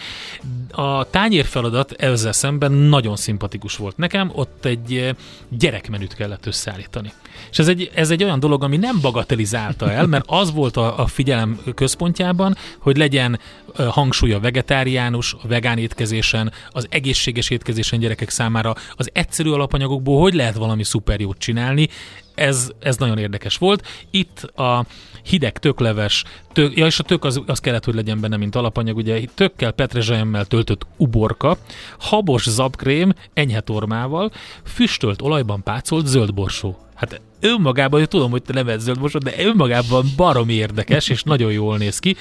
A 0.71 1.09
tányérfeladat 1.09 1.91
ezzel 1.91 2.31
szemben 2.31 2.71
nagyon 2.71 3.15
szimpatikus 3.15 3.75
volt 3.75 3.97
nekem, 3.97 4.31
ott 4.33 4.65
egy 4.65 4.93
eh, 4.93 5.15
gyerekmenüt 5.49 6.13
kellett 6.13 6.45
összeállítani. 6.45 7.11
És 7.51 7.59
ez 7.59 7.67
egy, 7.67 7.91
ez 7.93 8.09
egy 8.09 8.23
olyan 8.23 8.39
dolog, 8.39 8.63
ami 8.63 8.77
nem 8.77 9.01
bagatelizálta 9.01 9.91
el, 9.91 10.07
mert 10.07 10.25
az 10.27 10.53
volt 10.53 10.77
a, 10.77 10.99
a 10.99 11.07
figyelem 11.07 11.59
központjában, 11.75 12.55
hogy 12.79 12.97
legyen 12.97 13.39
hangsúly 13.75 14.33
a 14.33 14.39
vegetáriánus, 14.39 15.33
a 15.33 15.47
vegán 15.47 15.77
étkezésen, 15.77 16.51
az 16.69 16.87
egészséges 16.89 17.49
étkezésen 17.49 17.99
gyerekek 17.99 18.29
számára, 18.29 18.75
az 18.95 19.09
egyszerű 19.13 19.49
alapanyagokból 19.49 20.21
hogy 20.21 20.33
lehet 20.33 20.55
valami 20.55 20.83
szuper 20.83 21.19
jót 21.19 21.37
csinálni, 21.37 21.87
ez, 22.35 22.69
ez 22.79 22.97
nagyon 22.97 23.17
érdekes 23.17 23.57
volt. 23.57 23.87
Itt 24.11 24.43
a 24.43 24.85
hideg 25.23 25.57
tökleves, 25.57 26.23
tök, 26.53 26.77
ja 26.77 26.85
és 26.85 26.99
a 26.99 27.03
tök 27.03 27.23
az, 27.23 27.41
az 27.45 27.59
kellett, 27.59 27.85
hogy 27.85 27.95
legyen 27.95 28.19
benne, 28.19 28.37
mint 28.37 28.55
alapanyag, 28.55 28.97
ugye 28.97 29.21
tökkel, 29.35 29.71
petrezselyemmel 29.71 30.45
töltött 30.45 30.85
uborka, 30.97 31.57
habos 31.99 32.49
zabkrém, 32.49 33.13
enyhe 33.33 33.59
tormával, 33.59 34.31
füstölt 34.63 35.21
olajban 35.21 35.63
pácolt 35.63 36.05
zöldborsó. 36.05 36.86
Hát 36.97 37.21
önmagában, 37.39 37.99
hogy 37.99 38.09
tudom, 38.09 38.31
hogy 38.31 38.41
te 38.41 38.53
nem 38.53 38.79
zöldborsó, 38.79 39.19
de 39.19 39.33
önmagában 39.45 40.05
barom 40.15 40.49
érdekes, 40.49 41.09
és 41.09 41.23
nagyon 41.23 41.51
jól 41.51 41.77
néz 41.77 41.99
ki 41.99 42.15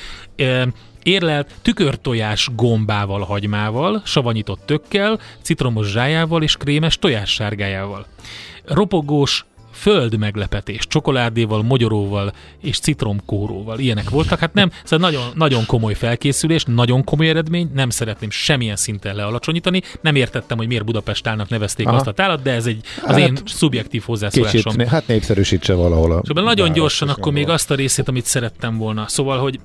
érlelt 1.02 1.54
tükörtojás 1.62 2.50
gombával, 2.54 3.20
hagymával, 3.20 4.02
savanyított 4.04 4.66
tökkel, 4.66 5.20
citromos 5.42 5.90
zsájával 5.90 6.42
és 6.42 6.56
krémes 6.56 6.98
tojássárgájával. 6.98 8.06
Ropogós 8.64 9.44
föld 9.76 10.18
meglepetés, 10.18 10.86
csokoládéval, 10.86 11.62
mogyoróval 11.62 12.32
és 12.62 12.78
citromkóróval. 12.78 13.78
Ilyenek 13.78 14.10
voltak. 14.10 14.38
Hát 14.38 14.54
nem, 14.54 14.70
szóval 14.84 15.10
nagyon, 15.10 15.30
nagyon 15.34 15.66
komoly 15.66 15.94
felkészülés, 15.94 16.64
nagyon 16.66 17.04
komoly 17.04 17.28
eredmény, 17.28 17.70
nem 17.74 17.90
szeretném 17.90 18.30
semmilyen 18.30 18.76
szinten 18.76 19.14
lealacsonyítani. 19.14 19.82
Nem 20.00 20.14
értettem, 20.14 20.56
hogy 20.56 20.66
miért 20.66 20.84
Budapest 20.84 21.26
állnak 21.26 21.48
nevezték 21.48 21.86
Aha. 21.86 21.96
azt 21.96 22.06
a 22.06 22.12
tálat, 22.12 22.42
de 22.42 22.52
ez 22.52 22.66
egy 22.66 22.80
az 23.02 23.08
hát, 23.08 23.18
én 23.18 23.38
szubjektív 23.44 24.02
hozzászólásom. 24.02 24.72
Kicsit, 24.72 24.88
hát 24.88 25.06
népszerűsítse 25.06 25.74
valahol 25.74 26.12
a 26.12 26.20
Szóval 26.24 26.44
nagyon 26.44 26.72
gyorsan 26.72 27.08
akkor 27.08 27.32
még 27.32 27.48
azt 27.48 27.70
a 27.70 27.74
részét, 27.74 28.08
amit 28.08 28.24
szerettem 28.24 28.76
volna. 28.76 29.08
Szóval, 29.08 29.38
hogy 29.38 29.60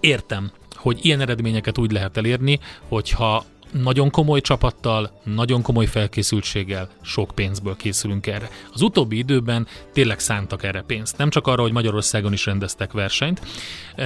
értem, 0.00 0.50
hogy 0.74 0.98
ilyen 1.02 1.20
eredményeket 1.20 1.78
úgy 1.78 1.92
lehet 1.92 2.16
elérni, 2.16 2.58
hogyha 2.88 3.44
nagyon 3.72 4.10
komoly 4.10 4.40
csapattal, 4.40 5.10
nagyon 5.24 5.62
komoly 5.62 5.86
felkészültséggel, 5.86 6.88
sok 7.02 7.30
pénzből 7.34 7.76
készülünk 7.76 8.26
erre. 8.26 8.48
Az 8.72 8.82
utóbbi 8.82 9.16
időben 9.16 9.66
tényleg 9.92 10.18
szántak 10.18 10.64
erre 10.64 10.82
pénzt. 10.86 11.18
Nem 11.18 11.30
csak 11.30 11.46
arra, 11.46 11.62
hogy 11.62 11.72
Magyarországon 11.72 12.32
is 12.32 12.46
rendeztek 12.46 12.92
versenyt, 12.92 13.40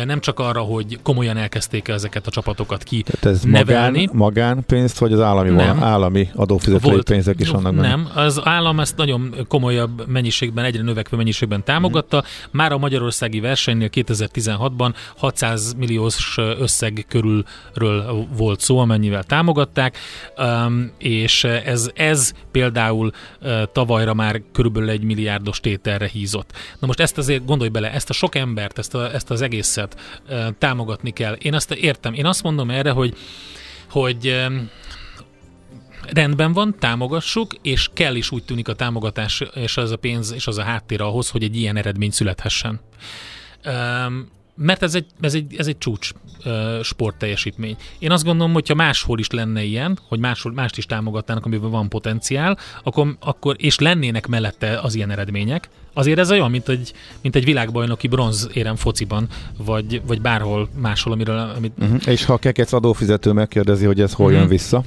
nem 0.05 0.21
csak 0.21 0.39
arra, 0.39 0.61
hogy 0.61 0.99
komolyan 1.03 1.37
elkezdték 1.37 1.89
ezeket 1.89 2.27
a 2.27 2.31
csapatokat 2.31 2.83
ki 2.83 3.03
Tehát 3.03 3.37
ez 3.37 3.43
nevelni. 3.43 4.09
Magán, 4.13 4.17
magánpénzt, 4.17 4.99
vagy 4.99 5.13
az 5.13 5.21
állami, 5.21 5.51
nem. 5.51 5.83
állami 5.83 6.29
adófizetői 6.35 6.91
Volt. 6.91 7.09
pénzek 7.09 7.41
is 7.41 7.49
vannak 7.49 7.75
benne? 7.75 7.89
Nem, 7.89 8.09
az 8.15 8.41
állam 8.45 8.81
ezt 8.81 8.97
nagyon 8.97 9.35
komolyabb 9.49 10.09
mennyiségben, 10.09 10.65
egyre 10.65 10.83
növekvő 10.83 11.17
mennyiségben 11.17 11.65
támogatta. 11.65 12.17
Mm. 12.17 12.49
Már 12.51 12.73
a 12.73 12.79
magyarországi 12.79 13.41
versenynél 13.41 13.89
2016-ban 13.93 14.95
600 15.17 15.75
milliós 15.79 16.39
összeg 16.59 17.05
körülről 17.09 18.27
volt 18.37 18.61
szó, 18.61 18.79
amennyivel 18.79 19.23
támogatták, 19.55 19.99
és 20.99 21.45
ez, 21.45 21.91
ez 21.95 22.33
például 22.51 23.11
tavalyra 23.73 24.15
már 24.15 24.43
körülbelül 24.53 24.89
egy 24.89 25.03
milliárdos 25.03 25.61
tételre 25.61 26.07
hízott. 26.07 26.53
Na 26.79 26.87
most 26.87 27.01
ezt 27.01 27.19
azért 27.19 27.45
gondolj 27.45 27.71
bele, 27.71 27.93
ezt 27.93 28.11
a 28.11 28.13
sok 28.13 28.35
embert, 28.35 28.79
ezt, 28.79 28.95
a, 28.95 29.15
ezt 29.15 29.31
az 29.31 29.43
egészet 29.43 30.23
támogatni 30.59 31.11
kell. 31.11 31.33
Én 31.33 31.55
azt 31.55 31.73
értem. 31.73 32.15
Én 32.15 32.27
azt 32.27 32.43
mondom 32.43 32.71
erre, 32.71 32.91
hogy 32.91 33.17
hogy 33.91 34.45
rendben 36.13 36.53
van, 36.53 36.75
támogassuk, 36.79 37.55
és 37.63 37.91
kell 37.93 38.15
is 38.15 38.31
úgy 38.31 38.45
tűnik 38.45 38.69
a 38.69 38.75
támogatás, 38.75 39.43
és 39.55 39.77
az 39.77 39.91
a 39.91 39.97
pénz, 39.97 40.33
és 40.33 40.47
az 40.47 40.59
a 40.59 40.63
háttér 40.63 41.01
ahhoz, 41.01 41.31
hogy 41.31 41.43
egy 41.43 41.57
ilyen 41.57 41.77
eredmény 41.77 42.11
születhessen. 42.11 42.81
Um, 43.65 44.33
mert 44.57 44.83
ez 44.83 44.95
egy, 44.95 45.07
ez 45.21 45.35
egy, 45.35 45.55
ez 45.57 45.67
egy 45.67 45.79
csúcs 45.79 46.11
uh, 46.45 46.83
sportteljesítmény. 46.83 47.77
Én 47.99 48.11
azt 48.11 48.25
gondolom, 48.25 48.53
hogyha 48.53 48.75
máshol 48.75 49.19
is 49.19 49.31
lenne 49.31 49.63
ilyen, 49.63 49.99
hogy 50.09 50.19
máshol, 50.19 50.53
mást 50.53 50.77
is 50.77 50.87
támogatnának, 50.87 51.47
amiben 51.47 51.71
van 51.71 51.89
potenciál, 51.89 52.59
akkor, 52.83 53.17
akkor, 53.21 53.57
és 53.59 53.79
lennének 53.79 54.27
mellette 54.27 54.81
az 54.81 54.95
ilyen 54.95 55.11
eredmények, 55.11 55.69
azért 55.93 56.19
ez 56.19 56.31
olyan, 56.31 56.51
mint 56.51 56.69
egy, 56.69 56.93
mint 57.21 57.37
egy 57.37 57.45
világbajnoki 57.45 58.09
bronz 58.09 58.49
érem 58.53 58.77
fociban, 58.77 59.27
vagy, 59.57 60.03
vagy 60.07 60.21
bárhol 60.21 60.69
máshol, 60.77 61.13
amiről... 61.13 61.53
Amit... 61.57 61.73
Uh-huh. 61.79 62.01
És 62.07 62.25
ha 62.25 62.33
a 62.33 62.39
kekec 62.39 62.73
adófizető 62.73 63.33
megkérdezi, 63.33 63.85
hogy 63.85 64.01
ez 64.01 64.13
hol 64.13 64.27
uh-huh. 64.27 64.41
jön 64.41 64.51
vissza? 64.51 64.83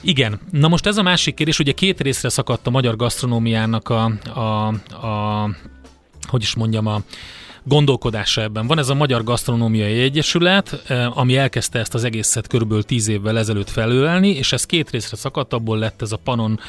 Igen. 0.00 0.40
Na 0.50 0.68
most 0.68 0.86
ez 0.86 0.96
a 0.96 1.02
másik 1.02 1.34
kérdés, 1.34 1.58
ugye 1.58 1.72
két 1.72 2.00
részre 2.00 2.28
szakadt 2.28 2.66
a 2.66 2.70
magyar 2.70 2.96
gasztronómiának 2.96 3.88
a, 3.88 4.12
a, 4.34 4.66
a 5.06 5.50
hogy 6.26 6.42
is 6.42 6.54
mondjam, 6.54 6.86
a, 6.86 7.02
gondolkodása 7.64 8.42
ebben. 8.42 8.66
Van 8.66 8.78
ez 8.78 8.88
a 8.88 8.94
Magyar 8.94 9.24
Gasztronómiai 9.24 10.00
Egyesület, 10.00 10.82
eh, 10.86 11.18
ami 11.18 11.36
elkezdte 11.36 11.78
ezt 11.78 11.94
az 11.94 12.04
egészet 12.04 12.46
körülbelül 12.46 12.84
tíz 12.84 13.08
évvel 13.08 13.38
ezelőtt 13.38 13.70
felülelni, 13.70 14.28
és 14.28 14.52
ez 14.52 14.66
két 14.66 14.90
részre 14.90 15.16
szakadt, 15.16 15.52
abból 15.52 15.78
lett 15.78 16.02
ez 16.02 16.12
a 16.12 16.16
Panon 16.16 16.60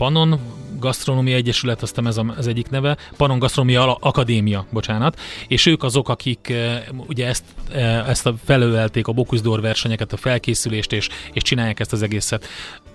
Panon 0.00 0.40
Gasztronómia 0.78 1.36
Egyesület, 1.36 1.82
aztán 1.82 2.06
ez 2.06 2.20
az 2.36 2.46
egyik 2.46 2.70
neve, 2.70 2.96
Panon 3.16 3.38
Gasztronómia 3.38 3.94
Akadémia, 3.94 4.66
bocsánat, 4.70 5.20
és 5.48 5.66
ők 5.66 5.82
azok, 5.82 6.08
akik 6.08 6.48
e, 6.48 6.84
ugye 7.06 7.26
ezt, 7.26 7.44
e, 7.72 7.78
ezt 8.08 8.26
a 8.26 8.34
felölelték 8.44 9.06
a 9.06 9.12
Bocuse 9.12 9.60
versenyeket, 9.60 10.12
a 10.12 10.16
felkészülést, 10.16 10.92
és, 10.92 11.08
és 11.32 11.42
csinálják 11.42 11.80
ezt 11.80 11.92
az 11.92 12.02
egészet. 12.02 12.46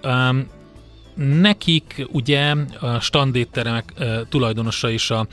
Um, 0.03 0.47
nekik 1.15 2.05
ugye 2.11 2.53
a 2.79 2.99
standéttermek 2.99 3.93
e, 3.97 4.21
tulajdonosa 4.29 4.89
is 4.89 5.09
a 5.09 5.27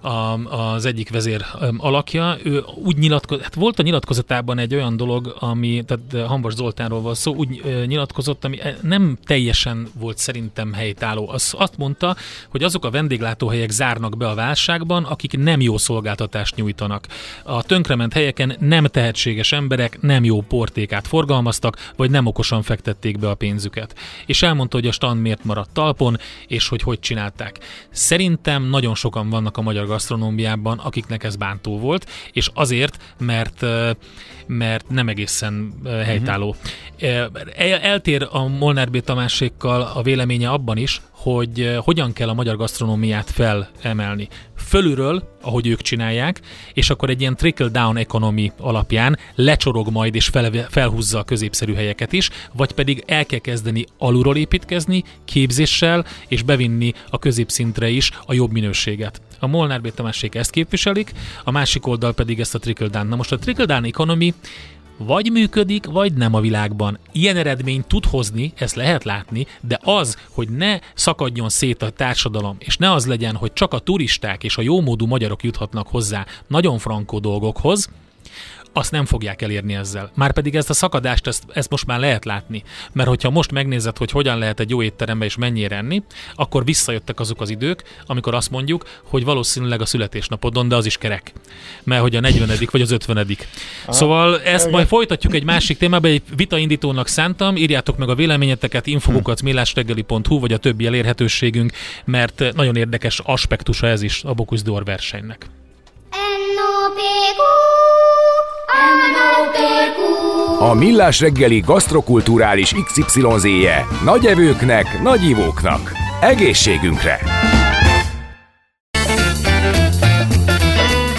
a, 0.00 0.38
az 0.54 0.84
egyik 0.84 1.10
vezér 1.10 1.44
alakja, 1.76 2.36
ő 2.44 2.64
úgy 2.74 2.96
nyilatkozott, 2.96 3.42
hát 3.42 3.54
volt 3.54 3.78
a 3.78 3.82
nyilatkozatában 3.82 4.58
egy 4.58 4.74
olyan 4.74 4.96
dolog, 4.96 5.36
ami, 5.38 5.84
tehát 5.86 6.28
Hambas 6.28 6.54
Zoltánról 6.54 7.00
van 7.00 7.14
szó, 7.14 7.34
úgy 7.34 7.62
nyilatkozott, 7.86 8.44
ami 8.44 8.60
e, 8.60 8.76
nem 8.82 9.18
teljesen 9.24 9.88
volt 9.98 10.18
szerintem 10.18 10.72
helytálló. 10.72 11.28
Az, 11.28 11.54
azt 11.58 11.76
mondta, 11.76 12.16
hogy 12.48 12.62
azok 12.62 12.84
a 12.84 12.90
vendéglátóhelyek 12.90 13.70
zárnak 13.70 14.16
be 14.16 14.28
a 14.28 14.34
válságban, 14.34 15.04
akik 15.04 15.36
nem 15.36 15.60
jó 15.60 15.78
szolgáltatást 15.78 16.56
nyújtanak. 16.56 17.06
A 17.42 17.62
tönkrement 17.62 18.12
helyeken 18.12 18.56
nem 18.60 18.84
tehetséges 18.84 19.52
emberek 19.52 20.00
nem 20.00 20.24
jó 20.24 20.40
portékát 20.40 21.06
forgalmaztak, 21.06 21.90
vagy 21.96 22.10
nem 22.10 22.26
okosan 22.26 22.62
fektették 22.62 23.18
be 23.18 23.28
a 23.28 23.34
pénzüket. 23.34 23.94
És 24.26 24.42
elmondta, 24.42 24.76
hogy 24.76 24.86
a 24.86 24.92
stand 24.92 25.20
miért 25.20 25.44
maradt 25.44 25.70
talpon, 25.72 26.18
és 26.46 26.68
hogy 26.68 26.82
hogy 26.82 27.00
csinálták. 27.00 27.58
Szerintem 27.90 28.62
nagyon 28.62 28.94
sokan 28.94 29.30
vannak 29.30 29.56
a 29.56 29.62
magyar 29.62 29.86
gasztronómiában, 29.88 30.78
akiknek 30.78 31.24
ez 31.24 31.36
bántó 31.36 31.78
volt, 31.78 32.06
és 32.32 32.50
azért, 32.54 32.98
mert 33.18 33.66
mert 34.46 34.88
nem 34.88 35.08
egészen 35.08 35.74
helytálló. 35.84 36.48
Uh-huh. 36.48 37.30
El, 37.56 37.78
eltér 37.78 38.28
a 38.30 38.46
Molnár 38.46 38.90
B. 38.90 39.00
Tamásékkal 39.00 39.82
a 39.94 40.02
véleménye 40.02 40.50
abban 40.50 40.76
is, 40.76 41.00
hogy 41.22 41.76
hogyan 41.84 42.12
kell 42.12 42.28
a 42.28 42.34
magyar 42.34 42.56
gasztronómiát 42.56 43.30
felemelni. 43.30 44.28
Fölülről, 44.56 45.36
ahogy 45.42 45.66
ők 45.66 45.80
csinálják, 45.80 46.40
és 46.72 46.90
akkor 46.90 47.10
egy 47.10 47.20
ilyen 47.20 47.36
trickle-down 47.36 47.96
economy 47.96 48.52
alapján 48.58 49.18
lecsorog 49.34 49.90
majd 49.90 50.14
és 50.14 50.26
fel, 50.26 50.50
felhúzza 50.68 51.18
a 51.18 51.22
középszerű 51.22 51.74
helyeket 51.74 52.12
is, 52.12 52.30
vagy 52.52 52.72
pedig 52.72 53.02
el 53.06 53.26
kell 53.26 53.38
kezdeni 53.38 53.84
alulról 53.98 54.36
építkezni, 54.36 55.04
képzéssel, 55.24 56.04
és 56.28 56.42
bevinni 56.42 56.92
a 57.10 57.18
középszintre 57.18 57.88
is 57.88 58.10
a 58.26 58.32
jobb 58.32 58.52
minőséget. 58.52 59.20
A 59.38 59.46
Molnár 59.46 59.80
B. 59.80 59.94
Tamásék 59.94 60.34
ezt 60.34 60.50
képviselik, 60.50 61.12
a 61.44 61.50
másik 61.50 61.86
oldal 61.86 62.12
pedig 62.12 62.40
ezt 62.40 62.54
a 62.54 62.58
trickle-down. 62.58 63.06
Na 63.06 63.16
most 63.16 63.32
a 63.32 63.38
trickle-down 63.38 63.84
economy 63.84 64.34
vagy 64.98 65.30
működik, 65.32 65.86
vagy 65.86 66.12
nem 66.12 66.34
a 66.34 66.40
világban. 66.40 66.98
Ilyen 67.12 67.36
eredményt 67.36 67.86
tud 67.86 68.04
hozni, 68.04 68.52
ezt 68.56 68.74
lehet 68.74 69.04
látni, 69.04 69.46
de 69.60 69.78
az, 69.82 70.16
hogy 70.30 70.48
ne 70.48 70.78
szakadjon 70.94 71.48
szét 71.48 71.82
a 71.82 71.90
társadalom, 71.90 72.56
és 72.58 72.76
ne 72.76 72.92
az 72.92 73.06
legyen, 73.06 73.34
hogy 73.34 73.52
csak 73.52 73.72
a 73.72 73.78
turisták 73.78 74.44
és 74.44 74.56
a 74.56 74.62
jómódú 74.62 75.06
magyarok 75.06 75.42
juthatnak 75.42 75.88
hozzá 75.88 76.26
nagyon 76.46 76.78
frankó 76.78 77.18
dolgokhoz, 77.18 77.90
azt 78.72 78.90
nem 78.90 79.04
fogják 79.04 79.42
elérni 79.42 79.74
ezzel. 79.74 80.10
Márpedig 80.14 80.56
ezt 80.56 80.70
a 80.70 80.74
szakadást, 80.74 81.26
ezt, 81.26 81.42
ezt 81.52 81.70
most 81.70 81.86
már 81.86 81.98
lehet 81.98 82.24
látni. 82.24 82.62
Mert 82.92 83.08
hogyha 83.08 83.30
most 83.30 83.52
megnézed, 83.52 83.96
hogy 83.96 84.10
hogyan 84.10 84.38
lehet 84.38 84.60
egy 84.60 84.70
jó 84.70 84.82
étterembe 84.82 85.24
és 85.24 85.36
mennyire 85.36 85.76
enni, 85.76 86.02
akkor 86.34 86.64
visszajöttek 86.64 87.20
azok 87.20 87.40
az 87.40 87.50
idők, 87.50 87.82
amikor 88.06 88.34
azt 88.34 88.50
mondjuk, 88.50 88.84
hogy 89.02 89.24
valószínűleg 89.24 89.80
a 89.80 89.86
születésnapodon, 89.86 90.68
de 90.68 90.76
az 90.76 90.86
is 90.86 90.98
kerek. 90.98 91.32
Mert 91.82 92.00
hogy 92.00 92.16
a 92.16 92.20
40. 92.20 92.50
vagy 92.70 92.80
az 92.80 92.90
50. 92.90 93.16
Aha. 93.16 93.92
Szóval 93.92 94.40
ezt 94.40 94.62
okay. 94.62 94.72
majd 94.72 94.86
folytatjuk 94.86 95.34
egy 95.34 95.44
másik 95.44 95.78
témában, 95.78 96.10
egy 96.10 96.22
vitaindítónak 96.36 97.08
szántam, 97.08 97.56
írjátok 97.56 97.96
meg 97.96 98.08
a 98.08 98.14
véleményeteket, 98.14 98.86
infokukat, 98.86 99.42
millásreggeli.hu, 99.42 100.40
vagy 100.40 100.52
a 100.52 100.58
többi 100.58 100.86
elérhetőségünk, 100.86 101.72
mert 102.04 102.44
nagyon 102.54 102.76
érdekes 102.76 103.20
aspektusa 103.24 103.86
ez 103.86 104.02
is 104.02 104.24
a 104.24 104.34
Bocuse 104.34 104.64
d'Or 104.66 104.82
versenynek. 104.84 105.46
A 110.58 110.74
Millás 110.74 111.20
reggeli 111.20 111.60
gasztrokulturális 111.60 112.74
XYZ-je 112.84 113.86
nagy 114.04 114.26
evőknek, 114.26 115.02
nagy 115.02 115.28
ivóknak. 115.28 115.92
Egészségünkre! 116.20 117.20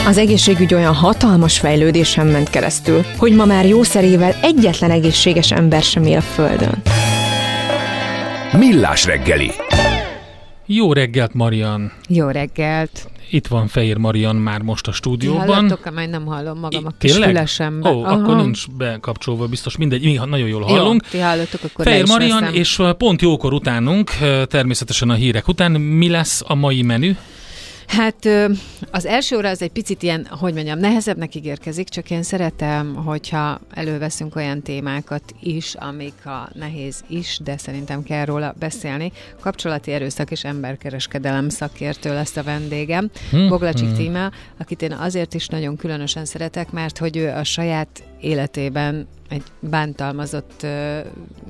Az 0.07 0.17
egészségügy 0.17 0.73
olyan 0.73 0.93
hatalmas 0.93 1.59
fejlődésen 1.59 2.27
ment 2.27 2.49
keresztül, 2.49 3.05
hogy 3.17 3.35
ma 3.35 3.45
már 3.45 3.65
jószerével 3.65 4.35
egyetlen 4.41 4.91
egészséges 4.91 5.51
ember 5.51 5.81
sem 5.81 6.03
él 6.03 6.17
a 6.17 6.21
Földön. 6.21 6.81
Millás 8.51 9.05
reggeli. 9.05 9.51
Jó 10.71 10.93
reggelt, 10.93 11.33
Marian! 11.33 11.91
Jó 12.07 12.27
reggelt! 12.27 13.09
Itt 13.29 13.47
van 13.47 13.67
Fehér 13.67 13.97
Marian 13.97 14.35
már 14.35 14.61
most 14.61 14.87
a 14.87 14.91
stúdióban. 14.91 15.47
Hallatok, 15.47 15.85
amely 15.85 16.07
nem 16.07 16.25
hallom 16.25 16.59
magam 16.59 16.85
a 16.85 16.91
kis 16.97 17.13
fülesembe. 17.13 17.89
Ó, 17.89 18.03
Aha. 18.03 18.13
akkor 18.13 18.35
nincs 18.35 18.69
bekapcsolva, 18.77 19.47
biztos 19.47 19.77
mindegy, 19.77 20.03
mi 20.03 20.19
nagyon 20.25 20.47
jól 20.47 20.61
hallunk. 20.61 21.03
Jó, 21.03 21.09
ti 21.09 21.19
hallotok, 21.19 21.63
akkor 21.63 21.85
Fehér 21.85 22.05
Marian, 22.07 22.39
veszem. 22.39 22.55
és 22.55 22.81
pont 22.97 23.21
jókor 23.21 23.53
utánunk, 23.53 24.11
természetesen 24.47 25.09
a 25.09 25.13
hírek 25.13 25.47
után, 25.47 25.71
mi 25.71 26.09
lesz 26.09 26.43
a 26.47 26.55
mai 26.55 26.81
menü? 26.81 27.15
Hát 27.89 28.27
az 28.91 29.05
első 29.05 29.37
óra 29.37 29.49
az 29.49 29.61
egy 29.61 29.71
picit 29.71 30.03
ilyen, 30.03 30.25
hogy 30.25 30.53
mondjam, 30.53 30.79
nehezebbnek 30.79 31.35
ígérkezik, 31.35 31.89
csak 31.89 32.11
én 32.11 32.23
szeretem, 32.23 32.95
hogyha 32.95 33.59
előveszünk 33.73 34.35
olyan 34.35 34.61
témákat 34.61 35.23
is, 35.39 35.75
amik 35.75 36.25
a 36.25 36.49
nehéz 36.53 37.03
is, 37.07 37.39
de 37.43 37.57
szerintem 37.57 38.03
kell 38.03 38.25
róla 38.25 38.55
beszélni. 38.59 39.11
Kapcsolati 39.39 39.91
erőszak 39.91 40.31
és 40.31 40.43
emberkereskedelem 40.43 41.49
szakértő 41.49 42.13
lesz 42.13 42.35
a 42.35 42.43
vendégem, 42.43 43.09
hmm. 43.31 43.47
Boglacsik 43.47 43.87
hmm. 43.87 43.97
Tíma, 43.97 44.31
akit 44.57 44.81
én 44.81 44.91
azért 44.91 45.33
is 45.33 45.47
nagyon 45.47 45.75
különösen 45.75 46.25
szeretek, 46.25 46.71
mert 46.71 46.97
hogy 46.97 47.17
ő 47.17 47.29
a 47.29 47.43
saját 47.43 48.03
életében 48.19 49.07
egy 49.29 49.43
bántalmazott, 49.59 50.65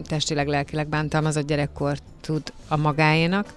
testileg, 0.03 0.47
lelkileg 0.47 0.87
bántalmazott 0.87 1.47
gyerekkort 1.47 2.03
tud 2.21 2.53
a 2.67 2.77
magáénak, 2.77 3.53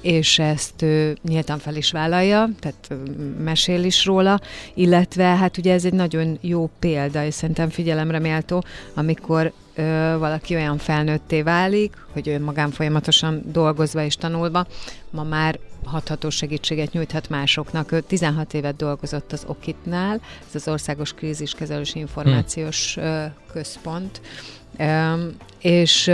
és 0.00 0.38
ezt 0.38 0.82
ő 0.82 1.16
nyíltan 1.22 1.58
fel 1.58 1.76
is 1.76 1.90
vállalja, 1.90 2.48
tehát 2.60 2.94
mesél 3.38 3.84
is 3.84 4.04
róla, 4.04 4.40
illetve 4.74 5.24
hát 5.24 5.58
ugye 5.58 5.72
ez 5.72 5.84
egy 5.84 5.92
nagyon 5.92 6.38
jó 6.40 6.70
példa, 6.78 7.24
és 7.24 7.34
szerintem 7.34 7.68
figyelemre 7.68 8.18
méltó, 8.18 8.64
amikor 8.94 9.52
ö, 9.74 9.82
valaki 10.18 10.54
olyan 10.54 10.78
felnőtté 10.78 11.42
válik, 11.42 11.96
hogy 12.12 12.28
ő 12.28 12.40
magán 12.40 12.70
folyamatosan 12.70 13.42
dolgozva 13.52 14.02
és 14.04 14.16
tanulva, 14.16 14.66
ma 15.10 15.22
már 15.22 15.58
hatható 15.84 16.30
segítséget 16.30 16.92
nyújthat 16.92 17.28
másoknak. 17.28 17.92
Ő 17.92 18.00
16 18.00 18.54
évet 18.54 18.76
dolgozott 18.76 19.32
az 19.32 19.44
Okitnál, 19.46 20.20
ez 20.48 20.54
az 20.54 20.68
Országos 20.68 21.12
Kríziskezelési 21.12 21.98
Információs 21.98 22.94
hmm. 22.94 23.32
Központ, 23.52 24.20
és 25.58 26.08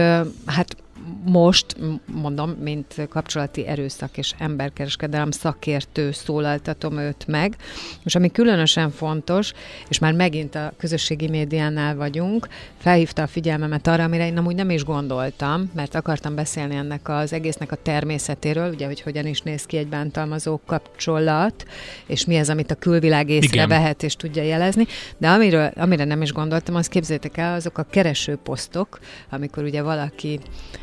hát 0.46 0.76
most, 1.24 1.76
mondom, 2.06 2.50
mint 2.50 3.06
kapcsolati 3.08 3.66
erőszak 3.66 4.18
és 4.18 4.34
emberkereskedelem 4.38 5.30
szakértő 5.30 6.12
szólaltatom 6.12 6.98
őt 6.98 7.26
meg, 7.26 7.56
és 8.04 8.14
ami 8.14 8.30
különösen 8.30 8.90
fontos, 8.90 9.52
és 9.88 9.98
már 9.98 10.12
megint 10.12 10.54
a 10.54 10.72
közösségi 10.76 11.28
médiánál 11.28 11.96
vagyunk, 11.96 12.48
felhívta 12.78 13.22
a 13.22 13.26
figyelmemet 13.26 13.86
arra, 13.86 14.04
amire 14.04 14.26
én 14.26 14.36
amúgy 14.36 14.54
nem 14.54 14.70
is 14.70 14.84
gondoltam, 14.84 15.70
mert 15.74 15.94
akartam 15.94 16.34
beszélni 16.34 16.74
ennek 16.74 17.08
az 17.08 17.32
egésznek 17.32 17.72
a 17.72 17.76
természetéről, 17.76 18.72
ugye, 18.72 18.86
hogy 18.86 19.00
hogyan 19.00 19.26
is 19.26 19.40
néz 19.40 19.64
ki 19.64 19.76
egy 19.76 19.88
bántalmazó 19.88 20.60
kapcsolat, 20.66 21.64
és 22.06 22.24
mi 22.24 22.38
az, 22.38 22.48
amit 22.48 22.70
a 22.70 22.74
külvilág 22.74 23.28
észrevehet 23.28 24.02
és 24.02 24.16
tudja 24.16 24.42
jelezni, 24.42 24.86
de 25.18 25.28
amiről, 25.28 25.70
amire 25.76 26.04
nem 26.04 26.22
is 26.22 26.32
gondoltam, 26.32 26.74
az 26.74 26.88
képzeljétek 26.88 27.36
el, 27.36 27.54
azok 27.54 27.78
a 27.78 27.86
keresőposztok, 27.90 28.98
amikor 29.30 29.64
ugye 29.64 29.82
valaki 29.82 30.40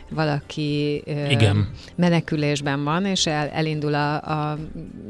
valaki 0.09 1.03
Igen. 1.29 1.69
menekülésben 1.95 2.83
van, 2.83 3.05
és 3.05 3.25
el, 3.25 3.47
elindul 3.47 3.93
a, 3.93 4.15
a 4.15 4.57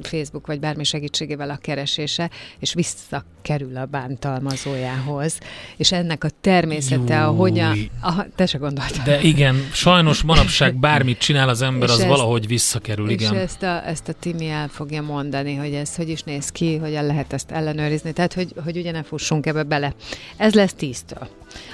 Facebook 0.01 0.47
vagy 0.47 0.59
bármi 0.59 0.83
segítségével 0.83 1.49
a 1.49 1.57
keresése, 1.57 2.29
és 2.59 2.73
visszakerül 2.73 3.77
a 3.77 3.85
bántalmazójához. 3.85 5.39
És 5.77 5.91
ennek 5.91 6.23
a 6.23 6.29
természete, 6.41 7.25
a 7.25 7.31
hogyan... 7.31 7.89
Aha, 8.01 8.25
te 8.35 8.45
se 8.45 8.57
gondoltad. 8.57 9.03
De 9.03 9.21
igen, 9.21 9.55
sajnos 9.71 10.21
manapság 10.21 10.75
bármit 10.75 11.17
csinál 11.17 11.49
az 11.49 11.61
ember, 11.61 11.87
és 11.87 11.93
az 11.93 11.99
ezt, 11.99 12.09
valahogy 12.09 12.47
visszakerül, 12.47 13.09
igen. 13.09 13.33
És 13.33 13.39
ezt 13.39 13.63
a, 13.63 13.87
ezt 13.87 14.07
a 14.07 14.13
Timi 14.13 14.47
el 14.47 14.67
fogja 14.67 15.01
mondani, 15.01 15.55
hogy 15.55 15.73
ez 15.73 15.95
hogy 15.95 16.09
is 16.09 16.23
néz 16.23 16.49
ki, 16.49 16.75
hogyan 16.75 17.05
lehet 17.05 17.33
ezt 17.33 17.51
ellenőrizni. 17.51 18.11
Tehát, 18.13 18.33
hogy, 18.33 18.53
hogy 18.63 18.77
ugye 18.77 18.91
ne 18.91 19.03
fussunk 19.03 19.45
ebbe 19.45 19.63
bele. 19.63 19.93
Ez 20.37 20.53
lesz 20.53 20.73
tíztől. 20.73 21.27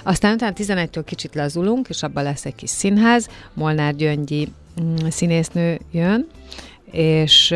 Aztán 0.03 0.33
utána 0.33 0.53
11-től 0.57 1.01
kicsit 1.05 1.35
lazulunk, 1.35 1.89
és 1.89 2.03
abban 2.03 2.23
lesz 2.23 2.45
egy 2.45 2.55
kis 2.55 2.69
színház. 2.69 3.29
Molnár 3.53 3.95
Gyöngyi 3.95 4.51
mm, 4.81 4.95
színésznő 5.09 5.79
jön, 5.91 6.27
és 6.95 7.49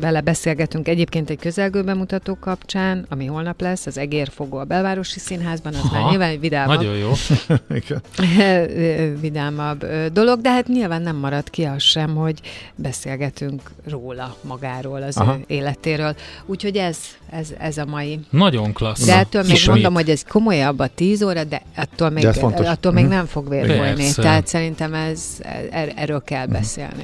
vele 0.00 0.20
beszélgetünk 0.20 0.88
egyébként 0.88 1.30
egy 1.30 1.38
közelgő 1.38 1.82
bemutató 1.82 2.36
kapcsán, 2.40 3.06
ami 3.08 3.26
holnap 3.26 3.60
lesz, 3.60 3.86
az 3.86 3.98
Egérfogó 3.98 4.56
a 4.56 4.64
Belvárosi 4.64 5.18
Színházban, 5.18 5.74
az 5.74 5.80
Aha, 5.84 6.00
már 6.00 6.10
nyilván 6.10 6.28
egy 6.30 6.40
vidámabb, 6.40 6.76
nagyon 6.76 6.96
jó. 6.96 7.12
vidámabb 9.20 9.86
dolog, 10.12 10.40
de 10.40 10.50
hát 10.50 10.66
nyilván 10.66 11.02
nem 11.02 11.16
marad 11.16 11.50
ki 11.50 11.64
az 11.64 11.82
sem, 11.82 12.14
hogy 12.14 12.40
beszélgetünk 12.74 13.70
róla, 13.88 14.36
magáról, 14.40 15.02
az 15.02 15.16
Aha. 15.16 15.36
ő 15.38 15.44
életéről. 15.46 16.14
Úgyhogy 16.46 16.76
ez, 16.76 16.98
ez, 17.30 17.48
ez 17.58 17.78
a 17.78 17.84
mai. 17.84 18.20
Nagyon 18.30 18.72
klassz. 18.72 19.06
De 19.06 19.16
ettől 19.16 19.42
még 19.42 19.52
Ismét. 19.52 19.74
mondom, 19.74 19.94
hogy 19.94 20.10
ez 20.10 20.22
komolyabb 20.22 20.78
a 20.78 20.88
tíz 20.94 21.22
óra, 21.22 21.44
de 21.44 21.62
attól 21.76 22.10
még, 22.10 22.24
de 22.24 22.70
attól 22.70 22.92
még 22.92 23.04
mhm. 23.04 23.12
nem 23.12 23.26
fog 23.26 23.48
vérfolni. 23.48 24.12
Tehát 24.14 24.46
szerintem 24.46 24.94
ez, 24.94 25.22
er, 25.70 25.92
erről 25.96 26.22
kell 26.24 26.44
mhm. 26.44 26.52
beszélni. 26.52 27.02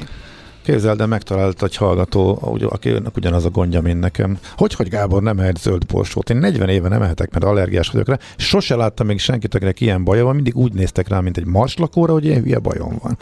Képzeld, 0.65 0.99
de 0.99 1.07
megtalált 1.07 1.63
egy 1.63 1.77
hallgató, 1.77 2.39
akinek 2.69 3.17
ugyanaz 3.17 3.45
a 3.45 3.51
gondja, 3.51 3.81
mint 3.81 4.01
nekem. 4.01 4.39
Hogy, 4.57 4.75
hogy 4.75 4.89
Gábor 4.89 5.23
nem 5.23 5.39
ehet 5.39 5.59
zöld 5.59 5.87
borsót? 5.87 6.31
Én 6.31 6.37
40 6.37 6.69
éve 6.69 6.89
nem 6.89 7.03
ehetek, 7.03 7.31
mert 7.31 7.45
allergiás 7.45 7.89
vagyok 7.89 8.09
rá. 8.09 8.19
Sose 8.37 8.77
láttam 8.77 9.07
még 9.07 9.19
senkit, 9.19 9.55
akinek 9.55 9.81
ilyen 9.81 10.05
baja 10.05 10.25
van. 10.25 10.35
Mindig 10.35 10.57
úgy 10.57 10.73
néztek 10.73 11.09
rá, 11.09 11.21
mint 11.21 11.37
egy 11.37 11.47
marslakóra, 11.47 12.13
hogy 12.13 12.25
ilyen 12.25 12.43
hülye 12.43 12.59
bajom 12.59 12.99
van. 13.03 13.19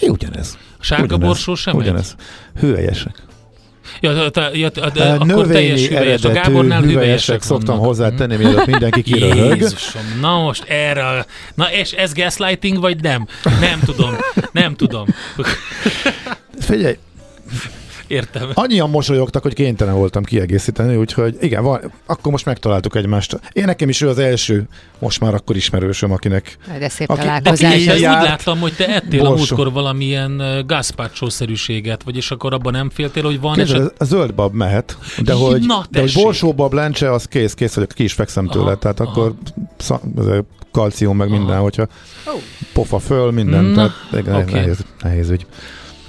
É, 0.00 0.08
ugyanez. 0.08 0.58
A 0.78 0.84
sárga 0.84 1.04
ugyanez, 1.04 1.26
borsó 1.26 1.54
sem 1.54 1.76
Ugyanez. 1.76 2.14
Hüvelyesek. 2.54 3.26
Ja, 4.00 4.30
ta, 4.30 4.50
ja, 4.52 4.68
ta, 4.68 4.90
de 4.90 5.14
uh, 5.14 5.20
akkor 5.20 5.46
teljes 5.46 5.86
hüvelyes. 5.86 6.24
A 6.24 6.32
Gábornál 6.32 6.82
hüvelyesek 6.82 7.42
szoktam 7.42 7.78
hozzátenni, 7.78 8.36
mielőtt 8.36 8.66
mindenki 8.66 9.02
kiröhög. 9.02 9.60
Jézusom, 9.60 10.02
na 10.20 10.40
most 10.40 10.64
erre, 10.68 11.26
na 11.54 11.72
és 11.72 11.92
ez 11.92 12.12
gaslighting, 12.12 12.80
vagy 12.80 13.00
nem? 13.00 13.26
Nem 13.60 13.80
tudom, 13.84 14.16
nem 14.52 14.74
tudom. 14.74 15.06
Figyelj, 16.68 16.96
Értem. 18.08 18.50
Annyian 18.54 18.90
mosolyogtak, 18.90 19.42
hogy 19.42 19.54
kénytelen 19.54 19.94
voltam 19.94 20.24
kiegészíteni, 20.24 20.96
úgyhogy 20.96 21.36
igen, 21.40 21.62
van, 21.62 21.92
akkor 22.06 22.32
most 22.32 22.44
megtaláltuk 22.44 22.94
egymást. 22.94 23.40
Én 23.52 23.64
nekem 23.64 23.88
is 23.88 24.00
ő 24.00 24.08
az 24.08 24.18
első, 24.18 24.68
most 24.98 25.20
már 25.20 25.34
akkor 25.34 25.56
ismerősöm, 25.56 26.12
akinek... 26.12 26.58
De 26.78 26.88
szép 26.88 27.10
aki, 27.10 27.20
találkozás. 27.20 27.84
De 27.84 27.94
úgy 27.94 28.00
láttam, 28.00 28.58
hogy 28.58 28.72
te 28.72 28.88
ettél 28.88 29.18
Borsó. 29.18 29.32
a 29.32 29.36
múltkor 29.36 29.72
valamilyen 29.72 30.64
gazpacho-szerűséget, 30.66 32.02
vagyis 32.02 32.30
akkor 32.30 32.52
abban 32.52 32.72
nem 32.72 32.90
féltél, 32.90 33.22
hogy 33.22 33.40
van 33.40 33.54
Kérdez, 33.54 33.74
eset... 33.74 33.94
A 33.98 34.04
zöld 34.04 34.34
bab 34.34 34.54
mehet, 34.54 34.98
de 35.18 35.32
hogy, 35.32 35.66
Na, 35.66 35.84
de 35.90 36.00
hogy 36.00 36.12
borsóbab 36.12 36.72
lencse, 36.72 37.12
az 37.12 37.24
kész, 37.24 37.54
kész, 37.54 37.74
hogy 37.74 37.86
ki 37.86 38.02
is 38.02 38.12
fekszem 38.12 38.46
tőle, 38.46 38.64
aha, 38.64 38.78
tehát 38.78 39.00
aha. 39.00 39.10
akkor 39.10 39.34
szak, 39.76 40.02
kalcium 40.72 41.16
meg 41.16 41.30
minden, 41.30 41.54
aha. 41.54 41.62
hogyha 41.62 41.86
oh. 42.26 42.40
pofa 42.72 42.98
föl, 42.98 43.30
minden, 43.30 43.64
Na, 43.64 43.92
tehát 44.10 44.28
okay. 44.28 44.52
nehéz, 44.52 44.84
nehéz 45.02 45.30
ügy 45.30 45.46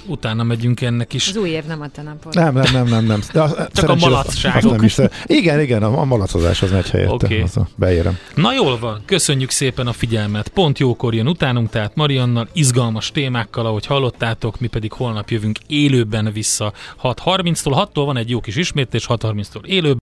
utána 0.06 0.42
megyünk 0.42 0.80
ennek 0.80 1.12
is. 1.12 1.28
Az 1.28 1.36
új 1.36 1.48
év 1.48 1.64
nem 1.64 1.80
a 1.80 1.88
te 1.88 2.02
napod. 2.02 2.34
Nem, 2.34 2.54
nem, 2.54 2.72
nem, 2.72 2.86
nem. 2.86 3.04
nem. 3.04 3.20
De 3.32 3.42
az, 3.42 3.56
Csak 3.72 3.88
a 3.88 3.94
malacságok. 3.94 4.70
nem 4.70 4.82
is, 4.82 4.96
igen, 5.26 5.60
igen, 5.60 5.82
a, 5.82 6.00
a 6.00 6.04
malacozás 6.04 6.62
az 6.62 6.70
megy 6.70 6.90
helyette. 6.90 7.12
Okay. 7.12 7.40
Az 7.40 7.56
a, 7.56 7.68
beérem. 7.76 8.18
Na 8.34 8.52
jól 8.52 8.78
van, 8.78 9.02
köszönjük 9.04 9.50
szépen 9.50 9.86
a 9.86 9.92
figyelmet. 9.92 10.48
Pont 10.48 10.78
jókor 10.78 11.14
jön 11.14 11.26
utánunk, 11.28 11.70
tehát 11.70 11.94
Mariannal 11.94 12.48
izgalmas 12.52 13.10
témákkal, 13.10 13.66
ahogy 13.66 13.86
hallottátok, 13.86 14.60
mi 14.60 14.66
pedig 14.66 14.92
holnap 14.92 15.30
jövünk 15.30 15.58
élőben 15.66 16.32
vissza 16.32 16.72
6.30-tól. 17.02 17.88
6-tól 17.94 18.02
van 18.04 18.16
egy 18.16 18.30
jó 18.30 18.40
kis 18.40 18.56
ismétlés, 18.56 19.06
6.30-tól 19.08 19.64
élőben. 19.64 19.98